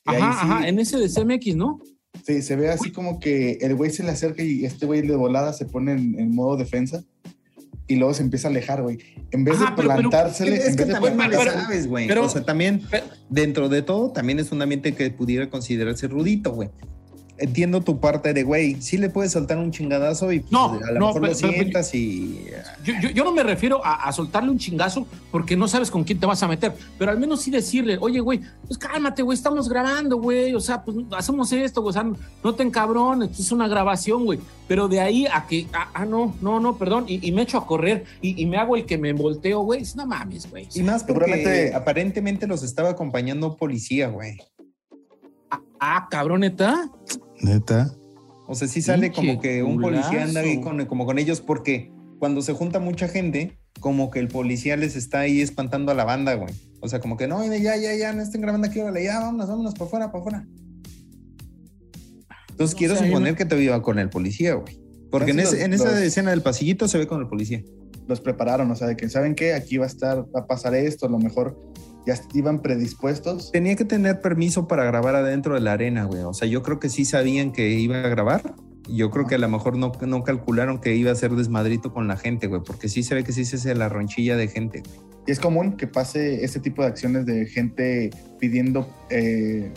Y 0.06 0.12
ahí 0.16 0.22
Ajá, 0.22 0.34
sí, 0.41 0.48
ajá, 0.52 0.68
en 0.68 0.80
ese 0.80 0.98
de 0.98 1.10
CMX, 1.10 1.56
¿no? 1.56 1.80
sí, 2.26 2.41
se 2.41 2.56
ve 2.56 2.70
así 2.70 2.91
como 2.91 3.20
que 3.20 3.54
el 3.62 3.76
güey 3.76 3.91
se 3.91 4.04
le 4.04 4.10
acerca 4.10 4.43
y 4.43 4.66
este 4.66 4.86
güey 4.86 5.02
de 5.02 5.16
volada 5.16 5.54
se 5.54 5.66
pone 5.66 5.91
en, 5.93 6.20
en 6.20 6.34
modo 6.34 6.58
defensa 6.58 7.04
y 7.88 7.95
luego 7.95 8.13
se 8.13 8.22
empieza 8.24 8.47
a 8.47 8.51
alejar, 8.51 8.82
güey. 8.82 8.97
En 9.32 9.43
vez 9.43 9.55
Ajá, 9.55 9.72
de 9.72 9.76
pero- 9.78 9.88
pero- 9.89 10.09
plantársele, 10.09 10.55
Es 10.57 10.76
que 10.76 10.86
también 10.86 11.18
pero- 11.18 11.51
sabes, 11.51 11.88
güey. 11.88 12.11
O 12.11 12.30
sea, 12.30 12.43
también, 12.43 12.82
pero- 12.91 13.05
dentro 13.30 13.70
de 13.70 13.82
todo, 13.82 14.11
también 14.11 14.39
es 14.39 14.51
un 14.51 14.61
ambiente 14.61 14.93
que 14.93 15.09
pudiera 15.11 15.49
considerarse 15.49 16.07
rudito, 16.07 16.51
güey. 16.51 16.70
Entiendo 17.39 17.81
tu 17.81 17.99
parte 17.99 18.33
de, 18.33 18.41
güey, 18.43 18.81
sí 18.81 18.97
le 18.97 19.09
puedes 19.11 19.31
soltar 19.31 19.57
un 19.59 19.71
chingadazo 19.71 20.31
y 20.31 20.39
pues, 20.39 20.51
No, 20.51 20.71
a 20.73 20.91
lo 20.91 20.99
no, 20.99 21.07
mejor 21.07 21.21
pero- 21.21 21.33
lo 21.33 21.39
pero- 21.39 21.53
sientas 21.53 21.93
y... 21.93 22.47
Yo, 22.83 22.93
yo, 23.01 23.09
yo 23.11 23.23
no 23.23 23.31
me 23.31 23.43
refiero 23.43 23.79
a, 23.85 24.07
a 24.07 24.11
soltarle 24.11 24.49
un 24.49 24.57
chingazo 24.57 25.05
porque 25.31 25.55
no 25.55 25.67
sabes 25.67 25.91
con 25.91 26.03
quién 26.03 26.19
te 26.19 26.25
vas 26.25 26.41
a 26.41 26.47
meter, 26.47 26.73
pero 26.97 27.11
al 27.11 27.19
menos 27.19 27.41
sí 27.41 27.51
decirle, 27.51 27.97
oye, 28.01 28.19
güey, 28.21 28.41
pues 28.65 28.77
cálmate, 28.79 29.21
güey, 29.21 29.38
estamos 29.38 29.69
grabando, 29.69 30.17
güey, 30.17 30.55
o 30.55 30.59
sea, 30.59 30.81
pues 30.83 30.97
hacemos 31.15 31.51
esto, 31.51 31.81
güey, 31.81 31.89
o 31.91 31.93
sea, 31.93 32.05
no 32.43 32.55
te 32.55 32.63
encabrones, 32.63 33.29
esto 33.31 33.43
es 33.43 33.51
una 33.51 33.67
grabación, 33.67 34.25
güey, 34.25 34.39
pero 34.67 34.88
de 34.88 34.99
ahí 34.99 35.27
a 35.27 35.45
que, 35.47 35.67
ah, 35.73 35.89
ah, 35.93 36.05
no, 36.05 36.33
no, 36.41 36.59
no, 36.59 36.77
perdón, 36.77 37.05
y, 37.07 37.25
y 37.27 37.31
me 37.31 37.43
echo 37.43 37.57
a 37.59 37.67
correr 37.67 38.05
y, 38.21 38.41
y 38.41 38.45
me 38.47 38.57
hago 38.57 38.75
el 38.75 38.85
que 38.85 38.97
me 38.97 39.13
volteo, 39.13 39.61
güey, 39.61 39.81
es, 39.83 39.95
no 39.95 40.07
mames, 40.07 40.49
güey. 40.49 40.67
Y 40.73 40.81
más 40.81 41.03
porque 41.03 41.71
aparentemente 41.75 42.47
los 42.47 42.63
estaba 42.63 42.89
acompañando 42.89 43.55
policía, 43.57 44.07
güey. 44.07 44.38
Ah, 45.79 46.07
cabroneta. 46.09 46.89
Neta. 47.41 47.93
O 48.47 48.55
sea, 48.55 48.67
sí 48.67 48.81
sale 48.81 49.11
como 49.11 49.39
que 49.41 49.61
un 49.63 49.79
policía 49.81 50.23
anda 50.23 50.39
ahí 50.41 50.61
con, 50.61 50.85
como 50.85 51.05
con 51.05 51.19
ellos 51.19 51.41
porque 51.41 51.91
cuando 52.19 52.41
se 52.41 52.53
junta 52.53 52.79
mucha 52.79 53.07
gente, 53.07 53.57
como 53.79 54.09
que 54.09 54.19
el 54.19 54.27
policía 54.29 54.77
les 54.77 54.95
está 54.95 55.19
ahí 55.19 55.41
espantando 55.41 55.91
a 55.91 55.95
la 55.95 56.05
banda, 56.05 56.33
güey. 56.35 56.53
O 56.79 56.88
sea, 56.88 56.99
como 56.99 57.17
que 57.17 57.27
no, 57.27 57.43
ya, 57.45 57.75
ya, 57.75 57.93
ya, 57.95 58.13
no 58.13 58.21
estén 58.21 58.41
grabando 58.41 58.67
aquí, 58.67 58.79
órale, 58.79 59.03
ya, 59.03 59.19
vámonos, 59.19 59.47
vámonos, 59.49 59.73
para 59.73 59.85
afuera, 59.85 60.11
para 60.11 60.19
afuera. 60.21 60.47
Entonces 62.49 62.73
No 62.73 62.77
quiero 62.77 62.95
suponer 62.95 63.33
no- 63.33 63.38
que 63.38 63.45
te 63.45 63.61
iba 63.61 63.81
con 63.81 63.99
el 63.99 64.09
policía, 64.09 64.55
güey. 64.55 64.79
Porque 65.11 65.31
en, 65.31 65.39
Así 65.41 65.47
ese- 65.49 65.55
los- 65.57 65.65
en 65.65 65.73
esa 65.73 65.91
los- 65.91 65.99
escena 66.01 66.29
del 66.31 66.41
pasillito 66.41 66.88
se 66.88 66.97
ve 66.97 67.07
con 67.07 67.21
el 67.21 67.27
policía. 67.27 67.63
los 68.07 68.21
prepararon, 68.21 68.71
o 68.71 68.75
sea, 68.75 68.88
de 68.88 68.95
que 68.95 69.09
saben 69.09 69.35
que 69.35 69.53
aquí 69.53 69.75
va 69.75 69.83
a 69.83 69.88
estar, 69.89 70.19
va 70.33 70.39
a 70.39 70.47
pasar 70.47 70.73
esto, 70.73 71.07
a 71.07 71.09
lo 71.09 71.19
mejor 71.19 71.59
ya 72.08 72.16
iban 72.34 72.60
predispuestos. 72.62 73.51
Tenía 73.51 73.76
que 73.76 73.86
tener 73.86 74.22
permiso 74.22 74.68
para 74.68 74.84
grabar 74.86 75.14
adentro 75.16 75.53
de 75.53 75.60
la 75.60 75.74
arena, 75.74 76.05
güey. 76.05 76.24
O 76.24 76.34
sea, 76.34 76.47
yo 76.47 76.64
creo 76.64 76.80
que 76.80 76.89
sí 76.89 77.05
sabían 77.05 77.51
que 77.51 77.70
iba 77.72 77.97
a 77.99 78.08
grabar. 78.08 78.55
Yo 78.89 79.12
creo 79.12 79.28
que 79.28 79.36
a 79.36 79.38
lo 79.38 79.49
mejor 79.49 79.78
no, 79.78 79.91
no 80.01 80.24
calcularon 80.24 80.80
que 80.80 80.95
iba 80.95 81.12
a 81.12 81.16
ser 81.16 81.32
desmadrito 81.32 81.93
con 81.93 82.08
la 82.08 82.16
gente, 82.16 82.47
güey. 82.47 82.62
Porque 82.66 82.88
sí 82.88 83.03
se 83.03 83.14
ve 83.14 83.24
que 83.26 83.34
sí 83.34 83.43
se 83.43 83.58
hace 83.58 83.76
la 83.76 83.89
ronchilla 83.89 84.38
de 84.38 84.47
gente. 84.47 84.82
Y 85.28 85.32
es 85.32 85.39
común 85.41 85.76
que 85.76 85.88
pase 85.88 86.45
este 86.45 86.62
tipo 86.62 86.82
de 86.82 86.88
acciones 86.88 87.26
de 87.26 87.45
gente 87.47 88.10
pidiendo 88.39 88.88
eh, 89.10 89.70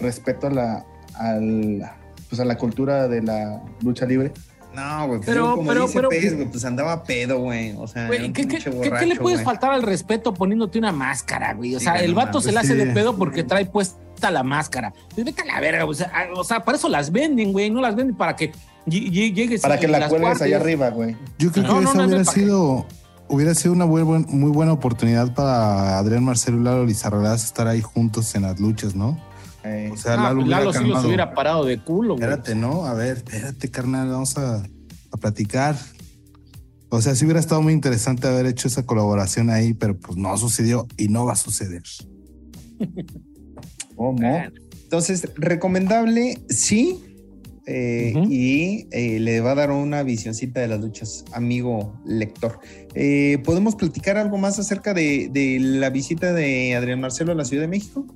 respeto 0.00 0.46
a 0.46 0.50
la, 0.50 0.86
al- 1.16 1.82
pues 2.30 2.40
a 2.40 2.46
la 2.46 2.56
cultura 2.56 3.06
de 3.06 3.20
la 3.22 3.62
lucha 3.82 4.06
libre. 4.06 4.32
No, 4.76 5.06
güey, 5.06 5.18
pues 5.20 5.26
Pero- 5.30 5.54
como 5.56 5.68
pero- 5.68 5.82
dice 5.86 5.94
pero- 5.94 6.08
Pez, 6.10 6.34
güey, 6.36 6.48
pues 6.50 6.64
andaba 6.66 7.02
pedo, 7.02 7.38
güey. 7.38 7.72
O 7.78 7.86
sea, 7.86 8.06
Güey, 8.08 8.30
¿qué, 8.32 8.32
qué, 8.32 8.46
pinche 8.58 8.70
qué- 8.70 8.90
qué 8.90 9.06
le 9.06 9.16
puedes 9.16 9.38
güey. 9.38 9.44
faltar 9.44 9.72
al 9.72 9.82
respeto 9.82 10.34
poniéndote 10.34 10.78
una 10.78 10.92
máscara, 10.92 11.54
güey? 11.54 11.74
O 11.74 11.80
sea, 11.80 11.94
el 11.96 12.10
no 12.10 12.16
vato 12.18 12.40
se 12.42 12.52
le 12.52 12.58
hace 12.58 12.72
sí. 12.72 12.74
de 12.78 12.86
pedo 12.86 13.16
porque 13.16 13.42
trae 13.42 13.64
puesta 13.64 14.30
la 14.30 14.42
máscara. 14.42 14.92
Pues 15.14 15.24
vete 15.24 15.42
a 15.42 15.44
la 15.46 15.60
verga, 15.60 15.84
o 15.86 15.94
sea, 15.94 16.12
o 16.34 16.44
sea, 16.44 16.60
para 16.64 16.76
eso 16.76 16.88
las 16.88 17.10
venden, 17.10 17.52
güey, 17.52 17.70
no 17.70 17.80
las 17.80 17.96
venden 17.96 18.16
para 18.16 18.36
que 18.36 18.52
lle- 18.86 19.10
lle- 19.10 19.32
llegues 19.32 19.62
Para 19.62 19.78
que 19.80 19.88
la 19.88 20.08
cuelgues 20.08 20.42
allá 20.42 20.56
arriba, 20.58 20.90
güey. 20.90 21.16
Yo 21.38 21.50
creo 21.50 21.64
No, 21.66 21.78
que 21.78 21.84
no, 21.84 21.90
esa 21.92 22.04
hubiera 22.06 22.24
sido, 22.24 22.86
hubiera 23.28 23.54
sido 23.54 23.72
una 23.72 23.86
muy, 23.86 24.02
buen- 24.02 24.26
muy 24.28 24.50
buena 24.50 24.72
oportunidad 24.72 25.32
para 25.34 25.98
Adrián 25.98 26.22
Marcelo 26.22 26.60
y 26.60 26.64
Lalo 26.64 26.84
Lizarraraz 26.84 27.44
estar 27.44 27.66
ahí 27.66 27.80
juntos 27.80 28.34
en 28.34 28.42
las 28.42 28.60
luchas, 28.60 28.94
¿no? 28.94 29.18
Eh, 29.66 29.90
O 29.92 29.96
sea, 29.96 30.14
Ah, 30.14 30.16
Lalo 30.24 30.42
hubiera 30.42 30.58
Lalo 30.60 30.72
sí 30.72 30.84
los 30.84 31.04
hubiera 31.04 31.34
parado 31.34 31.64
de 31.64 31.78
culo, 31.78 32.14
güey. 32.14 32.22
Espérate, 32.22 32.54
¿no? 32.54 32.86
A 32.86 32.94
ver, 32.94 33.18
espérate, 33.18 33.70
carnal, 33.70 34.08
vamos 34.08 34.36
a, 34.38 34.58
a 35.10 35.16
platicar. 35.16 35.76
O 36.88 37.00
sea, 37.02 37.14
sí 37.14 37.24
hubiera 37.24 37.40
estado 37.40 37.60
muy 37.62 37.72
interesante 37.72 38.28
haber 38.28 38.46
hecho 38.46 38.68
esa 38.68 38.86
colaboración 38.86 39.50
ahí, 39.50 39.74
pero 39.74 39.96
pues 39.98 40.16
no 40.16 40.36
sucedió 40.38 40.86
y 40.96 41.08
no 41.08 41.24
va 41.26 41.32
a 41.32 41.36
suceder. 41.36 41.82
¿Cómo? 43.96 44.18
Entonces, 44.84 45.28
recomendable, 45.36 46.38
sí. 46.48 47.02
eh. 47.66 48.12
Y 48.30 48.86
eh, 48.92 49.18
le 49.18 49.40
va 49.40 49.52
a 49.52 49.54
dar 49.56 49.70
una 49.72 50.02
visioncita 50.04 50.60
de 50.60 50.68
las 50.68 50.80
luchas, 50.80 51.24
amigo 51.32 51.98
lector. 52.06 52.60
Eh, 52.94 53.38
¿Podemos 53.44 53.74
platicar 53.74 54.16
algo 54.16 54.38
más 54.38 54.58
acerca 54.58 54.94
de, 54.94 55.28
de 55.32 55.58
la 55.60 55.90
visita 55.90 56.32
de 56.32 56.74
Adrián 56.76 57.00
Marcelo 57.00 57.32
a 57.32 57.34
la 57.34 57.44
Ciudad 57.44 57.62
de 57.64 57.68
México? 57.68 58.06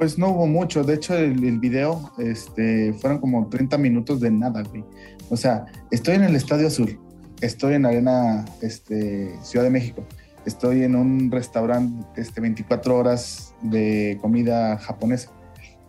Pues 0.00 0.16
no 0.16 0.30
hubo 0.30 0.46
mucho. 0.46 0.82
De 0.82 0.94
hecho, 0.94 1.14
el, 1.14 1.44
el 1.44 1.58
video 1.58 2.10
este, 2.16 2.94
fueron 2.94 3.18
como 3.20 3.46
30 3.48 3.76
minutos 3.76 4.18
de 4.18 4.30
nada, 4.30 4.62
güey. 4.62 4.82
O 5.28 5.36
sea, 5.36 5.66
estoy 5.90 6.14
en 6.14 6.24
el 6.24 6.34
Estadio 6.34 6.68
Azul, 6.68 6.98
estoy 7.42 7.74
en 7.74 7.84
Arena 7.84 8.46
este, 8.62 9.30
Ciudad 9.42 9.62
de 9.66 9.70
México, 9.70 10.02
estoy 10.46 10.84
en 10.84 10.96
un 10.96 11.30
restaurante 11.30 12.02
este, 12.18 12.40
24 12.40 12.96
horas 12.96 13.54
de 13.60 14.16
comida 14.22 14.78
japonesa, 14.78 15.30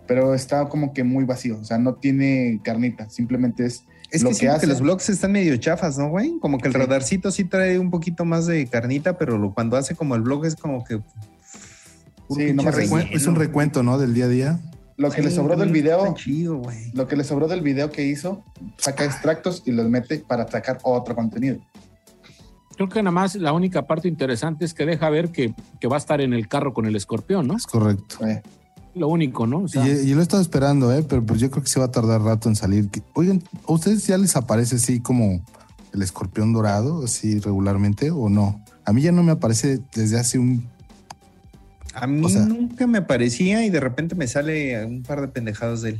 pero 0.07 0.33
está 0.35 0.67
como 0.67 0.91
que 0.91 1.05
muy 1.05 1.23
vacío, 1.23 1.57
o 1.61 1.63
sea, 1.63 1.77
no 1.77 1.95
tiene 1.95 2.59
carnita, 2.65 3.09
simplemente 3.09 3.65
es 3.65 3.85
Es 4.11 4.23
Lo 4.23 4.27
que, 4.31 4.33
que 4.33 4.39
siento 4.39 4.55
que 4.55 4.65
hace- 4.65 4.67
los 4.67 4.81
blogs 4.81 5.09
están 5.09 5.31
medio 5.31 5.55
chafas, 5.55 5.97
¿no, 5.97 6.09
güey? 6.09 6.37
Como 6.41 6.57
que 6.57 6.67
el 6.67 6.73
Sí. 6.73 6.79
radarcito 6.79 7.31
sí 7.31 7.45
trae 7.45 7.79
un 7.79 7.89
poquito 7.89 8.25
más 8.25 8.45
de 8.45 8.67
carnita, 8.67 9.17
pero 9.17 9.37
lo- 9.37 9.53
cuando 9.53 9.77
hace 9.77 9.95
como 9.95 10.15
el 10.15 10.21
blog 10.21 10.45
es 10.45 10.57
como 10.57 10.83
que... 10.83 10.99
Sí. 12.35 12.55
Es 13.11 13.27
un 13.27 13.35
recuento, 13.35 13.83
¿no? 13.83 13.97
Del 13.97 14.13
día 14.13 14.25
a 14.25 14.29
día. 14.29 14.59
lo 14.97 15.09
que 15.09 15.21
le 15.21 15.31
sobró 15.31 15.55
del 15.57 15.71
video. 15.71 16.13
chido. 16.15 16.61
Lo 16.93 17.07
que 17.07 17.15
le 17.15 17.23
sobró 17.23 17.47
del 17.47 17.61
video 17.61 17.91
que 17.91 18.05
hizo, 18.05 18.43
saca 18.77 19.03
extractos 19.05 19.63
y 19.65 19.71
los 19.71 19.89
mete 19.89 20.19
para 20.19 20.47
sacar 20.47 20.77
otro 20.83 21.15
contenido. 21.15 21.59
Creo 22.75 22.89
que 22.89 23.03
nada 23.03 23.11
más 23.11 23.35
la 23.35 23.53
única 23.53 23.85
parte 23.85 24.07
interesante 24.07 24.65
es 24.65 24.73
que 24.73 24.85
deja 24.85 25.09
ver 25.09 25.29
que, 25.31 25.53
que 25.79 25.87
va 25.87 25.97
a 25.97 25.99
estar 25.99 26.21
en 26.21 26.33
el 26.33 26.47
carro 26.47 26.73
con 26.73 26.85
el 26.85 26.95
escorpión, 26.95 27.47
¿no? 27.47 27.55
Es 27.57 27.67
correcto. 27.67 28.25
Eh, 28.25 28.41
Lo 28.95 29.07
único, 29.07 29.45
¿no? 29.45 29.59
O 29.63 29.67
sea, 29.67 29.87
Y, 29.87 29.91
y 30.09 30.13
lo 30.13 30.19
he 30.19 30.23
estado 30.23 30.41
esperando, 30.41 30.91
¿eh? 30.93 31.05
Pero 31.07 31.23
pues 31.23 31.39
yo 31.39 31.51
creo 31.51 31.63
que 31.63 31.69
se 31.69 31.79
va 31.79 31.87
a 31.87 31.91
tardar 31.91 32.21
rato 32.21 32.49
en 32.49 32.55
salir. 32.55 32.89
Oigan, 33.13 33.43
¿a 33.67 33.73
ustedes 33.73 34.07
ya 34.07 34.17
les 34.17 34.35
aparece 34.35 34.77
así 34.77 34.99
como 34.99 35.41
el 35.93 36.01
escorpión 36.01 36.53
dorado, 36.53 37.03
así 37.03 37.39
regularmente 37.39 38.09
o 38.09 38.29
no? 38.29 38.63
A 38.85 38.93
mí 38.93 39.01
ya 39.01 39.11
no 39.11 39.21
me 39.23 39.31
aparece 39.33 39.79
desde 39.93 40.17
hace 40.19 40.39
un... 40.39 40.67
A 41.93 42.07
mí 42.07 42.25
O 42.25 42.29
sea- 42.29 42.45
nunca 42.45 42.87
me 42.87 42.99
aparecía 42.99 43.65
y 43.65 43.69
de 43.69 43.79
repente 43.79 44.15
me 44.15 44.27
sale 44.27 44.85
un 44.85 45.03
par 45.03 45.21
de 45.21 45.27
pendejadas 45.27 45.81
de 45.81 45.89
él. 45.91 45.99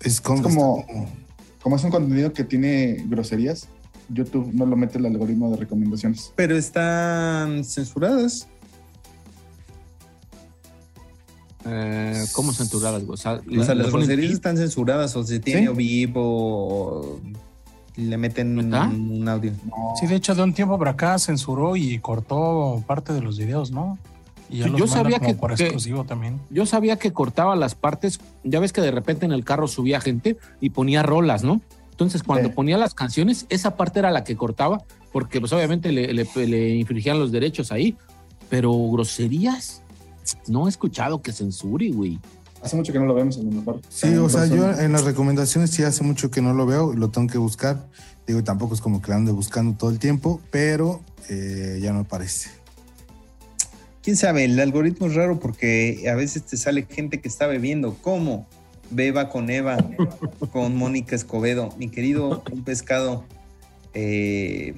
Es 0.00 0.20
como... 0.20 0.46
Es 0.48 0.54
como- 1.62 1.76
es 1.76 1.84
un 1.84 1.90
contenido 1.90 2.32
que 2.32 2.44
tiene 2.44 3.04
groserías, 3.08 3.68
YouTube 4.10 4.50
no 4.52 4.66
lo 4.66 4.76
mete 4.76 4.98
el 4.98 5.06
algoritmo 5.06 5.50
de 5.50 5.56
recomendaciones. 5.56 6.32
Pero 6.36 6.56
están 6.56 7.64
censuradas. 7.64 8.46
eh, 11.66 12.24
¿cómo 12.32 12.52
censuradas? 12.52 13.02
O 13.08 13.16
sea, 13.16 13.40
o 13.58 13.64
sea, 13.64 13.74
las 13.74 13.90
groserías 13.90 14.32
están 14.32 14.56
censuradas. 14.58 15.16
O 15.16 15.24
se 15.24 15.40
tiene 15.40 15.62
¿Sí? 15.62 15.68
o 15.68 15.74
vivo 15.74 16.20
o 16.22 17.20
le 17.96 18.16
meten 18.18 18.58
un 18.58 18.74
audio. 19.28 19.52
No. 19.66 19.94
Sí, 19.98 20.06
de 20.06 20.16
hecho, 20.16 20.34
de 20.34 20.42
un 20.42 20.52
tiempo 20.52 20.78
para 20.78 20.90
acá 20.92 21.18
censuró 21.18 21.76
y 21.76 21.98
cortó 22.00 22.84
parte 22.86 23.12
de 23.14 23.22
los 23.22 23.38
videos, 23.38 23.70
¿no? 23.70 23.98
Y 24.50 24.58
ya 24.58 24.66
Yo 24.66 24.78
los 24.78 24.90
sabía 24.90 25.18
que- 25.18 25.34
por 25.34 25.54
que- 25.54 25.64
exclusivo 25.64 26.04
también. 26.04 26.40
Yo 26.50 26.66
sabía 26.66 26.96
que 26.98 27.12
cortaba 27.12 27.56
las 27.56 27.74
partes. 27.74 28.20
Ya 28.44 28.60
ves 28.60 28.72
que 28.72 28.80
de 28.80 28.90
repente 28.90 29.24
en 29.24 29.32
el 29.32 29.44
carro 29.44 29.66
subía 29.68 30.00
gente 30.00 30.36
y 30.60 30.70
ponía 30.70 31.02
rolas, 31.02 31.42
¿no? 31.44 31.60
Entonces, 31.90 32.22
cuando 32.22 32.48
Sí. 32.48 32.54
ponía 32.54 32.76
las 32.76 32.92
canciones, 32.94 33.46
esa 33.48 33.76
parte 33.76 34.00
era 34.00 34.10
la 34.10 34.24
que 34.24 34.36
cortaba 34.36 34.82
porque 35.12 35.40
pues 35.40 35.52
obviamente 35.52 35.92
le, 35.92 36.12
le, 36.12 36.26
le 36.46 36.74
infringían 36.74 37.18
los 37.20 37.30
derechos 37.30 37.70
ahí, 37.70 37.96
pero 38.50 38.72
groserías, 38.90 39.82
no 40.48 40.66
he 40.66 40.70
escuchado 40.70 41.22
que 41.22 41.32
censure, 41.32 41.90
güey. 41.90 42.18
Hace 42.62 42.76
mucho 42.76 42.92
que 42.92 42.98
no 42.98 43.04
lo 43.04 43.14
vemos, 43.14 43.36
lo 43.36 43.50
mejor. 43.50 43.80
Sí, 43.88 44.14
o 44.16 44.28
sea, 44.28 44.46
yo 44.46 44.70
en 44.72 44.90
las 44.92 45.04
recomendaciones 45.04 45.70
sí 45.70 45.82
hace 45.84 46.02
mucho 46.02 46.30
que 46.30 46.40
no 46.42 46.52
lo 46.54 46.66
veo, 46.66 46.94
lo 46.94 47.10
tengo 47.10 47.28
que 47.28 47.38
buscar. 47.38 47.86
Digo, 48.26 48.42
tampoco 48.42 48.74
es 48.74 48.80
como 48.80 49.00
que 49.02 49.08
lo 49.10 49.16
ande 49.18 49.32
buscando 49.32 49.76
todo 49.76 49.90
el 49.90 49.98
tiempo, 49.98 50.40
pero 50.50 51.00
eh, 51.28 51.78
ya 51.82 51.92
no 51.92 51.98
me 52.00 52.04
parece. 52.04 52.50
Quién 54.04 54.16
sabe, 54.16 54.44
el 54.44 54.60
algoritmo 54.60 55.06
es 55.06 55.14
raro 55.14 55.40
porque 55.40 56.04
a 56.10 56.14
veces 56.14 56.42
te 56.44 56.56
sale 56.58 56.86
gente 56.88 57.20
que 57.20 57.28
está 57.28 57.46
bebiendo. 57.46 57.96
¿Cómo? 58.02 58.46
Beba 58.90 59.30
con 59.30 59.48
Eva, 59.50 59.78
con 60.52 60.76
Mónica 60.76 61.16
Escobedo. 61.16 61.70
Mi 61.78 61.88
querido, 61.88 62.42
un 62.52 62.62
pescado. 62.64 63.24
eh, 63.94 64.74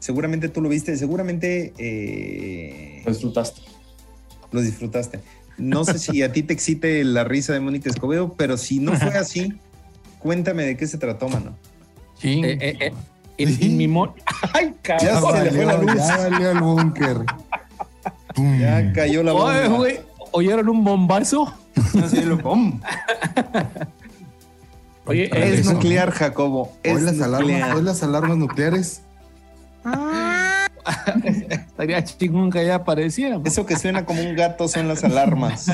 seguramente 0.00 0.48
tú 0.48 0.60
lo 0.60 0.68
viste, 0.68 0.96
seguramente 0.96 1.72
eh, 1.78 3.02
Lo 3.04 3.12
disfrutaste. 3.12 3.60
lo 4.52 4.60
disfrutaste. 4.60 5.20
No 5.58 5.84
sé 5.84 5.98
si 5.98 6.22
a 6.22 6.32
ti 6.32 6.42
te 6.42 6.52
excite 6.52 7.02
la 7.04 7.24
risa 7.24 7.52
de 7.52 7.60
Mónica 7.60 7.88
Escobedo, 7.88 8.34
pero 8.36 8.56
si 8.56 8.78
no 8.80 8.94
fue 8.94 9.14
así, 9.16 9.54
cuéntame 10.18 10.64
de 10.64 10.76
qué 10.76 10.86
se 10.88 10.98
trató, 10.98 11.28
mano. 11.28 11.56
Sí. 12.18 12.40
Eh, 12.44 12.58
eh, 12.60 12.76
eh, 12.80 12.92
en, 13.38 13.62
en 13.62 13.76
mi 13.76 13.86
mo- 13.88 14.14
Ay, 14.52 14.74
Ya 14.84 14.98
cabrón. 14.98 15.36
se 15.36 15.44
le 15.44 15.50
fue 15.52 15.64
la 15.66 15.78
luz. 15.78 15.94
ya 15.96 16.16
valió 16.28 16.50
el 16.50 16.60
búnker. 16.60 17.16
Pum. 18.36 18.56
Ya 18.60 18.92
cayó 18.92 19.24
la 19.24 19.32
bomba. 19.32 19.58
Oye, 19.58 19.68
güey, 19.68 20.00
¿oyeron 20.30 20.68
un 20.68 20.84
bombazo? 20.84 21.52
Así 22.04 22.22
lo- 22.22 22.38
¡pum! 22.38 22.80
Oye, 25.06 25.30
Es 25.32 25.70
nuclear, 25.72 26.10
Jacobo. 26.10 26.72
Hoy 26.84 26.90
Es 26.90 27.02
las, 27.02 27.14
alarmas, 27.20 27.40
nuclear. 27.40 27.76
hoy 27.76 27.82
las 27.82 28.02
alarmas 28.02 28.36
nucleares. 28.36 29.02
estaría 31.48 32.02
chingón 32.04 32.50
que 32.50 32.66
ya 32.66 32.76
apareciera. 32.76 33.40
Eso 33.44 33.66
que 33.66 33.76
suena 33.76 34.04
como 34.04 34.20
un 34.22 34.34
gato 34.34 34.66
son 34.68 34.88
las 34.88 35.04
alarmas. 35.04 35.66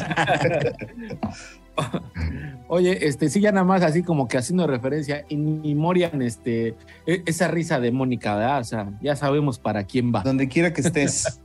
Oye, 2.68 3.06
este, 3.06 3.28
sí, 3.30 3.40
ya 3.40 3.52
nada 3.52 3.64
más 3.64 3.82
así 3.82 4.02
como 4.02 4.28
que 4.28 4.36
haciendo 4.38 4.66
referencia, 4.66 5.24
y 5.28 5.36
Morian, 5.74 6.20
este, 6.22 6.74
e- 7.06 7.22
esa 7.26 7.48
risa 7.48 7.80
de 7.80 7.92
Mónica, 7.92 8.34
¿verdad? 8.34 8.60
O 8.60 8.64
sea, 8.64 8.90
ya 9.00 9.16
sabemos 9.16 9.58
para 9.58 9.84
quién 9.84 10.12
va. 10.14 10.22
Donde 10.22 10.48
quiera 10.48 10.72
que 10.74 10.82
estés. 10.82 11.40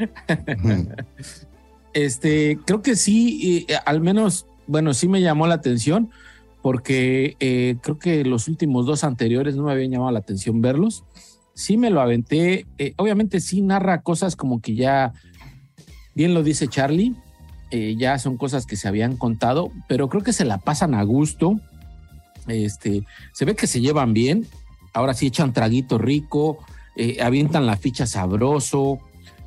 Este, 1.92 2.58
creo 2.64 2.82
que 2.82 2.96
sí, 2.96 3.66
eh, 3.68 3.76
al 3.84 4.00
menos, 4.00 4.46
bueno, 4.66 4.94
sí 4.94 5.08
me 5.08 5.20
llamó 5.20 5.46
la 5.46 5.54
atención, 5.54 6.10
porque 6.62 7.36
eh, 7.40 7.76
creo 7.82 7.98
que 7.98 8.24
los 8.24 8.48
últimos 8.48 8.86
dos 8.86 9.02
anteriores 9.02 9.56
no 9.56 9.64
me 9.64 9.72
habían 9.72 9.90
llamado 9.90 10.12
la 10.12 10.18
atención 10.20 10.60
verlos. 10.60 11.04
Sí 11.54 11.76
me 11.76 11.90
lo 11.90 12.00
aventé. 12.00 12.66
eh, 12.78 12.94
obviamente 12.96 13.40
sí 13.40 13.62
narra 13.62 14.02
cosas 14.02 14.36
como 14.36 14.60
que 14.60 14.74
ya, 14.74 15.12
bien 16.14 16.34
lo 16.34 16.42
dice 16.42 16.68
Charlie, 16.68 17.14
ya 17.96 18.18
son 18.18 18.36
cosas 18.36 18.66
que 18.66 18.74
se 18.74 18.88
habían 18.88 19.16
contado, 19.16 19.70
pero 19.88 20.08
creo 20.08 20.24
que 20.24 20.32
se 20.32 20.44
la 20.44 20.58
pasan 20.58 20.92
a 20.92 21.04
gusto. 21.04 21.60
Este, 22.48 23.04
se 23.32 23.44
ve 23.44 23.54
que 23.54 23.68
se 23.68 23.80
llevan 23.80 24.12
bien. 24.12 24.44
Ahora 24.92 25.14
sí 25.14 25.28
echan 25.28 25.52
traguito 25.52 25.96
rico, 25.96 26.58
avientan 27.22 27.66
la 27.66 27.76
ficha 27.76 28.06
sabroso. 28.06 28.98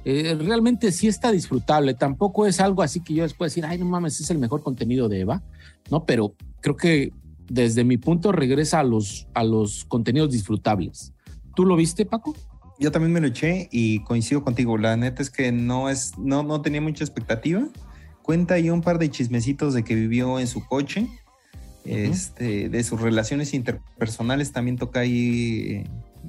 Eh, 0.05 0.35
realmente 0.39 0.91
sí 0.91 1.07
está 1.07 1.31
disfrutable. 1.31 1.93
Tampoco 1.93 2.45
es 2.45 2.59
algo 2.59 2.81
así 2.81 2.99
que 2.99 3.13
yo 3.13 3.23
después 3.23 3.51
decir, 3.51 3.65
ay, 3.65 3.77
no 3.77 3.85
mames, 3.85 4.19
es 4.19 4.29
el 4.29 4.37
mejor 4.37 4.61
contenido 4.61 5.07
de 5.07 5.21
Eva, 5.21 5.43
¿no? 5.89 6.05
Pero 6.05 6.35
creo 6.61 6.75
que 6.75 7.11
desde 7.49 7.83
mi 7.83 7.97
punto 7.97 8.31
regresa 8.31 8.79
a 8.79 8.83
los, 8.83 9.27
a 9.33 9.43
los 9.43 9.85
contenidos 9.85 10.31
disfrutables. 10.31 11.13
¿Tú 11.55 11.65
lo 11.65 11.75
viste, 11.75 12.05
Paco? 12.05 12.35
Yo 12.79 12.91
también 12.91 13.13
me 13.13 13.21
lo 13.21 13.27
eché 13.27 13.69
y 13.71 13.99
coincido 14.03 14.43
contigo. 14.43 14.77
La 14.77 14.97
neta 14.97 15.21
es 15.21 15.29
que 15.29 15.51
no 15.51 15.89
es, 15.89 16.17
no, 16.17 16.43
no 16.43 16.61
tenía 16.61 16.81
mucha 16.81 17.03
expectativa. 17.03 17.63
Cuenta 18.23 18.55
ahí 18.55 18.69
un 18.69 18.81
par 18.81 18.99
de 18.99 19.09
chismecitos 19.09 19.73
de 19.73 19.83
que 19.83 19.95
vivió 19.95 20.39
en 20.39 20.47
su 20.47 20.65
coche. 20.65 21.07
Este, 21.85 22.69
de 22.69 22.83
sus 22.83 23.01
relaciones 23.01 23.53
interpersonales 23.53 24.53
también 24.53 24.77
toca 24.77 25.01
ahí 25.01 25.83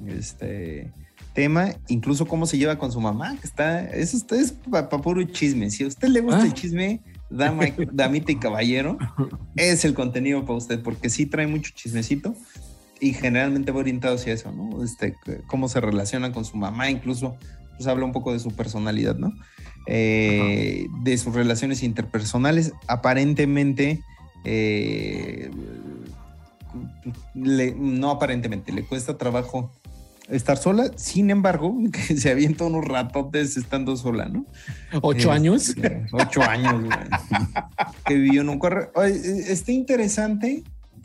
este 0.05 0.91
tema, 1.35 1.75
incluso 1.89 2.25
cómo 2.25 2.47
se 2.47 2.57
lleva 2.57 2.79
con 2.79 2.91
su 2.91 2.99
mamá, 2.99 3.37
que 3.39 3.45
está, 3.45 3.85
eso 3.89 4.17
está- 4.17 4.37
es 4.37 4.53
para 4.53 4.89
puro 4.89 5.21
chisme. 5.23 5.69
Si 5.69 5.83
a 5.83 5.87
usted 5.87 6.07
le 6.07 6.21
gusta 6.21 6.41
Ah. 6.41 6.45
el 6.45 6.53
chisme, 6.53 7.01
dama, 7.29 7.65
damita 7.93 8.31
y 8.31 8.37
caballero, 8.37 8.97
es 9.55 9.85
el 9.85 9.93
contenido 9.93 10.43
para 10.45 10.57
usted, 10.57 10.81
porque 10.81 11.09
sí 11.09 11.25
trae 11.27 11.45
mucho 11.45 11.71
chismecito 11.75 12.33
y 12.99 13.13
generalmente 13.13 13.71
va 13.71 13.79
orientado 13.79 14.15
hacia 14.15 14.33
eso, 14.33 14.51
¿no? 14.51 14.83
Este, 14.83 15.13
cómo 15.45 15.67
se 15.67 15.81
relaciona 15.81 16.31
con 16.31 16.45
su 16.45 16.55
mamá, 16.57 16.89
incluso, 16.89 17.35
pues 17.75 17.85
habla 17.87 18.05
un 18.05 18.13
poco 18.13 18.31
de 18.33 18.39
su 18.39 18.51
personalidad, 18.51 19.17
¿no? 19.17 19.33
Eh, 19.87 20.87
de 21.03 21.17
sus 21.17 21.35
relaciones 21.35 21.83
interpersonales, 21.83 22.71
aparentemente, 22.87 24.01
eh, 24.45 25.51
le- 27.33 27.75
no 27.75 28.11
aparentemente, 28.11 28.71
le 28.71 28.83
cuesta 28.85 29.17
trabajo 29.17 29.71
estar 30.29 30.57
sola, 30.57 30.91
sin 30.95 31.29
embargo, 31.29 31.75
que 31.91 32.17
se 32.17 32.31
avienta 32.31 32.65
unos 32.65 32.85
ratotes 32.85 33.57
estando 33.57 33.95
sola, 33.97 34.25
¿no? 34.25 34.45
¿Ocho 35.01 35.17
Este, 35.17 35.31
años? 35.31 35.75
Ocho 36.11 36.41
años, 36.41 36.83
güey. 36.83 36.97
que 38.05 38.15
vivió 38.15 38.41
en 38.41 38.49
un 38.49 38.59
correo. 38.59 38.91
Está 39.03 39.71
interesante. 39.71 40.63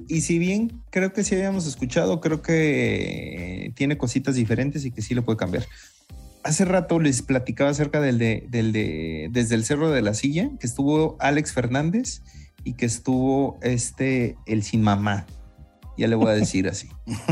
Y 0.08 0.22
si 0.22 0.38
bien 0.38 0.80
creo 0.90 1.12
que 1.12 1.22
sí 1.24 1.34
habíamos 1.34 1.66
escuchado, 1.66 2.20
creo 2.20 2.40
que 2.40 3.72
tiene 3.76 3.98
cositas 3.98 4.34
diferentes 4.34 4.84
y 4.84 4.90
que 4.90 5.02
sí 5.02 5.14
lo 5.14 5.24
puede 5.24 5.36
cambiar. 5.36 5.66
Hace 6.42 6.64
rato 6.64 6.98
les 6.98 7.20
platicaba 7.20 7.68
acerca 7.68 8.00
del 8.00 8.18
de, 8.18 8.46
del 8.48 8.72
de 8.72 9.28
Desde 9.30 9.54
el 9.56 9.64
Cerro 9.64 9.90
de 9.90 10.00
la 10.00 10.14
Silla, 10.14 10.50
que 10.58 10.66
estuvo 10.66 11.16
Alex 11.20 11.52
Fernández 11.52 12.22
y 12.64 12.72
que 12.74 12.86
estuvo 12.86 13.58
este, 13.62 14.36
el 14.46 14.62
Sin 14.62 14.80
Mamá. 14.80 15.26
Ya 16.00 16.08
le 16.08 16.14
voy 16.14 16.30
a 16.30 16.32
decir 16.32 16.66
así. 16.66 16.88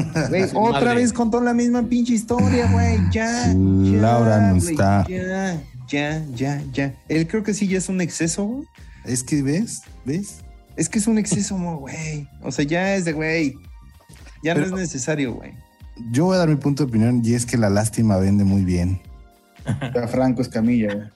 Otra 0.55 0.81
madre. 0.85 0.95
vez 0.97 1.15
contó 1.15 1.41
la 1.41 1.55
misma 1.55 1.85
pinche 1.85 2.13
historia, 2.13 2.71
güey. 2.71 2.99
Ya, 3.11 3.47
ya. 3.47 3.55
Laura 3.55 4.53
no 4.53 4.57
está. 4.57 5.07
Ya, 5.09 5.59
ya, 5.89 6.23
ya, 6.35 6.63
ya. 6.71 6.95
Él 7.09 7.27
creo 7.27 7.43
que 7.43 7.55
sí 7.55 7.67
ya 7.67 7.79
es 7.79 7.89
un 7.89 8.03
exceso, 8.03 8.45
güey. 8.45 8.65
Es 9.07 9.23
que 9.23 9.43
ves, 9.43 9.81
ves. 10.05 10.41
Es 10.77 10.91
que 10.91 10.99
es 10.99 11.07
un 11.07 11.17
exceso, 11.17 11.57
güey. 11.57 12.29
O 12.43 12.53
sea, 12.53 12.63
ya 12.67 12.95
es 12.95 13.07
de, 13.07 13.15
güey. 13.15 13.55
Ya 14.45 14.53
Pero- 14.53 14.67
no 14.67 14.77
es 14.77 14.83
necesario, 14.83 15.33
güey. 15.33 15.55
Yo 16.13 16.27
voy 16.27 16.35
a 16.37 16.41
dar 16.41 16.51
mi 16.51 16.57
punto 16.57 16.85
de 16.85 16.91
opinión 16.91 17.23
y 17.25 17.33
es 17.33 17.47
que 17.47 17.57
la 17.57 17.71
lástima 17.71 18.19
vende 18.19 18.45
muy 18.45 18.67
bien. 18.67 19.01
Franco 20.11 20.43
Escamilla, 20.43 21.11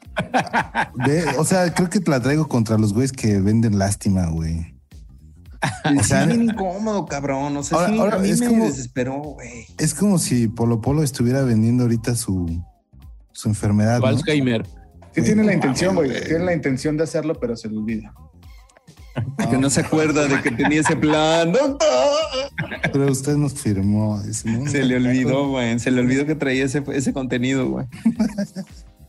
güey. 0.94 1.22
O 1.36 1.44
sea, 1.44 1.74
creo 1.74 1.90
que 1.90 2.00
te 2.00 2.10
la 2.10 2.20
traigo 2.20 2.48
contra 2.48 2.78
los 2.78 2.94
güeyes 2.94 3.12
que 3.12 3.42
venden 3.42 3.78
lástima, 3.78 4.24
güey. 4.30 4.72
Es 5.98 6.08
bien 6.26 6.42
incómodo, 6.42 7.06
cabrón. 7.06 7.56
O 7.56 7.62
sea, 7.62 7.78
ahora- 7.78 7.92
sí, 7.92 7.98
ahora 7.98 8.16
a 8.16 8.18
mí 8.18 8.30
es 8.30 8.40
me 8.40 8.48
como- 8.48 8.64
desesperó, 8.66 9.18
güey. 9.20 9.66
Es 9.78 9.94
como 9.94 10.18
si 10.18 10.48
Polo 10.48 10.80
Polo 10.80 11.02
estuviera 11.02 11.42
vendiendo 11.42 11.84
ahorita 11.84 12.14
su, 12.16 12.62
su 13.32 13.48
enfermedad. 13.48 14.00
¿no? 14.00 14.06
Alzheimer. 14.06 14.66
Sí 15.14 15.22
tiene 15.22 15.42
la 15.44 15.48
No 15.50 15.52
intención, 15.52 15.94
güey. 15.94 16.10
Tiene 16.24 16.44
la 16.44 16.54
intención 16.54 16.96
de 16.96 17.04
hacerlo, 17.04 17.34
pero 17.38 17.54
se 17.56 17.68
le 17.68 17.76
olvida. 17.78 18.14
Que 19.50 19.58
no 19.58 19.68
se 19.68 19.82
acuerda 19.82 20.26
de 20.26 20.40
que 20.40 20.50
tenía 20.52 20.80
ese 20.80 20.96
plan. 20.96 21.52
Pero 22.92 23.12
usted 23.12 23.36
nos 23.36 23.52
firmó. 23.52 24.18
eso, 24.22 24.48
¿no? 24.48 24.70
Se 24.70 24.82
le 24.82 24.96
olvidó, 24.96 25.48
güey. 25.50 25.78
Se 25.78 25.90
le 25.90 26.00
olvidó 26.00 26.24
que 26.24 26.34
traía 26.34 26.64
ese, 26.64 26.82
ese 26.94 27.12
contenido, 27.12 27.68
güey. 27.68 27.86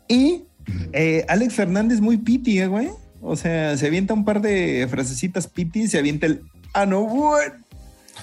Y 0.09 0.43
eh, 0.91 1.25
Alex 1.29 1.53
Fernández 1.53 2.01
muy 2.01 2.17
piti, 2.17 2.59
eh, 2.59 2.67
güey. 2.67 2.89
O 3.23 3.35
sea, 3.35 3.77
se 3.77 3.87
avienta 3.87 4.13
un 4.13 4.25
par 4.25 4.41
de 4.41 4.85
frasecitas 4.89 5.47
piti, 5.47 5.87
se 5.87 5.97
avienta 5.97 6.25
el 6.25 6.41
ah, 6.73 6.85
no, 6.85 7.05
bueno. 7.05 7.55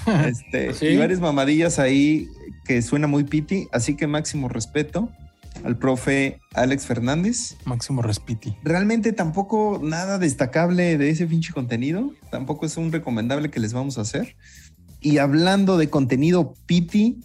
Este, 0.27 0.73
Sí. 0.75 0.87
Y 0.87 0.97
varias 0.97 1.21
mamadillas 1.21 1.79
ahí 1.79 2.29
que 2.65 2.83
suena 2.83 3.07
muy 3.07 3.25
piti. 3.25 3.69
Así 3.73 3.97
que 3.97 4.07
máximo 4.07 4.49
respeto 4.49 5.11
al 5.65 5.77
profe 5.77 6.41
Alex 6.55 6.87
Fernández. 6.87 7.57
Máximo 7.65 8.03
Respiti. 8.03 8.57
Realmente 8.63 9.13
tampoco 9.13 9.81
nada 9.83 10.19
destacable 10.19 10.97
de 10.99 11.11
ese 11.11 11.27
pinche 11.27 11.53
contenido. 11.53 12.13
Tampoco 12.31 12.67
es 12.67 12.77
un 12.77 12.93
recomendable 12.93 13.51
que 13.51 13.61
les 13.61 13.73
vamos 13.73 13.99
a 13.99 14.03
hacer. 14.03 14.37
Y 15.01 15.19
hablando 15.19 15.77
de 15.77 15.89
contenido 15.89 16.55
piti, 16.67 17.21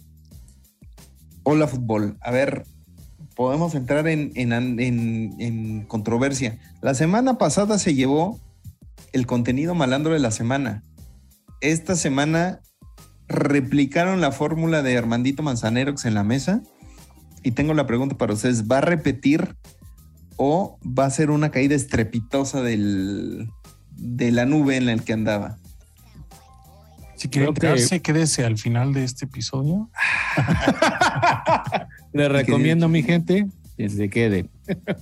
hola 1.42 1.66
fútbol. 1.66 2.16
A 2.20 2.30
ver, 2.30 2.64
podemos 3.36 3.74
entrar 3.76 4.08
en, 4.08 4.32
en- 4.34 4.52
en- 4.80 5.34
en 5.38 5.84
controversia. 5.84 6.58
La 6.80 6.94
semana 6.94 7.38
pasada 7.38 7.78
se 7.78 7.94
llevó 7.94 8.40
el 9.12 9.26
contenido 9.26 9.74
malandro 9.74 10.12
de 10.14 10.18
la 10.18 10.30
semana. 10.32 10.82
Esta 11.60 11.94
semana 11.96 12.60
replicaron 13.28 14.20
la 14.20 14.32
fórmula 14.32 14.82
de 14.82 14.96
Armandito 14.98 15.42
Manzanerox 15.42 16.04
en 16.06 16.14
la 16.14 16.24
mesa. 16.24 16.62
Y 17.42 17.52
tengo 17.52 17.74
la 17.74 17.86
pregunta 17.86 18.16
para 18.16 18.32
ustedes: 18.34 18.66
¿va 18.68 18.78
a 18.78 18.82
repetir 18.82 19.54
o 20.36 20.78
va 20.84 21.04
a 21.06 21.10
ser 21.10 21.30
una 21.30 21.50
caída 21.50 21.74
estrepitosa 21.74 22.60
del, 22.62 23.48
de 23.92 24.32
la 24.32 24.44
nube 24.46 24.76
en 24.76 24.86
la 24.86 24.96
que 24.96 25.12
andaba? 25.12 25.58
Si 27.16 27.28
quiere 27.28 27.46
Creo 27.46 27.54
que- 27.54 27.66
enterarse, 27.68 28.02
quédese 28.02 28.44
al 28.44 28.58
final 28.58 28.92
de 28.92 29.04
este 29.04 29.24
episodio. 29.26 29.88
Le 32.12 32.28
recomiendo 32.28 32.86
a 32.86 32.88
mi 32.88 33.02
gente 33.02 33.46
que 33.76 33.88
se 33.88 34.08
quede. 34.08 34.48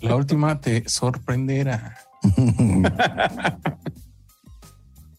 La 0.01 0.17
última 0.17 0.61
te 0.61 0.89
sorprenderá. 0.89 1.97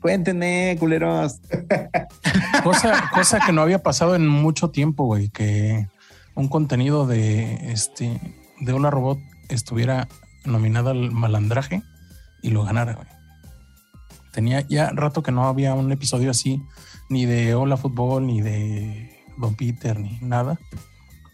Cuéntenme, 0.02 0.76
culeros. 0.80 1.39
Cosa, 2.64 3.10
cosa 3.14 3.39
que 3.43 3.52
no 3.52 3.62
había 3.62 3.82
pasado 3.82 4.16
en 4.16 4.28
mucho 4.28 4.70
tiempo, 4.70 5.06
güey, 5.06 5.30
que 5.30 5.88
un 6.36 6.48
contenido 6.48 7.08
de 7.08 7.72
este 7.72 8.20
de 8.60 8.74
una 8.74 8.91
robot 8.91 9.18
estuviera 9.50 10.08
nominada 10.46 10.91
al 10.91 11.12
malandraje 11.12 11.82
y 12.43 12.52
lo 12.52 12.64
ganara, 12.64 12.93
güey. 12.93 13.08
Tenía 14.32 14.62
ya 14.62 14.91
rato 14.91 15.24
que 15.24 15.32
no 15.32 15.48
había 15.48 15.74
un 15.74 15.91
episodio 15.91 16.30
así, 16.30 16.62
ni 17.10 17.26
de 17.26 17.56
Hola 17.56 17.78
Fútbol, 17.78 18.28
ni 18.28 18.41
de 18.41 19.24
Don 19.38 19.56
Peter, 19.56 20.00
ni 20.00 20.20
nada. 20.22 20.60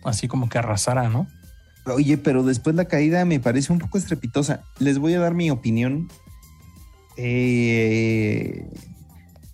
Así 0.04 0.28
como 0.28 0.50
que 0.50 0.58
arrasara, 0.58 1.10
¿no? 1.10 1.28
Oye, 1.86 2.18
pero 2.18 2.44
después 2.44 2.76
la 2.76 2.86
caída 2.86 3.26
me 3.26 3.40
parece 3.40 3.74
un 3.74 3.80
poco 3.80 3.98
estrepitosa. 3.98 4.64
Les 4.80 5.00
voy 5.00 5.14
a 5.14 5.20
dar 5.20 5.34
mi 5.34 5.50
opinión. 5.50 6.10
Eh, 7.18 8.68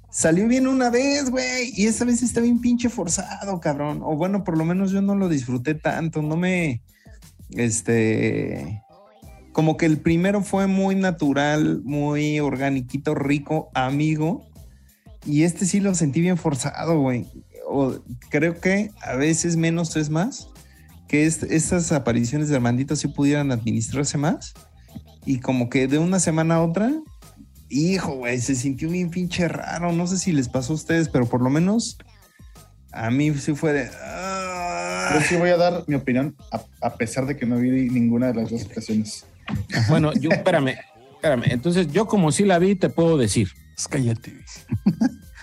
salió 0.10 0.48
bien 0.48 0.68
una 0.68 0.90
vez, 0.90 1.30
güey, 1.30 1.72
y 1.76 1.86
esta 1.86 2.06
vez 2.06 2.24
está 2.24 2.42
bien 2.42 2.60
pinche 2.60 2.90
forzado, 2.90 3.60
cabrón. 3.60 4.02
O 4.04 4.16
bueno, 4.16 4.44
por 4.44 4.58
lo 4.58 4.66
menos 4.66 4.92
yo 4.92 5.02
no 5.02 5.16
lo 5.16 5.30
disfruté 5.30 5.76
tanto, 5.76 6.22
no 6.22 6.36
me, 6.36 6.82
este, 7.52 8.84
como 9.54 9.78
que 9.78 9.86
el 9.86 10.00
primero 10.00 10.42
fue 10.42 10.68
muy 10.68 10.96
natural, 10.96 11.82
muy 11.84 12.40
orgánico, 12.40 13.16
rico, 13.16 13.70
amigo, 13.74 14.46
y 15.26 15.44
este 15.44 15.66
sí 15.66 15.80
lo 15.80 15.94
sentí 15.96 16.22
bien 16.22 16.38
forzado, 16.38 17.00
güey. 17.00 17.26
O 17.70 18.00
creo 18.30 18.60
que 18.62 18.92
a 19.02 19.16
veces 19.16 19.58
menos 19.58 19.96
es 19.98 20.10
más, 20.10 20.48
que 21.08 21.26
est- 21.26 21.44
estas 21.44 21.92
apariciones 21.92 22.50
de 22.50 22.56
Armandito 22.56 22.96
sí 22.96 23.08
pudieran 23.10 23.52
administrarse 23.52 24.18
más, 24.18 24.54
y 25.26 25.40
como 25.40 25.70
que 25.70 25.88
de 25.88 26.00
una 26.00 26.20
semana 26.20 26.56
a 26.56 26.62
otra, 26.64 26.92
hijo, 27.70 28.16
güey, 28.16 28.40
se 28.40 28.56
sintió 28.56 28.90
bien 28.90 29.10
pinche 29.10 29.48
raro. 29.50 29.92
No 29.92 30.08
sé 30.08 30.18
si 30.18 30.32
les 30.32 30.48
pasó 30.48 30.72
a 30.72 30.76
ustedes, 30.78 31.10
pero 31.10 31.26
por 31.26 31.42
lo 31.42 31.50
menos 31.50 31.98
a 32.94 33.10
mí 33.12 33.34
sí 33.34 33.54
fue 33.54 33.74
de. 33.74 33.90
ah. 34.02 35.12
Yo 35.14 35.22
sí 35.22 35.36
voy 35.36 35.50
a 35.50 35.58
dar 35.58 35.84
mi 35.88 35.96
opinión, 35.96 36.36
a, 36.52 36.62
a 36.82 36.96
pesar 36.96 37.26
de 37.26 37.36
que 37.38 37.46
no 37.46 37.58
vi 37.58 37.70
ninguna 37.90 38.28
de 38.28 38.36
las 38.36 38.50
dos 38.50 38.64
ocasiones. 38.66 39.26
Bueno, 39.90 40.14
yo, 40.14 40.30
espérame, 40.32 40.76
espérame. 41.14 41.44
Entonces, 41.52 41.88
yo 41.92 42.06
como 42.08 42.32
sí 42.32 42.44
la 42.46 42.60
vi, 42.60 42.76
te 42.76 42.90
puedo 42.90 43.18
decir. 43.18 43.50
Cállate. 43.90 44.34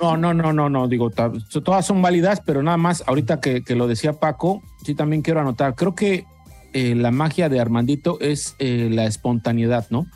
No, 0.00 0.16
no, 0.16 0.34
no, 0.34 0.52
no, 0.52 0.68
no, 0.68 0.88
digo, 0.88 1.10
todas 1.10 1.86
son 1.86 2.02
válidas, 2.02 2.42
pero 2.44 2.62
nada 2.62 2.76
más, 2.76 3.04
ahorita 3.06 3.40
que, 3.40 3.62
que 3.62 3.76
lo 3.76 3.86
decía 3.86 4.14
Paco, 4.14 4.62
sí 4.84 4.94
también 4.94 5.22
quiero 5.22 5.40
anotar, 5.40 5.74
creo 5.76 5.94
que 5.94 6.24
eh, 6.72 6.96
la 6.96 7.12
magia 7.12 7.48
de 7.48 7.60
Armandito 7.60 8.18
es 8.20 8.56
eh, 8.58 8.88
la 8.90 9.04
espontaneidad, 9.04 9.86
¿no? 9.90 10.06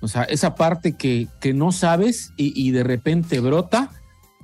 O 0.00 0.08
sea, 0.08 0.24
esa 0.24 0.56
parte 0.56 0.96
que, 0.96 1.28
que 1.40 1.54
no 1.54 1.70
sabes 1.70 2.32
y, 2.36 2.52
y 2.60 2.72
de 2.72 2.82
repente 2.82 3.38
brota 3.40 3.90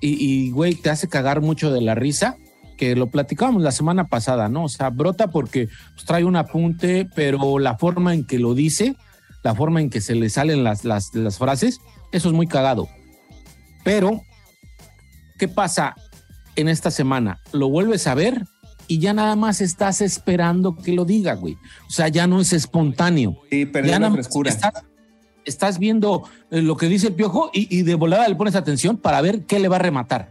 y, 0.00 0.50
güey, 0.50 0.74
te 0.74 0.90
hace 0.90 1.08
cagar 1.08 1.40
mucho 1.40 1.72
de 1.72 1.80
la 1.80 1.94
risa, 1.94 2.36
que 2.76 2.94
lo 2.94 3.06
platicábamos 3.06 3.62
la 3.62 3.72
semana 3.72 4.08
pasada, 4.08 4.50
¿no? 4.50 4.64
O 4.64 4.68
sea, 4.68 4.90
brota 4.90 5.28
porque 5.28 5.68
pues, 5.94 6.04
trae 6.04 6.24
un 6.24 6.36
apunte, 6.36 7.08
pero 7.14 7.58
la 7.58 7.78
forma 7.78 8.12
en 8.12 8.26
que 8.26 8.38
lo 8.38 8.54
dice, 8.54 8.96
la 9.42 9.54
forma 9.54 9.80
en 9.80 9.88
que 9.88 10.02
se 10.02 10.14
le 10.14 10.28
salen 10.28 10.62
las, 10.62 10.84
las 10.84 11.38
frases, 11.38 11.80
eso 12.12 12.28
es 12.28 12.34
muy 12.34 12.46
cagado. 12.46 12.88
Pero 13.82 14.20
¿qué 15.44 15.48
pasa 15.48 15.94
en 16.56 16.68
esta 16.68 16.90
semana? 16.90 17.38
Lo 17.52 17.68
vuelves 17.68 18.06
a 18.06 18.14
ver 18.14 18.46
y 18.88 18.98
ya 18.98 19.12
nada 19.12 19.36
más 19.36 19.60
estás 19.60 20.00
esperando 20.00 20.74
que 20.74 20.92
lo 20.92 21.04
diga, 21.04 21.34
güey. 21.34 21.58
O 21.86 21.90
sea, 21.90 22.08
ya 22.08 22.26
no 22.26 22.40
es 22.40 22.54
espontáneo. 22.54 23.36
Sí, 23.50 23.66
Ya 23.66 23.72
perdió 23.72 23.98
la 23.98 24.10
frescura. 24.10 24.50
Estás, 24.50 24.72
estás 25.44 25.78
viendo 25.78 26.26
eh, 26.50 26.62
lo 26.62 26.78
que 26.78 26.88
dice 26.88 27.08
el 27.08 27.12
piojo 27.12 27.50
y, 27.52 27.68
y 27.76 27.82
de 27.82 27.94
volada 27.94 28.26
le 28.26 28.36
pones 28.36 28.54
atención 28.54 28.96
para 28.96 29.20
ver 29.20 29.44
qué 29.44 29.58
le 29.58 29.68
va 29.68 29.76
a 29.76 29.80
rematar. 29.80 30.30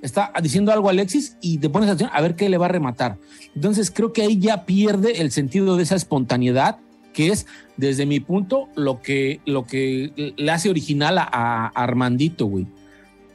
Está 0.00 0.32
diciendo 0.40 0.70
algo 0.70 0.90
Alexis 0.90 1.36
y 1.40 1.58
te 1.58 1.68
pones 1.68 1.88
atención 1.88 2.10
a 2.12 2.20
ver 2.20 2.36
qué 2.36 2.48
le 2.48 2.56
va 2.56 2.66
a 2.66 2.68
rematar. 2.68 3.18
Entonces 3.56 3.90
creo 3.90 4.12
que 4.12 4.22
ahí 4.22 4.38
ya 4.38 4.64
pierde 4.64 5.22
el 5.22 5.32
sentido 5.32 5.76
de 5.76 5.82
esa 5.82 5.96
espontaneidad 5.96 6.78
que 7.12 7.32
es 7.32 7.46
desde 7.76 8.06
mi 8.06 8.20
punto 8.20 8.68
lo 8.76 9.00
que, 9.00 9.40
lo 9.44 9.64
que 9.64 10.34
le 10.36 10.52
hace 10.52 10.70
original 10.70 11.18
a, 11.18 11.24
a 11.32 11.66
Armandito, 11.74 12.46
güey. 12.46 12.68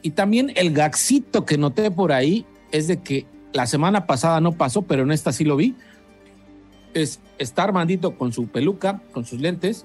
Y 0.01 0.11
también 0.11 0.51
el 0.55 0.73
gaxito 0.73 1.45
que 1.45 1.57
noté 1.57 1.91
por 1.91 2.11
ahí 2.11 2.45
es 2.71 2.87
de 2.87 2.97
que 3.01 3.25
la 3.53 3.67
semana 3.67 4.05
pasada 4.07 4.39
no 4.41 4.53
pasó, 4.53 4.81
pero 4.83 5.03
en 5.03 5.11
esta 5.11 5.31
sí 5.31 5.43
lo 5.43 5.55
vi. 5.55 5.75
Es 6.93 7.19
está 7.37 7.63
Armandito 7.63 8.17
con 8.17 8.33
su 8.33 8.47
peluca, 8.47 9.01
con 9.11 9.25
sus 9.25 9.39
lentes. 9.39 9.83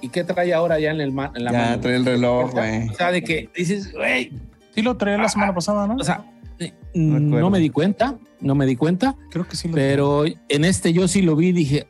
¿Y 0.00 0.08
qué 0.08 0.24
trae 0.24 0.52
ahora 0.52 0.80
ya 0.80 0.90
en, 0.90 1.00
el 1.00 1.12
ma- 1.12 1.30
en 1.34 1.44
la 1.44 1.52
Ya 1.52 1.58
mano? 1.58 1.80
trae 1.80 1.96
el 1.96 2.04
reloj, 2.04 2.50
güey. 2.52 2.88
O 2.88 2.94
sea, 2.94 3.12
de 3.12 3.22
que 3.22 3.48
dices, 3.56 3.92
güey, 3.92 4.32
Sí 4.74 4.80
lo 4.82 4.96
traía 4.96 5.18
la 5.18 5.28
semana 5.28 5.54
pasada, 5.54 5.86
¿no? 5.86 5.96
o 5.96 6.02
sea, 6.04 6.24
eh, 6.58 6.72
Me 6.94 7.16
acuerdo. 7.16 7.40
no 7.40 7.50
me 7.50 7.58
di 7.58 7.68
cuenta, 7.68 8.16
no 8.40 8.54
me 8.54 8.64
di 8.66 8.74
cuenta, 8.74 9.14
Creo 9.30 9.46
que 9.46 9.54
sí 9.54 9.68
lo 9.68 9.74
pero 9.74 10.24
en 10.48 10.64
este 10.64 10.92
yo 10.94 11.06
sí 11.08 11.20
lo 11.22 11.36
vi 11.36 11.48
y 11.48 11.52
dije, 11.52 11.86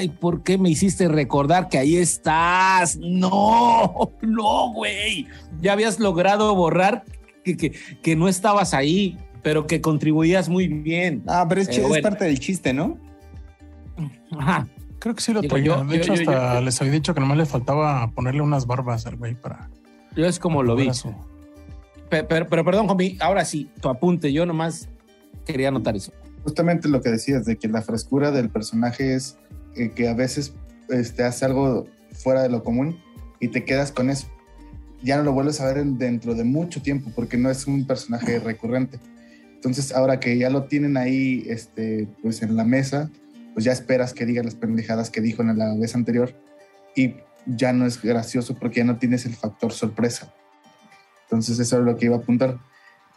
ay, 0.00 0.08
¿por 0.08 0.42
qué 0.42 0.56
me 0.58 0.70
hiciste 0.70 1.08
recordar 1.08 1.68
que 1.68 1.78
ahí 1.78 1.96
estás? 1.96 2.96
No, 3.00 4.12
no, 4.22 4.72
güey. 4.72 5.26
Ya 5.60 5.72
habías 5.74 6.00
logrado 6.00 6.54
borrar 6.54 7.04
que, 7.44 7.56
que, 7.56 7.72
que 8.02 8.16
no 8.16 8.28
estabas 8.28 8.72
ahí, 8.74 9.18
pero 9.42 9.66
que 9.66 9.80
contribuías 9.80 10.48
muy 10.48 10.68
bien. 10.68 11.22
Ah, 11.26 11.46
pero 11.48 11.60
es, 11.60 11.82
bueno. 11.88 12.02
parte 12.02 12.24
del 12.24 12.38
chiste, 12.40 12.72
¿no? 12.72 12.98
Ajá. 14.38 14.66
Creo 14.98 15.14
que 15.14 15.22
sí 15.22 15.32
lo 15.32 15.42
yo- 15.42 15.84
de 15.84 15.96
hecho, 15.96 16.14
yo- 16.14 16.22
yo- 16.22 16.30
hasta 16.30 16.54
yo- 16.54 16.60
les 16.60 16.80
había 16.80 16.92
dicho 16.92 17.14
que 17.14 17.20
nomás 17.20 17.38
le 17.38 17.46
faltaba 17.46 18.10
ponerle 18.12 18.42
unas 18.42 18.66
barbas 18.66 19.06
al 19.06 19.16
güey 19.16 19.34
para. 19.34 19.70
Yo 20.16 20.26
es 20.26 20.38
como 20.38 20.62
lo 20.62 20.76
vi. 20.76 20.92
su- 20.92 21.14
Pero, 22.10 22.46
pero, 22.48 22.64
perdón, 22.64 22.88
Jomi, 22.88 23.16
ahora 23.20 23.44
sí, 23.44 23.70
tu 23.80 23.88
apunte, 23.88 24.32
yo 24.32 24.44
nomás 24.44 24.88
quería 25.46 25.68
anotar 25.68 25.96
eso. 25.96 26.12
Justamente 26.44 26.88
lo 26.88 27.00
que 27.00 27.10
decías, 27.10 27.44
de 27.46 27.56
que 27.56 27.68
la 27.68 27.82
frescura 27.82 28.30
del 28.30 28.48
personaje 28.50 29.14
es 29.14 29.38
eh, 29.76 29.90
que 29.90 30.08
a 30.08 30.14
veces 30.14 30.52
este, 30.88 31.22
hace 31.24 31.44
algo 31.44 31.86
fuera 32.12 32.42
de 32.42 32.48
lo 32.48 32.62
común 32.64 33.00
y 33.38 33.48
te 33.48 33.64
quedas 33.64 33.92
con 33.92 34.10
eso. 34.10 34.26
Ya 35.02 35.16
no 35.16 35.22
lo 35.22 35.32
vuelves 35.32 35.60
a 35.60 35.66
ver 35.66 35.78
en- 35.78 35.98
dentro 35.98 36.34
de 36.34 36.44
mucho 36.44 36.82
tiempo 36.82 37.10
porque 37.14 37.36
no 37.36 37.50
es 37.50 37.66
un 37.66 37.86
personaje 37.86 38.38
recurrente. 38.40 38.98
Entonces, 39.54 39.92
ahora 39.92 40.20
que 40.20 40.36
ya 40.38 40.50
lo 40.50 40.64
tienen 40.64 40.96
ahí 40.96 41.44
este, 41.48 42.08
pues 42.22 42.42
en 42.42 42.56
la 42.56 42.64
mesa, 42.64 43.10
pues 43.54 43.64
ya 43.64 43.72
esperas 43.72 44.12
que 44.14 44.26
diga 44.26 44.42
las 44.42 44.54
pendejadas 44.54 45.10
que 45.10 45.20
dijo 45.20 45.42
en 45.42 45.56
la 45.58 45.74
vez 45.74 45.94
anterior 45.94 46.34
y 46.96 47.14
ya 47.46 47.72
no 47.72 47.86
es 47.86 48.00
gracioso 48.02 48.54
porque 48.58 48.78
ya 48.80 48.84
no 48.84 48.98
tienes 48.98 49.24
el 49.26 49.34
factor 49.34 49.72
sorpresa. 49.72 50.32
Entonces, 51.24 51.58
eso 51.58 51.78
es 51.78 51.84
lo 51.84 51.96
que 51.96 52.06
iba 52.06 52.16
a 52.16 52.20
apuntar. 52.20 52.58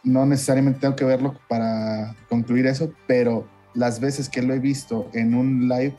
No 0.02 0.24
necesariamente 0.26 0.80
tengo 0.80 0.96
que 0.96 1.04
verlo 1.04 1.38
para 1.48 2.14
concluir 2.28 2.66
eso, 2.66 2.92
pero 3.06 3.48
las 3.74 4.00
veces 4.00 4.28
que 4.28 4.42
lo 4.42 4.54
he 4.54 4.58
visto 4.58 5.08
en 5.14 5.34
un 5.34 5.68
live 5.68 5.94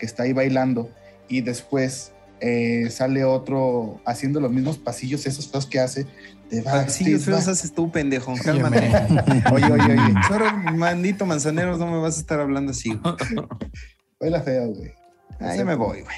que 0.00 0.06
está 0.06 0.24
ahí 0.24 0.32
bailando 0.32 0.90
y 1.28 1.42
después 1.42 2.12
eh, 2.40 2.88
sale 2.90 3.22
otro 3.24 4.00
haciendo 4.06 4.40
los 4.40 4.50
mismos 4.50 4.78
pasillos, 4.78 5.26
esos 5.26 5.46
feos 5.46 5.66
que 5.66 5.78
hace, 5.78 6.06
te 6.48 6.62
va, 6.62 6.72
Pasillos 6.72 7.24
feos 7.24 7.46
haces 7.46 7.72
tú, 7.72 7.92
pendejo. 7.92 8.34
Cálmate. 8.42 8.78
Oye, 9.52 9.70
oye, 9.70 9.92
oye, 9.92 10.14
Ahora, 10.30 10.52
mandito 10.74 11.26
manzaneros, 11.26 11.78
no 11.78 11.86
me 11.86 11.98
vas 11.98 12.16
a 12.16 12.20
estar 12.20 12.40
hablando 12.40 12.72
así. 12.72 12.94
güey. 12.94 13.46
baila 14.18 14.42
feo, 14.42 14.68
güey. 14.68 14.90
Ah, 15.38 15.54
ya 15.54 15.64
me 15.64 15.76
voy, 15.76 16.00
güey. 16.02 16.16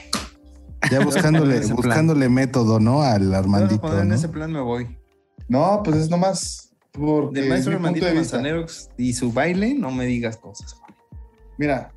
Ya 0.91 1.05
buscándole, 1.05 1.59
plan. 1.61 1.77
buscándole 1.77 2.29
método, 2.29 2.81
¿no? 2.81 3.03
Al 3.03 3.35
Armandito. 3.35 4.01
en 4.01 4.09
¿no? 4.09 4.15
ese 4.15 4.29
plan 4.29 4.51
me 4.51 4.61
voy. 4.61 4.97
No, 5.49 5.83
pues 5.85 5.97
es 5.97 6.09
nomás 6.11 6.73
porque 6.93 7.41
Del 7.41 7.49
maestro 7.49 7.75
Armandito 7.75 8.07
de. 8.07 8.15
Manzaneros 8.15 8.91
y 8.97 9.13
su 9.15 9.33
baile, 9.33 9.75
no 9.75 9.91
me 9.91 10.07
digas 10.07 10.37
cosas. 10.37 10.75
güey. 10.81 10.93
Mira, 11.59 11.93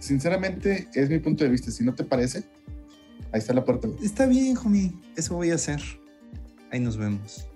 sinceramente 0.00 0.88
es 0.94 1.08
mi 1.08 1.20
punto 1.20 1.44
de 1.44 1.50
vista. 1.50 1.70
Si 1.70 1.84
no 1.84 1.94
te 1.94 2.02
parece, 2.02 2.42
ahí 3.32 3.38
está 3.38 3.54
la 3.54 3.64
puerta. 3.64 3.86
Está 4.02 4.26
bien, 4.26 4.56
homie. 4.58 4.92
Eso 5.16 5.36
voy 5.36 5.52
a 5.52 5.54
hacer. 5.54 5.80
Ahí 6.72 6.80
nos 6.80 6.96
vemos. 6.96 7.46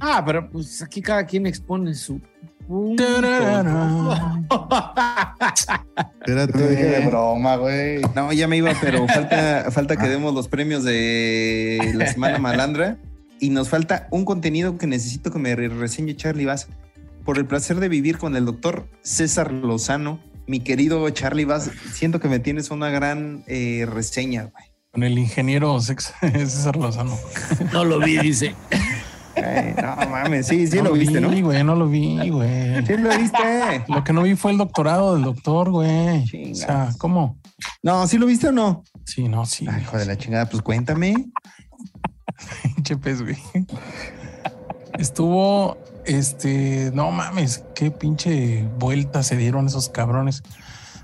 Ah, 0.00 0.22
pero 0.24 0.48
pues 0.50 0.80
aquí 0.82 1.02
cada 1.02 1.26
quien 1.26 1.46
expone 1.46 1.92
su 1.94 2.20
punto. 2.66 3.02
Espérate. 6.20 6.52
Te 6.52 6.68
dije 6.70 6.84
de 6.84 7.06
broma, 7.06 7.56
güey. 7.56 8.00
No, 8.14 8.32
ya 8.32 8.46
me 8.48 8.56
iba, 8.58 8.72
pero 8.80 9.06
falta, 9.14 9.70
falta 9.70 9.96
que 9.96 10.08
demos 10.08 10.34
los 10.34 10.48
premios 10.48 10.84
de 10.84 11.92
la 11.94 12.06
Semana 12.12 12.38
Malandra. 12.38 12.98
Y 13.40 13.50
nos 13.50 13.68
falta 13.68 14.08
un 14.10 14.24
contenido 14.24 14.78
que 14.78 14.86
necesito 14.88 15.30
que 15.30 15.38
me 15.38 15.54
re- 15.54 15.68
reseñe 15.68 16.14
Charlie 16.16 16.44
Bass. 16.44 16.66
Por 17.24 17.38
el 17.38 17.46
placer 17.46 17.78
de 17.78 17.88
vivir 17.88 18.18
con 18.18 18.34
el 18.36 18.44
doctor 18.44 18.88
César 19.02 19.52
Lozano. 19.52 20.20
Mi 20.48 20.60
querido 20.60 21.08
Charlie 21.10 21.44
Bass, 21.44 21.70
siento 21.92 22.20
que 22.20 22.28
me 22.28 22.38
tienes 22.40 22.70
una 22.70 22.88
gran 22.88 23.44
eh, 23.46 23.86
reseña, 23.88 24.44
güey. 24.44 24.64
Con 24.90 25.02
el 25.02 25.18
ingeniero 25.18 25.78
Sex- 25.80 26.14
César 26.20 26.76
Lozano. 26.76 27.16
No 27.72 27.84
lo 27.84 27.98
vi, 28.00 28.16
dice. 28.18 28.54
Ay, 29.36 29.74
no 29.80 29.94
mames, 30.10 30.46
sí, 30.48 30.66
sí 30.66 30.80
lo 30.80 30.92
viste, 30.94 31.20
¿no? 31.20 31.28
vi, 31.28 31.42
güey, 31.42 31.62
no 31.62 31.76
lo 31.76 31.86
vi, 31.88 32.28
güey. 32.30 32.84
Sí 32.86 32.96
lo 32.96 33.16
viste. 33.16 33.84
Lo 33.88 34.02
que 34.02 34.12
no 34.14 34.22
vi 34.22 34.34
fue 34.34 34.50
el 34.50 34.58
doctorado 34.58 35.14
del 35.14 35.22
doctor, 35.24 35.70
güey. 35.70 36.24
O 36.50 36.54
sea, 36.54 36.90
¿cómo? 36.98 37.38
No, 37.82 38.06
¿sí 38.08 38.16
lo 38.18 38.24
viste 38.26 38.48
o 38.48 38.52
no? 38.52 38.82
Sí, 39.04 39.28
no, 39.28 39.44
sí. 39.46 39.66
Ay, 39.70 39.82
hijo 39.82 39.96
de 39.98 40.06
la 40.06 40.16
chingada, 40.16 40.48
pues 40.48 40.62
cuéntame. 40.62 41.14
Pinche 42.74 42.96
pez, 42.96 43.20
güey. 43.22 43.36
Estuvo, 44.98 45.76
este, 46.08 46.90
no 46.94 47.10
mames, 47.10 47.64
qué 47.74 47.90
pinche 47.90 48.66
vuelta 48.78 49.22
se 49.22 49.36
dieron 49.36 49.66
esos 49.66 49.88
cabrones. 49.88 50.42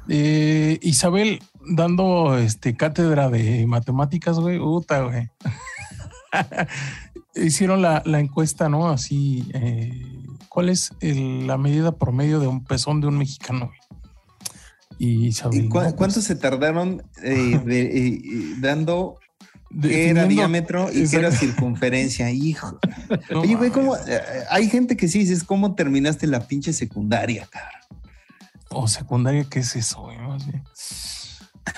Eh, 0.08 0.78
Isabel 0.82 1.40
dando 1.66 2.36
este 2.36 2.76
cátedra 2.76 3.30
de 3.30 3.66
matemáticas, 3.66 4.38
güey, 4.38 4.58
puta, 4.58 5.02
güey. 5.02 5.28
Hicieron 7.34 7.82
la, 7.82 8.02
la 8.04 8.20
encuesta, 8.20 8.68
¿no? 8.68 8.88
Así, 8.88 9.48
eh, 9.54 9.92
¿cuál 10.48 10.68
es 10.68 10.92
el- 11.00 11.46
la 11.46 11.58
medida 11.58 11.92
promedio 11.92 12.38
de 12.40 12.46
un 12.46 12.64
pezón 12.64 13.00
de 13.00 13.08
un 13.08 13.18
mexicano? 13.18 13.66
güey? 13.66 13.78
Y 14.98 15.26
Isabel. 15.26 15.64
¿Y 15.64 15.68
cu- 15.68 15.78
no, 15.78 15.82
pues, 15.84 15.94
cuánto 15.94 16.20
se 16.20 16.36
tardaron 16.36 17.02
de- 17.20 17.62
eh, 18.08 18.22
dando 18.60 19.16
qué 19.82 20.10
era 20.10 20.26
diámetro 20.26 20.90
y 20.92 21.08
qué 21.08 21.16
era 21.16 21.30
circunferencia? 21.30 22.30
Hijo. 22.30 22.78
No 23.30 23.40
Oye, 23.40 23.54
güey. 23.56 23.70
¿cómo? 23.70 23.96
eh, 23.96 24.20
hay 24.50 24.68
gente 24.68 24.96
que 24.96 25.08
sí 25.08 25.20
dices, 25.20 25.44
¿cómo 25.44 25.74
terminaste 25.74 26.26
la 26.26 26.40
pinche 26.46 26.72
secundaria, 26.72 27.46
cabrón? 27.50 27.80
O 28.70 28.88
secundaria, 28.88 29.44
¿qué 29.48 29.60
es 29.60 29.76
eso? 29.76 30.02
güey? 30.02 30.16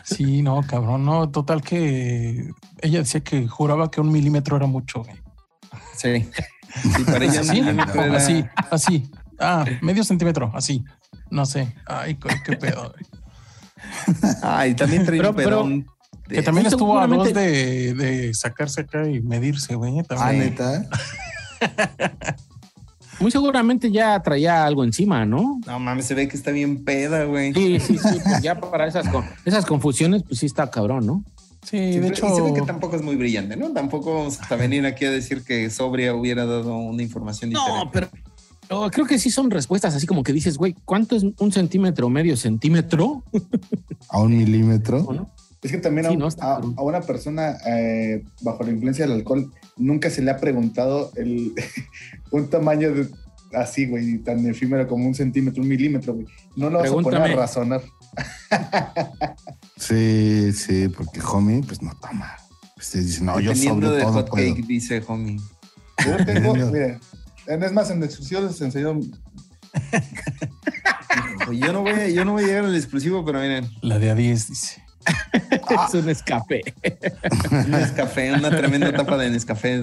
Sí, 0.04 0.42
no, 0.42 0.62
cabrón, 0.66 1.04
no, 1.04 1.28
total 1.30 1.62
que 1.62 2.50
ella 2.80 2.98
decía 3.00 3.20
que 3.20 3.46
juraba 3.46 3.90
que 3.90 4.00
un 4.00 4.10
milímetro 4.10 4.56
era 4.56 4.66
mucho, 4.66 5.02
güey. 5.04 5.16
Sí. 5.96 6.28
Sí, 6.96 7.04
para 7.04 7.24
ella 7.24 7.40
un 7.42 7.50
¿Así? 7.50 7.58
era- 7.60 8.16
así, 8.16 8.44
así. 8.70 9.10
Ah, 9.38 9.64
medio 9.82 10.04
centímetro, 10.04 10.50
así. 10.54 10.84
No 11.30 11.44
sé. 11.46 11.74
Ay, 11.86 12.16
qué 12.44 12.56
pedo. 12.56 12.92
güey. 12.92 14.26
Ay, 14.42 14.74
también 14.74 15.04
traía 15.04 15.22
Pero- 15.22 15.30
un 15.30 15.36
pero- 15.36 15.48
pedón. 15.62 15.86
Que 16.28 16.42
también 16.42 16.66
estuvo 16.66 16.98
a 16.98 17.06
dos 17.06 17.32
de, 17.32 17.94
de 17.94 18.34
sacarse 18.34 18.82
acá 18.82 19.08
y 19.08 19.20
medirse, 19.20 19.74
güey. 19.74 19.98
Ah, 20.00 20.02
También. 20.04 20.38
neta. 20.50 20.86
Muy 23.18 23.30
seguramente 23.30 23.90
ya 23.90 24.20
traía 24.22 24.66
algo 24.66 24.84
encima, 24.84 25.24
¿no? 25.24 25.58
No 25.66 25.78
mames, 25.78 26.04
se 26.04 26.14
ve 26.14 26.28
que 26.28 26.36
está 26.36 26.50
bien 26.50 26.84
peda, 26.84 27.24
güey. 27.24 27.54
Sí, 27.54 27.80
sí, 27.80 27.96
sí. 27.98 28.18
pues 28.22 28.42
ya 28.42 28.60
para 28.60 28.86
esas, 28.86 29.08
con- 29.08 29.24
esas 29.46 29.64
confusiones, 29.64 30.22
pues 30.22 30.40
sí 30.40 30.46
está 30.46 30.70
cabrón, 30.70 31.06
¿no? 31.06 31.24
Sí, 31.62 31.94
Sí, 31.94 31.98
de 31.98 32.08
hecho. 32.08 32.26
y 32.30 32.34
se 32.36 32.42
ve 32.42 32.52
que 32.52 32.60
tampoco 32.62 32.94
es 32.94 33.02
muy 33.02 33.16
brillante, 33.16 33.56
¿no? 33.56 33.72
Tampoco 33.72 34.14
vamos 34.14 34.38
a 34.50 34.54
venir 34.56 34.84
aquí 34.84 35.06
a 35.06 35.10
decir 35.10 35.42
que 35.44 35.70
Sobria 35.70 36.14
hubiera 36.14 36.44
dado 36.44 36.76
una 36.76 37.02
información 37.02 37.50
No, 37.50 37.60
diferente. 37.64 37.90
pero, 37.92 38.08
pero 38.68 38.90
creo 38.90 39.06
que 39.06 39.18
sí 39.18 39.30
son 39.30 39.50
respuestas 39.50 39.94
así 39.94 40.06
como 40.06 40.22
que 40.22 40.34
dices, 40.34 40.58
güey, 40.58 40.76
¿cuánto 40.84 41.16
es 41.16 41.24
un 41.38 41.52
centímetro, 41.52 42.10
medio 42.10 42.36
centímetro? 42.36 43.24
A 44.10 44.20
un 44.20 44.36
milímetro. 44.36 44.98
¿O 45.04 45.12
no? 45.14 45.30
Es 45.66 45.72
que 45.72 45.78
también 45.78 46.06
Sí, 46.08 46.18
a, 46.40 46.60
no, 46.60 46.82
una 46.82 47.00
persona 47.00 47.56
eh, 47.66 48.22
bajo 48.42 48.62
la 48.62 48.70
influencia 48.70 49.04
del 49.06 49.16
alcohol 49.16 49.52
nunca 49.76 50.10
se 50.10 50.22
le 50.22 50.30
ha 50.30 50.36
preguntado 50.36 51.10
el, 51.16 51.52
un 52.30 52.48
tamaño 52.48 52.92
de- 52.94 53.08
así, 53.52 53.86
güey, 53.86 54.18
tan 54.18 54.46
efímero 54.46 54.86
como 54.86 55.06
un 55.06 55.14
centímetro, 55.14 55.62
un 55.62 55.68
milímetro, 55.68 56.14
güey. 56.14 56.26
No 56.56 56.70
lo 56.70 56.78
vas 56.78 56.90
a 56.90 56.94
poner 56.96 57.22
a 57.22 57.34
razonar. 57.34 57.82
Sí, 59.76 60.52
sí, 60.52 60.88
porque 60.88 61.20
homie, 61.20 61.62
pues 61.66 61.82
no 61.82 61.92
toma. 62.00 62.36
Pues 62.74 62.90
te 62.90 63.00
dice, 63.00 63.24
no, 63.24 63.40
yo 63.40 63.54
sobre 63.54 63.88
de 63.88 64.00
todo 64.02 64.12
hot 64.12 64.30
puedo. 64.30 64.54
cake, 64.54 64.66
dice 64.66 65.02
homie. 65.06 65.38
Yo 66.04 66.24
tengo, 66.26 66.54
mire, 66.54 66.98
es 67.46 67.72
más, 67.72 67.90
en 67.90 68.02
exclusión 68.02 68.46
les 68.46 68.60
enseño 68.60 69.00
Oye, 71.48 71.60
Yo 71.60 71.72
no 71.72 71.82
voy, 71.82 71.92
a- 71.92 72.08
yo 72.08 72.24
no 72.24 72.32
voy 72.32 72.44
a 72.44 72.46
llegar 72.46 72.64
al 72.66 72.74
exclusivo, 72.76 73.24
pero 73.24 73.40
miren, 73.40 73.68
La 73.82 73.98
de 73.98 74.10
a 74.10 74.14
10, 74.14 74.48
dice. 74.48 74.82
Es 75.88 75.94
un 75.94 76.08
escape. 76.08 76.62
un 77.50 77.70
Nescafé, 77.70 78.32
una 78.32 78.50
tremenda 78.50 78.92
tapa 78.92 79.16
de 79.16 79.30
Nescafé. 79.30 79.82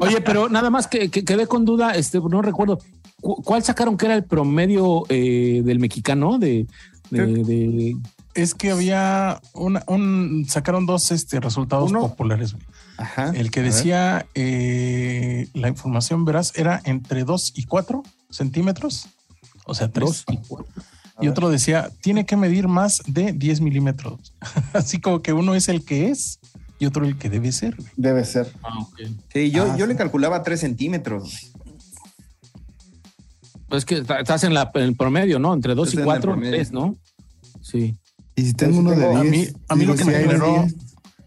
Oye, 0.00 0.20
pero 0.20 0.48
nada 0.48 0.70
más 0.70 0.86
que, 0.86 1.10
que 1.10 1.24
quedé 1.24 1.46
con 1.46 1.64
duda, 1.64 1.92
este, 1.94 2.18
no 2.20 2.42
recuerdo. 2.42 2.78
¿cu- 3.20 3.42
¿Cuál 3.42 3.62
sacaron 3.62 3.96
que 3.96 4.06
era 4.06 4.14
el 4.14 4.24
promedio 4.24 5.04
eh, 5.08 5.62
del 5.64 5.78
mexicano? 5.78 6.38
De, 6.38 6.66
de, 7.10 7.18
Creo- 7.24 7.44
de- 7.44 7.96
Es 8.34 8.54
que 8.54 8.70
había 8.70 9.40
una, 9.54 9.82
un, 9.88 10.46
sacaron 10.48 10.86
dos 10.86 11.10
este, 11.10 11.40
resultados 11.40 11.90
Uno. 11.90 12.00
populares. 12.00 12.52
güey. 12.52 12.64
Ajá. 12.98 13.30
El 13.34 13.50
que 13.52 13.62
decía 13.62 14.26
eh, 14.34 15.48
la 15.54 15.68
información 15.68 16.24
veraz 16.24 16.52
era 16.56 16.80
entre 16.84 17.22
2 17.24 17.52
y 17.54 17.64
4 17.64 18.02
centímetros, 18.30 19.06
o 19.66 19.74
sea, 19.74 19.88
3. 19.88 20.04
dos 20.06 20.24
y 20.28 20.36
cuatro. 20.48 20.72
Y 21.20 21.28
otro 21.28 21.50
decía, 21.50 21.90
tiene 22.00 22.24
que 22.26 22.36
medir 22.36 22.68
más 22.68 23.02
de 23.06 23.32
10 23.32 23.60
milímetros. 23.60 24.32
Así 24.72 25.00
como 25.00 25.20
que 25.22 25.32
uno 25.32 25.54
es 25.54 25.68
el 25.68 25.84
que 25.84 26.10
es 26.10 26.38
y 26.78 26.86
otro 26.86 27.04
el 27.04 27.18
que 27.18 27.28
debe 27.28 27.50
ser. 27.52 27.76
debe 27.96 28.24
ser. 28.24 28.52
Ah, 28.62 28.78
ok. 28.80 29.00
Sí, 29.32 29.50
yo, 29.50 29.64
Ah, 29.72 29.76
yo 29.76 29.86
sí. 29.86 29.92
le 29.92 29.96
calculaba 29.96 30.42
3 30.42 30.60
centímetros. 30.60 31.50
Pues 33.68 33.80
es 33.80 33.84
que 33.84 33.96
está- 33.98 34.20
estás 34.20 34.44
en, 34.44 34.54
la, 34.54 34.70
en 34.74 34.82
el 34.82 34.96
promedio, 34.96 35.38
¿no? 35.38 35.52
Entre 35.52 35.74
dos 35.74 35.88
Estás 35.88 35.94
y 35.94 35.96
en 35.96 36.00
el 36.02 36.04
cuatro, 36.06 36.30
promedio. 36.32 36.52
tres, 36.54 36.72
¿no? 36.72 36.96
Sí. 37.60 37.96
Y 38.34 38.42
si 38.44 38.54
tengo 38.54 38.78
uno 38.78 38.92
de 38.92 39.04
a 39.04 39.20
10. 39.20 39.30
mí- 39.30 39.60
a 39.68 39.74
mí 39.76 39.84
lo 39.84 39.92
que 39.94 40.04
si 40.04 40.10
me 40.10 40.14
generó- 40.14 40.62
10, 40.62 40.74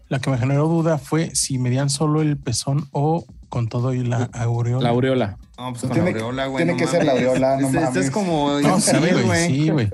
La 0.08 0.18
que 0.20 0.28
me 0.30 0.38
generó 0.38 0.68
duda 0.68 0.98
fue 0.98 1.30
si 1.34 1.56
medían 1.58 1.88
solo 1.88 2.20
el 2.20 2.36
pezón 2.36 2.86
o 2.92 3.24
con 3.48 3.68
todo 3.68 3.94
y 3.94 4.02
la 4.04 4.24
aureola. 4.32 4.82
La 4.82 4.88
aureola. 4.90 5.38
No, 5.62 5.68
pues 5.70 5.82
Pues 5.82 5.92
con 5.92 5.92
tiene- 5.92 6.10
aureola, 6.10 6.46
güey. 6.46 6.64
tiene 6.64 6.72
no 6.72 6.78
que 6.78 6.86
ser 6.90 7.04
la 7.04 7.12
aureola, 7.12 7.56
no 7.56 7.66
Este- 7.68 7.78
este 7.78 7.90
mames. 7.90 8.04
es 8.06 8.10
como 8.10 8.58
No, 8.60 8.80
sí, 8.80 8.96
güey, 9.24 9.46
sí, 9.48 9.68
güey. 9.70 9.90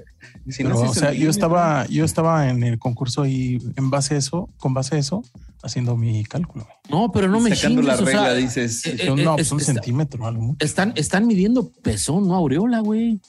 Si 0.48 0.62
Pero, 0.62 0.70
no, 0.76 0.80
sí 0.80 0.86
o 0.88 0.94
sea, 0.94 1.12
yo 1.12 1.28
estaba, 1.28 1.84
yo 1.88 2.06
estaba 2.06 2.48
en 2.48 2.62
el 2.62 2.78
concurso 2.78 3.26
y 3.26 3.62
en 3.76 3.90
base 3.90 4.14
a 4.14 4.18
eso, 4.18 4.48
con 4.56 4.72
base 4.72 4.96
a 4.96 4.98
eso, 4.98 5.22
haciendo 5.62 5.94
mi 5.98 6.24
cálculo. 6.24 6.64
güey. 6.64 6.76
No, 7.02 7.12
pero 7.12 7.28
no 7.28 7.38
me 7.40 7.54
Sacando 7.54 7.82
la 7.82 7.96
chingues, 7.98 8.08
o 8.08 8.10
sea, 8.18 8.28
regla, 8.28 8.34
dices. 8.40 8.86
eh, 8.86 8.96
eh, 8.98 9.14
no, 9.14 9.34
pues 9.36 9.52
un 9.52 9.60
es- 9.60 9.68
está- 9.68 9.74
centímetro, 9.82 10.26
a 10.26 10.30
lo 10.30 10.40
mucho. 10.40 10.64
Están, 10.64 10.94
están 10.96 11.26
midiendo 11.26 11.70
pezón, 11.82 12.26
no 12.26 12.34
aureola, 12.34 12.80
güey. 12.80 13.20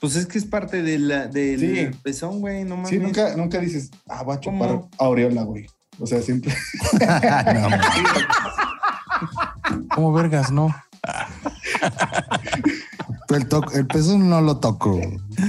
Pues 0.00 0.16
es 0.16 0.24
que 0.26 0.38
es 0.38 0.46
parte 0.46 0.82
de 0.82 0.98
la, 0.98 1.26
del 1.26 1.60
Sí. 1.92 1.98
pezón, 2.02 2.40
güey. 2.40 2.64
No 2.64 2.76
mames. 2.76 2.88
Sí, 2.90 2.96
nunca, 2.98 3.36
nunca 3.36 3.58
dices, 3.58 3.90
ah, 4.08 4.22
va 4.22 4.34
a 4.36 4.40
chupar 4.40 4.68
¿Cómo? 4.70 4.88
aureola, 4.98 5.42
güey. 5.42 5.66
O 5.98 6.06
sea, 6.06 6.22
siempre. 6.22 6.54
No, 7.00 7.68
¿Cómo 9.94 10.12
vergas, 10.14 10.50
no? 10.50 10.74
El, 13.30 13.48
to- 13.48 13.70
el 13.74 13.86
peso 13.86 14.18
no 14.18 14.40
lo 14.40 14.58
toco. 14.58 15.00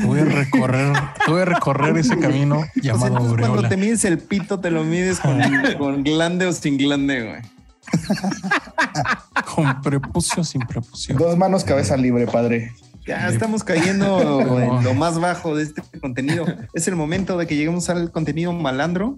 Voy 0.05 0.19
a 0.19 0.25
recorrer, 0.25 0.93
voy 1.27 1.41
a 1.41 1.45
recorrer 1.45 1.97
ese 1.97 2.17
camino 2.19 2.59
O 2.59 2.63
sea, 2.63 2.81
llamado 2.81 3.35
cuando 3.37 3.67
te 3.69 3.77
mides 3.77 4.03
el 4.05 4.17
pito, 4.19 4.59
te 4.59 4.71
lo 4.71 4.83
mides 4.83 5.19
con, 5.19 5.39
con 5.77 6.03
glande 6.03 6.45
o 6.47 6.53
sin 6.53 6.77
glande, 6.77 7.23
güey. 7.23 7.41
Con 9.55 9.81
prepucio 9.81 10.43
sin 10.43 10.61
prepucio. 10.61 11.15
Dos 11.17 11.37
manos, 11.37 11.63
cabeza 11.63 11.95
libre, 11.95 12.27
padre. 12.27 12.71
Ya 13.05 13.29
estamos 13.29 13.63
cayendo 13.63 14.41
en 14.59 14.83
lo 14.83 14.93
más 14.93 15.17
bajo 15.19 15.55
de 15.55 15.63
este 15.63 15.81
contenido. 16.01 16.45
Es 16.73 16.87
el 16.89 16.95
momento 16.97 17.37
de 17.37 17.47
que 17.47 17.55
lleguemos 17.55 17.89
al 17.89 18.11
contenido 18.11 18.51
malandro 18.51 19.15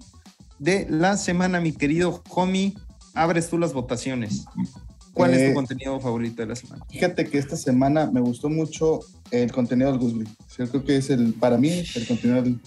de 0.59 0.85
la 0.89 1.17
semana, 1.17 1.59
mi 1.59 1.71
querido 1.71 2.21
homie. 2.29 2.75
Abres 3.15 3.49
tú 3.49 3.57
las 3.57 3.73
votaciones. 3.73 4.45
¿Cuál 5.13 5.33
es 5.33 5.41
Eh, 5.41 5.47
tu 5.49 5.53
contenido 5.55 5.99
favorito 5.99 6.41
de 6.41 6.47
la 6.49 6.55
semana? 6.55 6.85
Fíjate 6.89 7.27
que 7.27 7.37
esta 7.37 7.55
semana 7.55 8.09
me 8.11 8.21
gustó 8.21 8.49
mucho 8.49 8.99
el 9.31 9.51
contenido 9.51 9.91
del 9.91 9.99
Gusby. 9.99 10.27
Yo 10.57 10.69
creo 10.69 10.83
que 10.83 10.97
es 10.97 11.09
el, 11.09 11.33
para 11.33 11.57
mí, 11.57 11.83
el 11.95 12.07
contenido 12.07 12.41
del. 12.41 12.59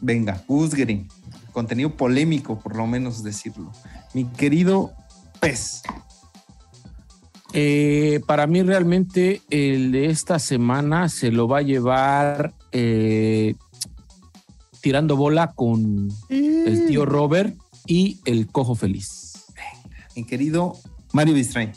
Venga, 0.00 0.42
Usgri. 0.46 1.06
Contenido 1.52 1.96
polémico, 1.96 2.58
por 2.58 2.76
lo 2.76 2.86
menos 2.86 3.22
decirlo. 3.22 3.72
Mi 4.14 4.24
querido 4.24 4.92
pez. 5.40 5.82
Eh, 7.54 8.20
para 8.26 8.46
mí 8.46 8.62
realmente 8.62 9.40
el 9.50 9.90
de 9.90 10.06
esta 10.06 10.38
semana 10.38 11.08
se 11.08 11.32
lo 11.32 11.48
va 11.48 11.58
a 11.58 11.62
llevar 11.62 12.54
eh, 12.72 13.54
tirando 14.82 15.16
bola 15.16 15.52
con 15.54 16.08
el 16.28 16.86
tío 16.86 17.06
Robert 17.06 17.56
y 17.86 18.20
el 18.26 18.48
cojo 18.48 18.74
feliz. 18.74 19.46
Mi 20.14 20.24
querido 20.24 20.74
Mario 21.12 21.34
Bistrain. 21.34 21.72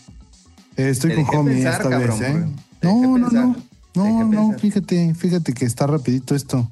Eh, 0.77 0.89
estoy 0.89 1.13
con 1.15 1.35
homie 1.35 1.55
pensar, 1.55 1.73
esta 1.73 1.89
cabrón, 1.89 2.19
vez, 2.19 2.29
¿eh? 2.29 2.45
No, 2.81 3.17
no, 3.17 3.29
no. 3.29 3.55
No, 3.93 4.23
no, 4.23 4.57
fíjate, 4.57 5.13
fíjate 5.15 5.53
que 5.53 5.65
está 5.65 5.85
rapidito 5.85 6.33
esto. 6.33 6.69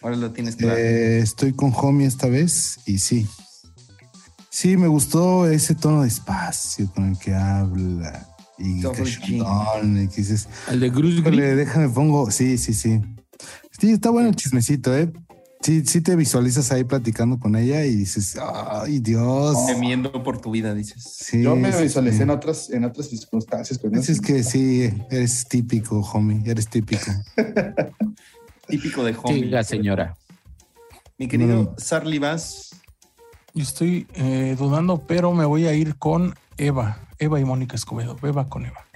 Ahora 0.00 0.16
lo 0.16 0.30
tienes 0.30 0.56
claro. 0.56 0.78
Eh, 0.78 1.18
estoy 1.18 1.52
con 1.52 1.72
homie 1.76 2.06
esta 2.06 2.28
vez 2.28 2.80
y 2.86 2.98
sí. 2.98 3.26
Sí, 4.48 4.76
me 4.76 4.88
gustó 4.88 5.46
ese 5.46 5.74
tono 5.74 6.02
de 6.02 6.08
espacio 6.08 6.90
con 6.94 7.10
el 7.10 7.18
que 7.18 7.34
habla 7.34 8.28
y 8.58 8.82
cachondón, 8.82 10.02
y 10.02 10.08
que 10.08 10.16
dices, 10.16 10.48
El 10.68 10.80
de 10.80 10.86
Híjole, 10.88 11.56
déjame 11.56 11.88
pongo. 11.88 12.30
Sí, 12.30 12.58
sí, 12.58 12.74
sí. 12.74 13.00
Sí, 13.78 13.90
está 13.90 14.10
bueno 14.10 14.28
el 14.28 14.36
chismecito, 14.36 14.96
¿eh? 14.96 15.12
Sí, 15.62 15.84
sí 15.86 16.00
te 16.00 16.16
visualizas 16.16 16.70
ahí 16.72 16.84
platicando 16.84 17.38
con 17.38 17.56
ella 17.56 17.84
y 17.84 17.94
dices, 17.94 18.36
ay 18.40 18.98
Dios. 19.00 19.56
Temiendo 19.66 20.22
por 20.22 20.40
tu 20.40 20.50
vida, 20.50 20.74
dices. 20.74 21.02
Sí, 21.02 21.42
Yo 21.42 21.56
me 21.56 21.68
visualicé 21.82 22.16
sí. 22.18 22.22
en 22.22 22.30
otras, 22.30 22.70
en 22.70 22.84
otras 22.84 23.08
circunstancias. 23.08 23.78
con 23.78 23.90
Pues 23.90 24.04
eso. 24.08 24.12
es 24.12 24.20
que 24.20 24.42
sí, 24.42 24.90
eres 25.10 25.46
típico, 25.48 26.00
homie, 26.12 26.42
eres 26.44 26.68
típico. 26.68 27.10
Típico 28.68 29.04
de 29.04 29.14
homie. 29.22 29.42
Siga, 29.42 29.64
señora. 29.64 30.16
Mi 31.18 31.28
querido 31.28 31.62
No. 31.64 31.74
Sarly 31.78 32.18
Vaz. 32.18 32.70
Yo 33.54 33.62
estoy 33.62 34.06
eh, 34.14 34.56
dudando, 34.58 35.06
pero 35.06 35.32
me 35.32 35.44
voy 35.44 35.66
a 35.66 35.74
ir 35.74 35.96
con 35.96 36.34
Eva. 36.56 36.98
Eva 37.18 37.38
y 37.38 37.44
Mónica 37.44 37.76
Escobedo. 37.76 38.16
Eva 38.22 38.48
con 38.48 38.64
Eva. 38.64 38.86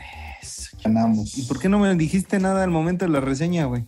Ganamos. 0.83 1.37
¿Y 1.37 1.43
por 1.43 1.59
qué 1.59 1.69
no 1.69 1.79
me 1.79 1.95
dijiste 1.97 2.39
nada 2.39 2.63
al 2.65 2.71
momento 2.71 3.05
de 3.05 3.11
la 3.11 3.21
reseña, 3.21 3.67
güey? 3.67 3.87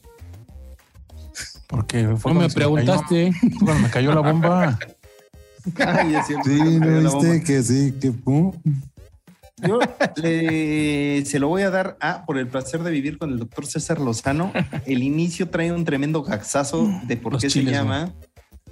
Porque 1.69 2.17
fue 2.17 2.33
No 2.35 2.41
me 2.41 2.47
cayó- 2.47 2.55
preguntaste. 2.55 3.33
fue 3.41 3.51
cuando 3.67 3.83
me 3.85 3.91
cayó 3.91 4.13
la 4.15 4.21
bomba. 4.21 4.79
Ay, 5.87 6.15
es 6.17 6.27
cierto, 6.27 6.45
Sí, 6.49 6.51
me 6.63 6.81
cayó 6.81 7.01
¿no 7.03 7.21
viste 7.21 7.45
que 7.45 7.63
sí, 7.63 7.95
que 8.01 8.11
pum? 8.13 8.53
Yo 9.67 9.81
le- 10.17 11.25
se 11.27 11.39
lo 11.39 11.49
voy 11.49 11.63
a 11.63 11.71
dar 11.71 11.97
a 12.01 12.25
por 12.25 12.39
el 12.39 12.47
placer 12.47 12.83
de 12.83 12.91
vivir 12.93 13.19
con 13.19 13.31
el 13.31 13.39
doctor 13.41 13.67
César 13.67 13.99
Lozano. 14.01 14.53
El 14.87 15.03
inicio 15.03 15.49
trae 15.51 15.73
un 15.73 15.85
tremendo 15.85 16.23
gaxazo 16.23 16.89
de 17.07 17.17
por 17.17 17.33
Los 17.35 17.43
qué 17.43 17.49
chiles, 17.49 17.75
se 17.75 17.81
llama 17.81 18.15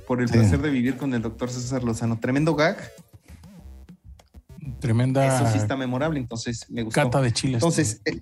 por 0.07 0.23
el 0.23 0.29
Sí. 0.29 0.35
placer 0.35 0.61
de 0.63 0.71
vivir 0.71 0.97
con 0.97 1.13
el 1.13 1.23
doctor 1.23 1.51
César 1.51 1.83
Lozano. 1.83 2.19
Tremendo 2.21 2.55
gag. 2.55 2.79
Tremenda 4.79 5.27
Eso 5.37 5.51
sí 5.53 5.59
está 5.59 5.77
memorable, 5.77 6.19
entonces 6.21 6.67
me 6.71 6.83
gustó. 6.83 7.03
cata 7.03 7.21
de 7.21 7.33
chiles. 7.33 7.55
Entonces, 7.55 8.01
eh, 8.05 8.21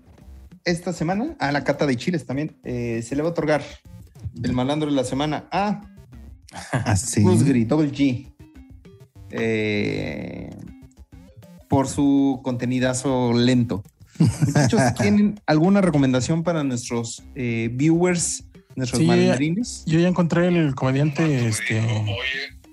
esta 0.64 0.93
semana, 0.93 1.37
a 1.39 1.53
la 1.53 1.64
cata 1.64 1.85
de 1.87 1.97
chiles 1.97 2.25
también, 2.27 2.57
eh, 2.64 3.03
se 3.07 3.14
le 3.14 3.22
va 3.22 3.29
a 3.29 3.33
otorgar 3.33 3.62
el 4.43 4.53
malandro 4.53 4.91
de 4.91 4.97
la 4.97 5.05
semana 5.05 5.49
a 5.51 5.80
Así. 6.72 7.22
Bruce 7.22 7.45
Gris, 7.45 7.68
Double 7.68 7.91
G. 7.91 8.32
Eh, 9.30 10.51
por 11.68 11.89
su 11.89 12.41
contenidazo 12.43 13.32
lento. 13.32 13.82
Muchachos, 14.18 14.80
¿tienen 15.01 15.41
alguna 15.47 15.80
recomendación 15.80 16.45
para 16.45 16.62
nuestros 16.62 17.24
eh, 17.35 17.68
viewers, 17.72 18.45
nuestros 18.76 19.01
Sí, 19.01 19.07
malandrines? 19.07 19.85
Yo 19.87 19.99
ya 19.99 20.09
encontré 20.09 20.49
el 20.49 20.74
comediante, 20.74 21.49
este. 21.49 21.82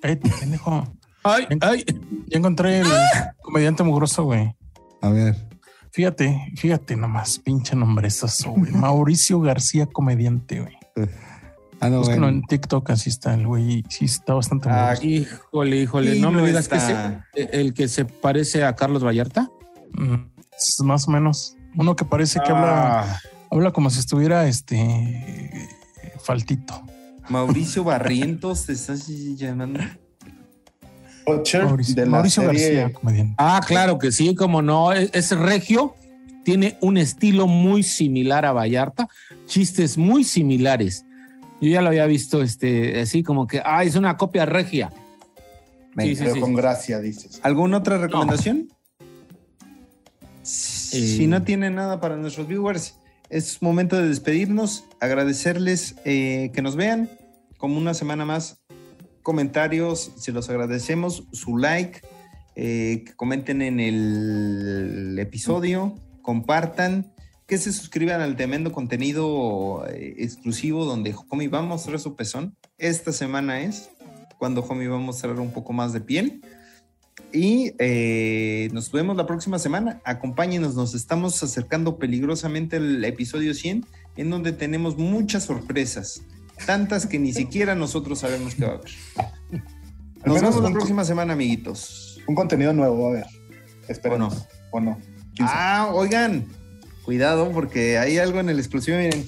Ay, 0.03 0.17
pendejo. 0.17 0.87
Ay, 1.23 1.47
ay. 1.61 1.85
Ya 2.27 2.37
encontré 2.37 2.79
el 2.79 2.87
comediante 3.41 3.83
mugroso, 3.83 4.23
güey. 4.23 4.55
A 5.01 5.09
ver. 5.09 5.35
Fíjate, 5.91 6.53
fíjate 6.55 6.95
nomás, 6.95 7.39
pinche 7.39 7.75
nombrezoso, 7.75 8.51
güey. 8.51 8.71
Mauricio 8.71 9.41
García, 9.41 9.87
comediante, 9.87 10.61
güey. 10.61 10.75
Ah, 11.81 11.89
no, 11.89 11.97
Búsquenlo 11.99 12.27
bueno. 12.27 12.37
en 12.37 12.43
TikTok, 12.43 12.91
así 12.91 13.09
está 13.09 13.33
el 13.33 13.47
güey. 13.47 13.83
Sí, 13.89 14.05
está 14.05 14.35
bastante 14.35 14.69
Ah. 14.69 14.93
Híjole, 15.01 15.77
híjole. 15.81 16.19
No 16.19 16.31
me 16.31 16.45
digas 16.45 16.67
que 16.67 16.77
ese- 16.77 17.19
el 17.33 17.73
que 17.73 17.87
se 17.87 18.05
parece 18.05 18.63
a 18.63 18.75
Carlos 18.75 19.03
Vallarta. 19.03 19.49
Mm, 19.93 20.15
es 20.55 20.79
más 20.83 21.07
o 21.07 21.11
menos. 21.11 21.55
Uno 21.75 21.95
que 21.95 22.05
parece 22.05 22.39
que 22.45 22.51
habla, 22.51 23.01
Ah, 23.01 23.19
habla 23.49 23.71
como 23.71 23.89
si 23.89 23.99
estuviera 23.99 24.47
este 24.47 25.51
faltito. 26.23 26.81
Mauricio 27.29 27.83
Barrientos, 27.83 28.65
¿te 28.67 28.73
estás 28.73 29.07
llamando? 29.07 29.79
Mauricio, 31.27 31.95
de 31.95 32.05
la 32.05 32.11
Mauricio 32.11 32.43
serie- 32.43 32.73
García, 32.75 32.93
comediante. 32.93 33.35
Ah, 33.37 33.61
claro 33.65 33.97
que 33.99 34.11
sí, 34.11 34.35
como 34.35 34.61
no. 34.61 34.91
Es, 34.91 35.09
es 35.13 35.31
regio, 35.37 35.95
tiene 36.43 36.77
un 36.81 36.97
estilo 36.97 37.47
muy 37.47 37.83
similar 37.83 38.45
a 38.45 38.51
Vallarta, 38.51 39.07
chistes 39.45 39.97
muy 39.97 40.23
similares. 40.23 41.05
Yo 41.61 41.69
ya 41.69 41.81
lo 41.81 41.89
había 41.89 42.07
visto, 42.07 42.41
este, 42.41 42.99
así 42.99 43.21
como 43.23 43.45
que, 43.47 43.61
ah, 43.63 43.83
es 43.83 43.95
una 43.95 44.17
copia 44.17 44.45
regia. 44.45 44.91
Sí, 45.97 46.15
sí, 46.15 46.23
pero 46.23 46.33
sí, 46.33 46.39
con 46.39 46.49
sí. 46.49 46.55
gracia, 46.55 46.99
dices. 46.99 47.39
¿Alguna 47.43 47.77
otra 47.77 47.97
recomendación? 47.97 48.69
Si 50.41 51.23
Eh. 51.23 51.27
no 51.27 51.43
tienen 51.43 51.75
nada 51.75 51.99
para 51.99 52.17
nuestros 52.17 52.47
viewers, 52.47 52.95
es 53.29 53.61
momento 53.61 53.95
de 53.95 54.07
despedirnos, 54.07 54.85
agradecerles 54.99 55.95
eh, 56.03 56.51
que 56.53 56.61
nos 56.61 56.75
vean 56.75 57.09
como 57.57 57.77
una 57.77 57.93
semana 57.93 58.25
más. 58.25 58.57
Comentarios, 59.21 60.11
se 60.17 60.31
los 60.31 60.49
agradecemos, 60.49 61.25
su 61.31 61.57
like, 61.57 62.01
eh, 62.55 63.03
que 63.05 63.13
comenten 63.13 63.61
en 63.61 63.79
el 63.79 65.17
episodio, 65.19 65.95
compartan, 66.23 67.10
que 67.51 67.57
se 67.57 67.73
suscriban 67.73 68.21
al 68.21 68.37
tremendo 68.37 68.71
contenido 68.71 69.85
eh, 69.89 70.15
exclusivo 70.19 70.85
donde 70.85 71.13
Homie 71.27 71.49
va 71.49 71.59
a 71.59 71.61
mostrar 71.61 71.99
su 71.99 72.15
pezón. 72.15 72.55
Esta 72.77 73.11
semana 73.11 73.59
es 73.59 73.89
cuando 74.39 74.61
Homie 74.61 74.87
va 74.87 74.95
a 74.95 74.99
mostrar 74.99 75.37
un 75.37 75.51
poco 75.51 75.73
más 75.73 75.91
de 75.91 75.99
piel. 75.99 76.39
Y 77.33 77.73
eh, 77.77 78.69
nos 78.71 78.89
vemos 78.93 79.17
la 79.17 79.25
próxima 79.25 79.59
semana. 79.59 79.99
Acompáñenos, 80.05 80.75
nos 80.75 80.93
estamos 80.93 81.43
acercando 81.43 81.97
peligrosamente 81.99 82.77
al 82.77 83.03
episodio 83.03 83.53
100, 83.53 83.85
en 84.15 84.29
donde 84.29 84.53
tenemos 84.53 84.97
muchas 84.97 85.43
sorpresas, 85.43 86.21
tantas 86.65 87.05
que 87.05 87.19
ni 87.19 87.33
siquiera 87.41 87.75
nosotros 87.75 88.19
sabemos 88.19 88.55
que 88.55 88.63
va 88.63 88.71
a 88.71 88.75
haber. 88.75 88.91
Nos 90.23 90.41
vemos 90.41 90.63
la 90.63 90.71
próxima 90.71 91.03
semana, 91.03 91.33
amiguitos. 91.33 92.21
Un 92.29 92.35
contenido 92.35 92.71
nuevo, 92.71 93.09
a 93.09 93.11
ver. 93.11 93.25
Esperemos. 93.89 94.47
¿O 94.71 94.77
¿O 94.77 94.79
no? 94.79 94.97
¿Quién 95.35 95.49
sabe? 95.49 95.59
Ah, 95.59 95.91
oigan, 95.93 96.45
cuidado 97.03 97.51
porque 97.51 97.97
hay 97.97 98.17
algo 98.17 98.39
en 98.39 98.49
el 98.49 98.59
exclusivo, 98.59 98.97
miren. 98.97 99.25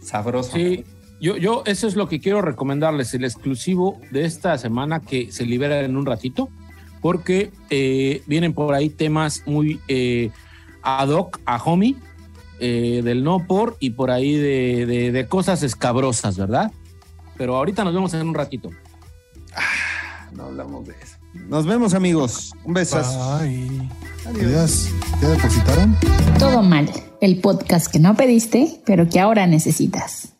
Sabroso. 0.00 0.52
Sí, 0.52 0.84
yo, 1.20 1.36
yo, 1.36 1.62
eso 1.66 1.86
es 1.88 1.96
lo 1.96 2.08
que 2.08 2.20
quiero 2.20 2.42
recomendarles, 2.42 3.14
el 3.14 3.24
exclusivo 3.24 4.00
de 4.10 4.24
esta 4.24 4.56
semana 4.58 5.00
que 5.00 5.32
se 5.32 5.46
libera 5.46 5.80
en 5.80 5.96
un 5.96 6.06
ratito, 6.06 6.48
porque 7.00 7.50
eh, 7.70 8.22
vienen 8.26 8.52
por 8.54 8.74
ahí 8.74 8.90
temas 8.90 9.42
muy 9.46 9.80
eh, 9.88 10.30
ad 10.82 11.08
hoc 11.08 11.40
a 11.46 11.56
homie, 11.62 11.96
eh, 12.60 13.00
del 13.02 13.24
no 13.24 13.46
por 13.46 13.76
y 13.80 13.90
por 13.90 14.10
ahí 14.10 14.36
de, 14.36 14.86
de- 14.86 15.12
de 15.12 15.26
cosas 15.26 15.62
escabrosas, 15.62 16.36
¿verdad? 16.36 16.70
Pero 17.36 17.56
ahorita 17.56 17.82
nos 17.84 17.94
vemos 17.94 18.14
en 18.14 18.28
un 18.28 18.34
ratito. 18.34 18.70
No 20.32 20.44
hablamos 20.44 20.86
de 20.86 20.94
eso. 21.02 21.13
Nos 21.34 21.66
vemos, 21.66 21.94
amigos. 21.94 22.52
Un 22.64 22.74
besazo. 22.74 23.22
Ay. 23.34 23.88
Adiós. 24.26 24.88
¿Ya 25.20 25.28
depositaron? 25.28 25.96
Todo 26.38 26.62
mal, 26.62 26.90
el 27.20 27.40
podcast 27.40 27.88
que 27.90 27.98
no 27.98 28.16
pediste, 28.16 28.80
pero 28.86 29.08
que 29.08 29.20
ahora 29.20 29.46
necesitas. 29.46 30.33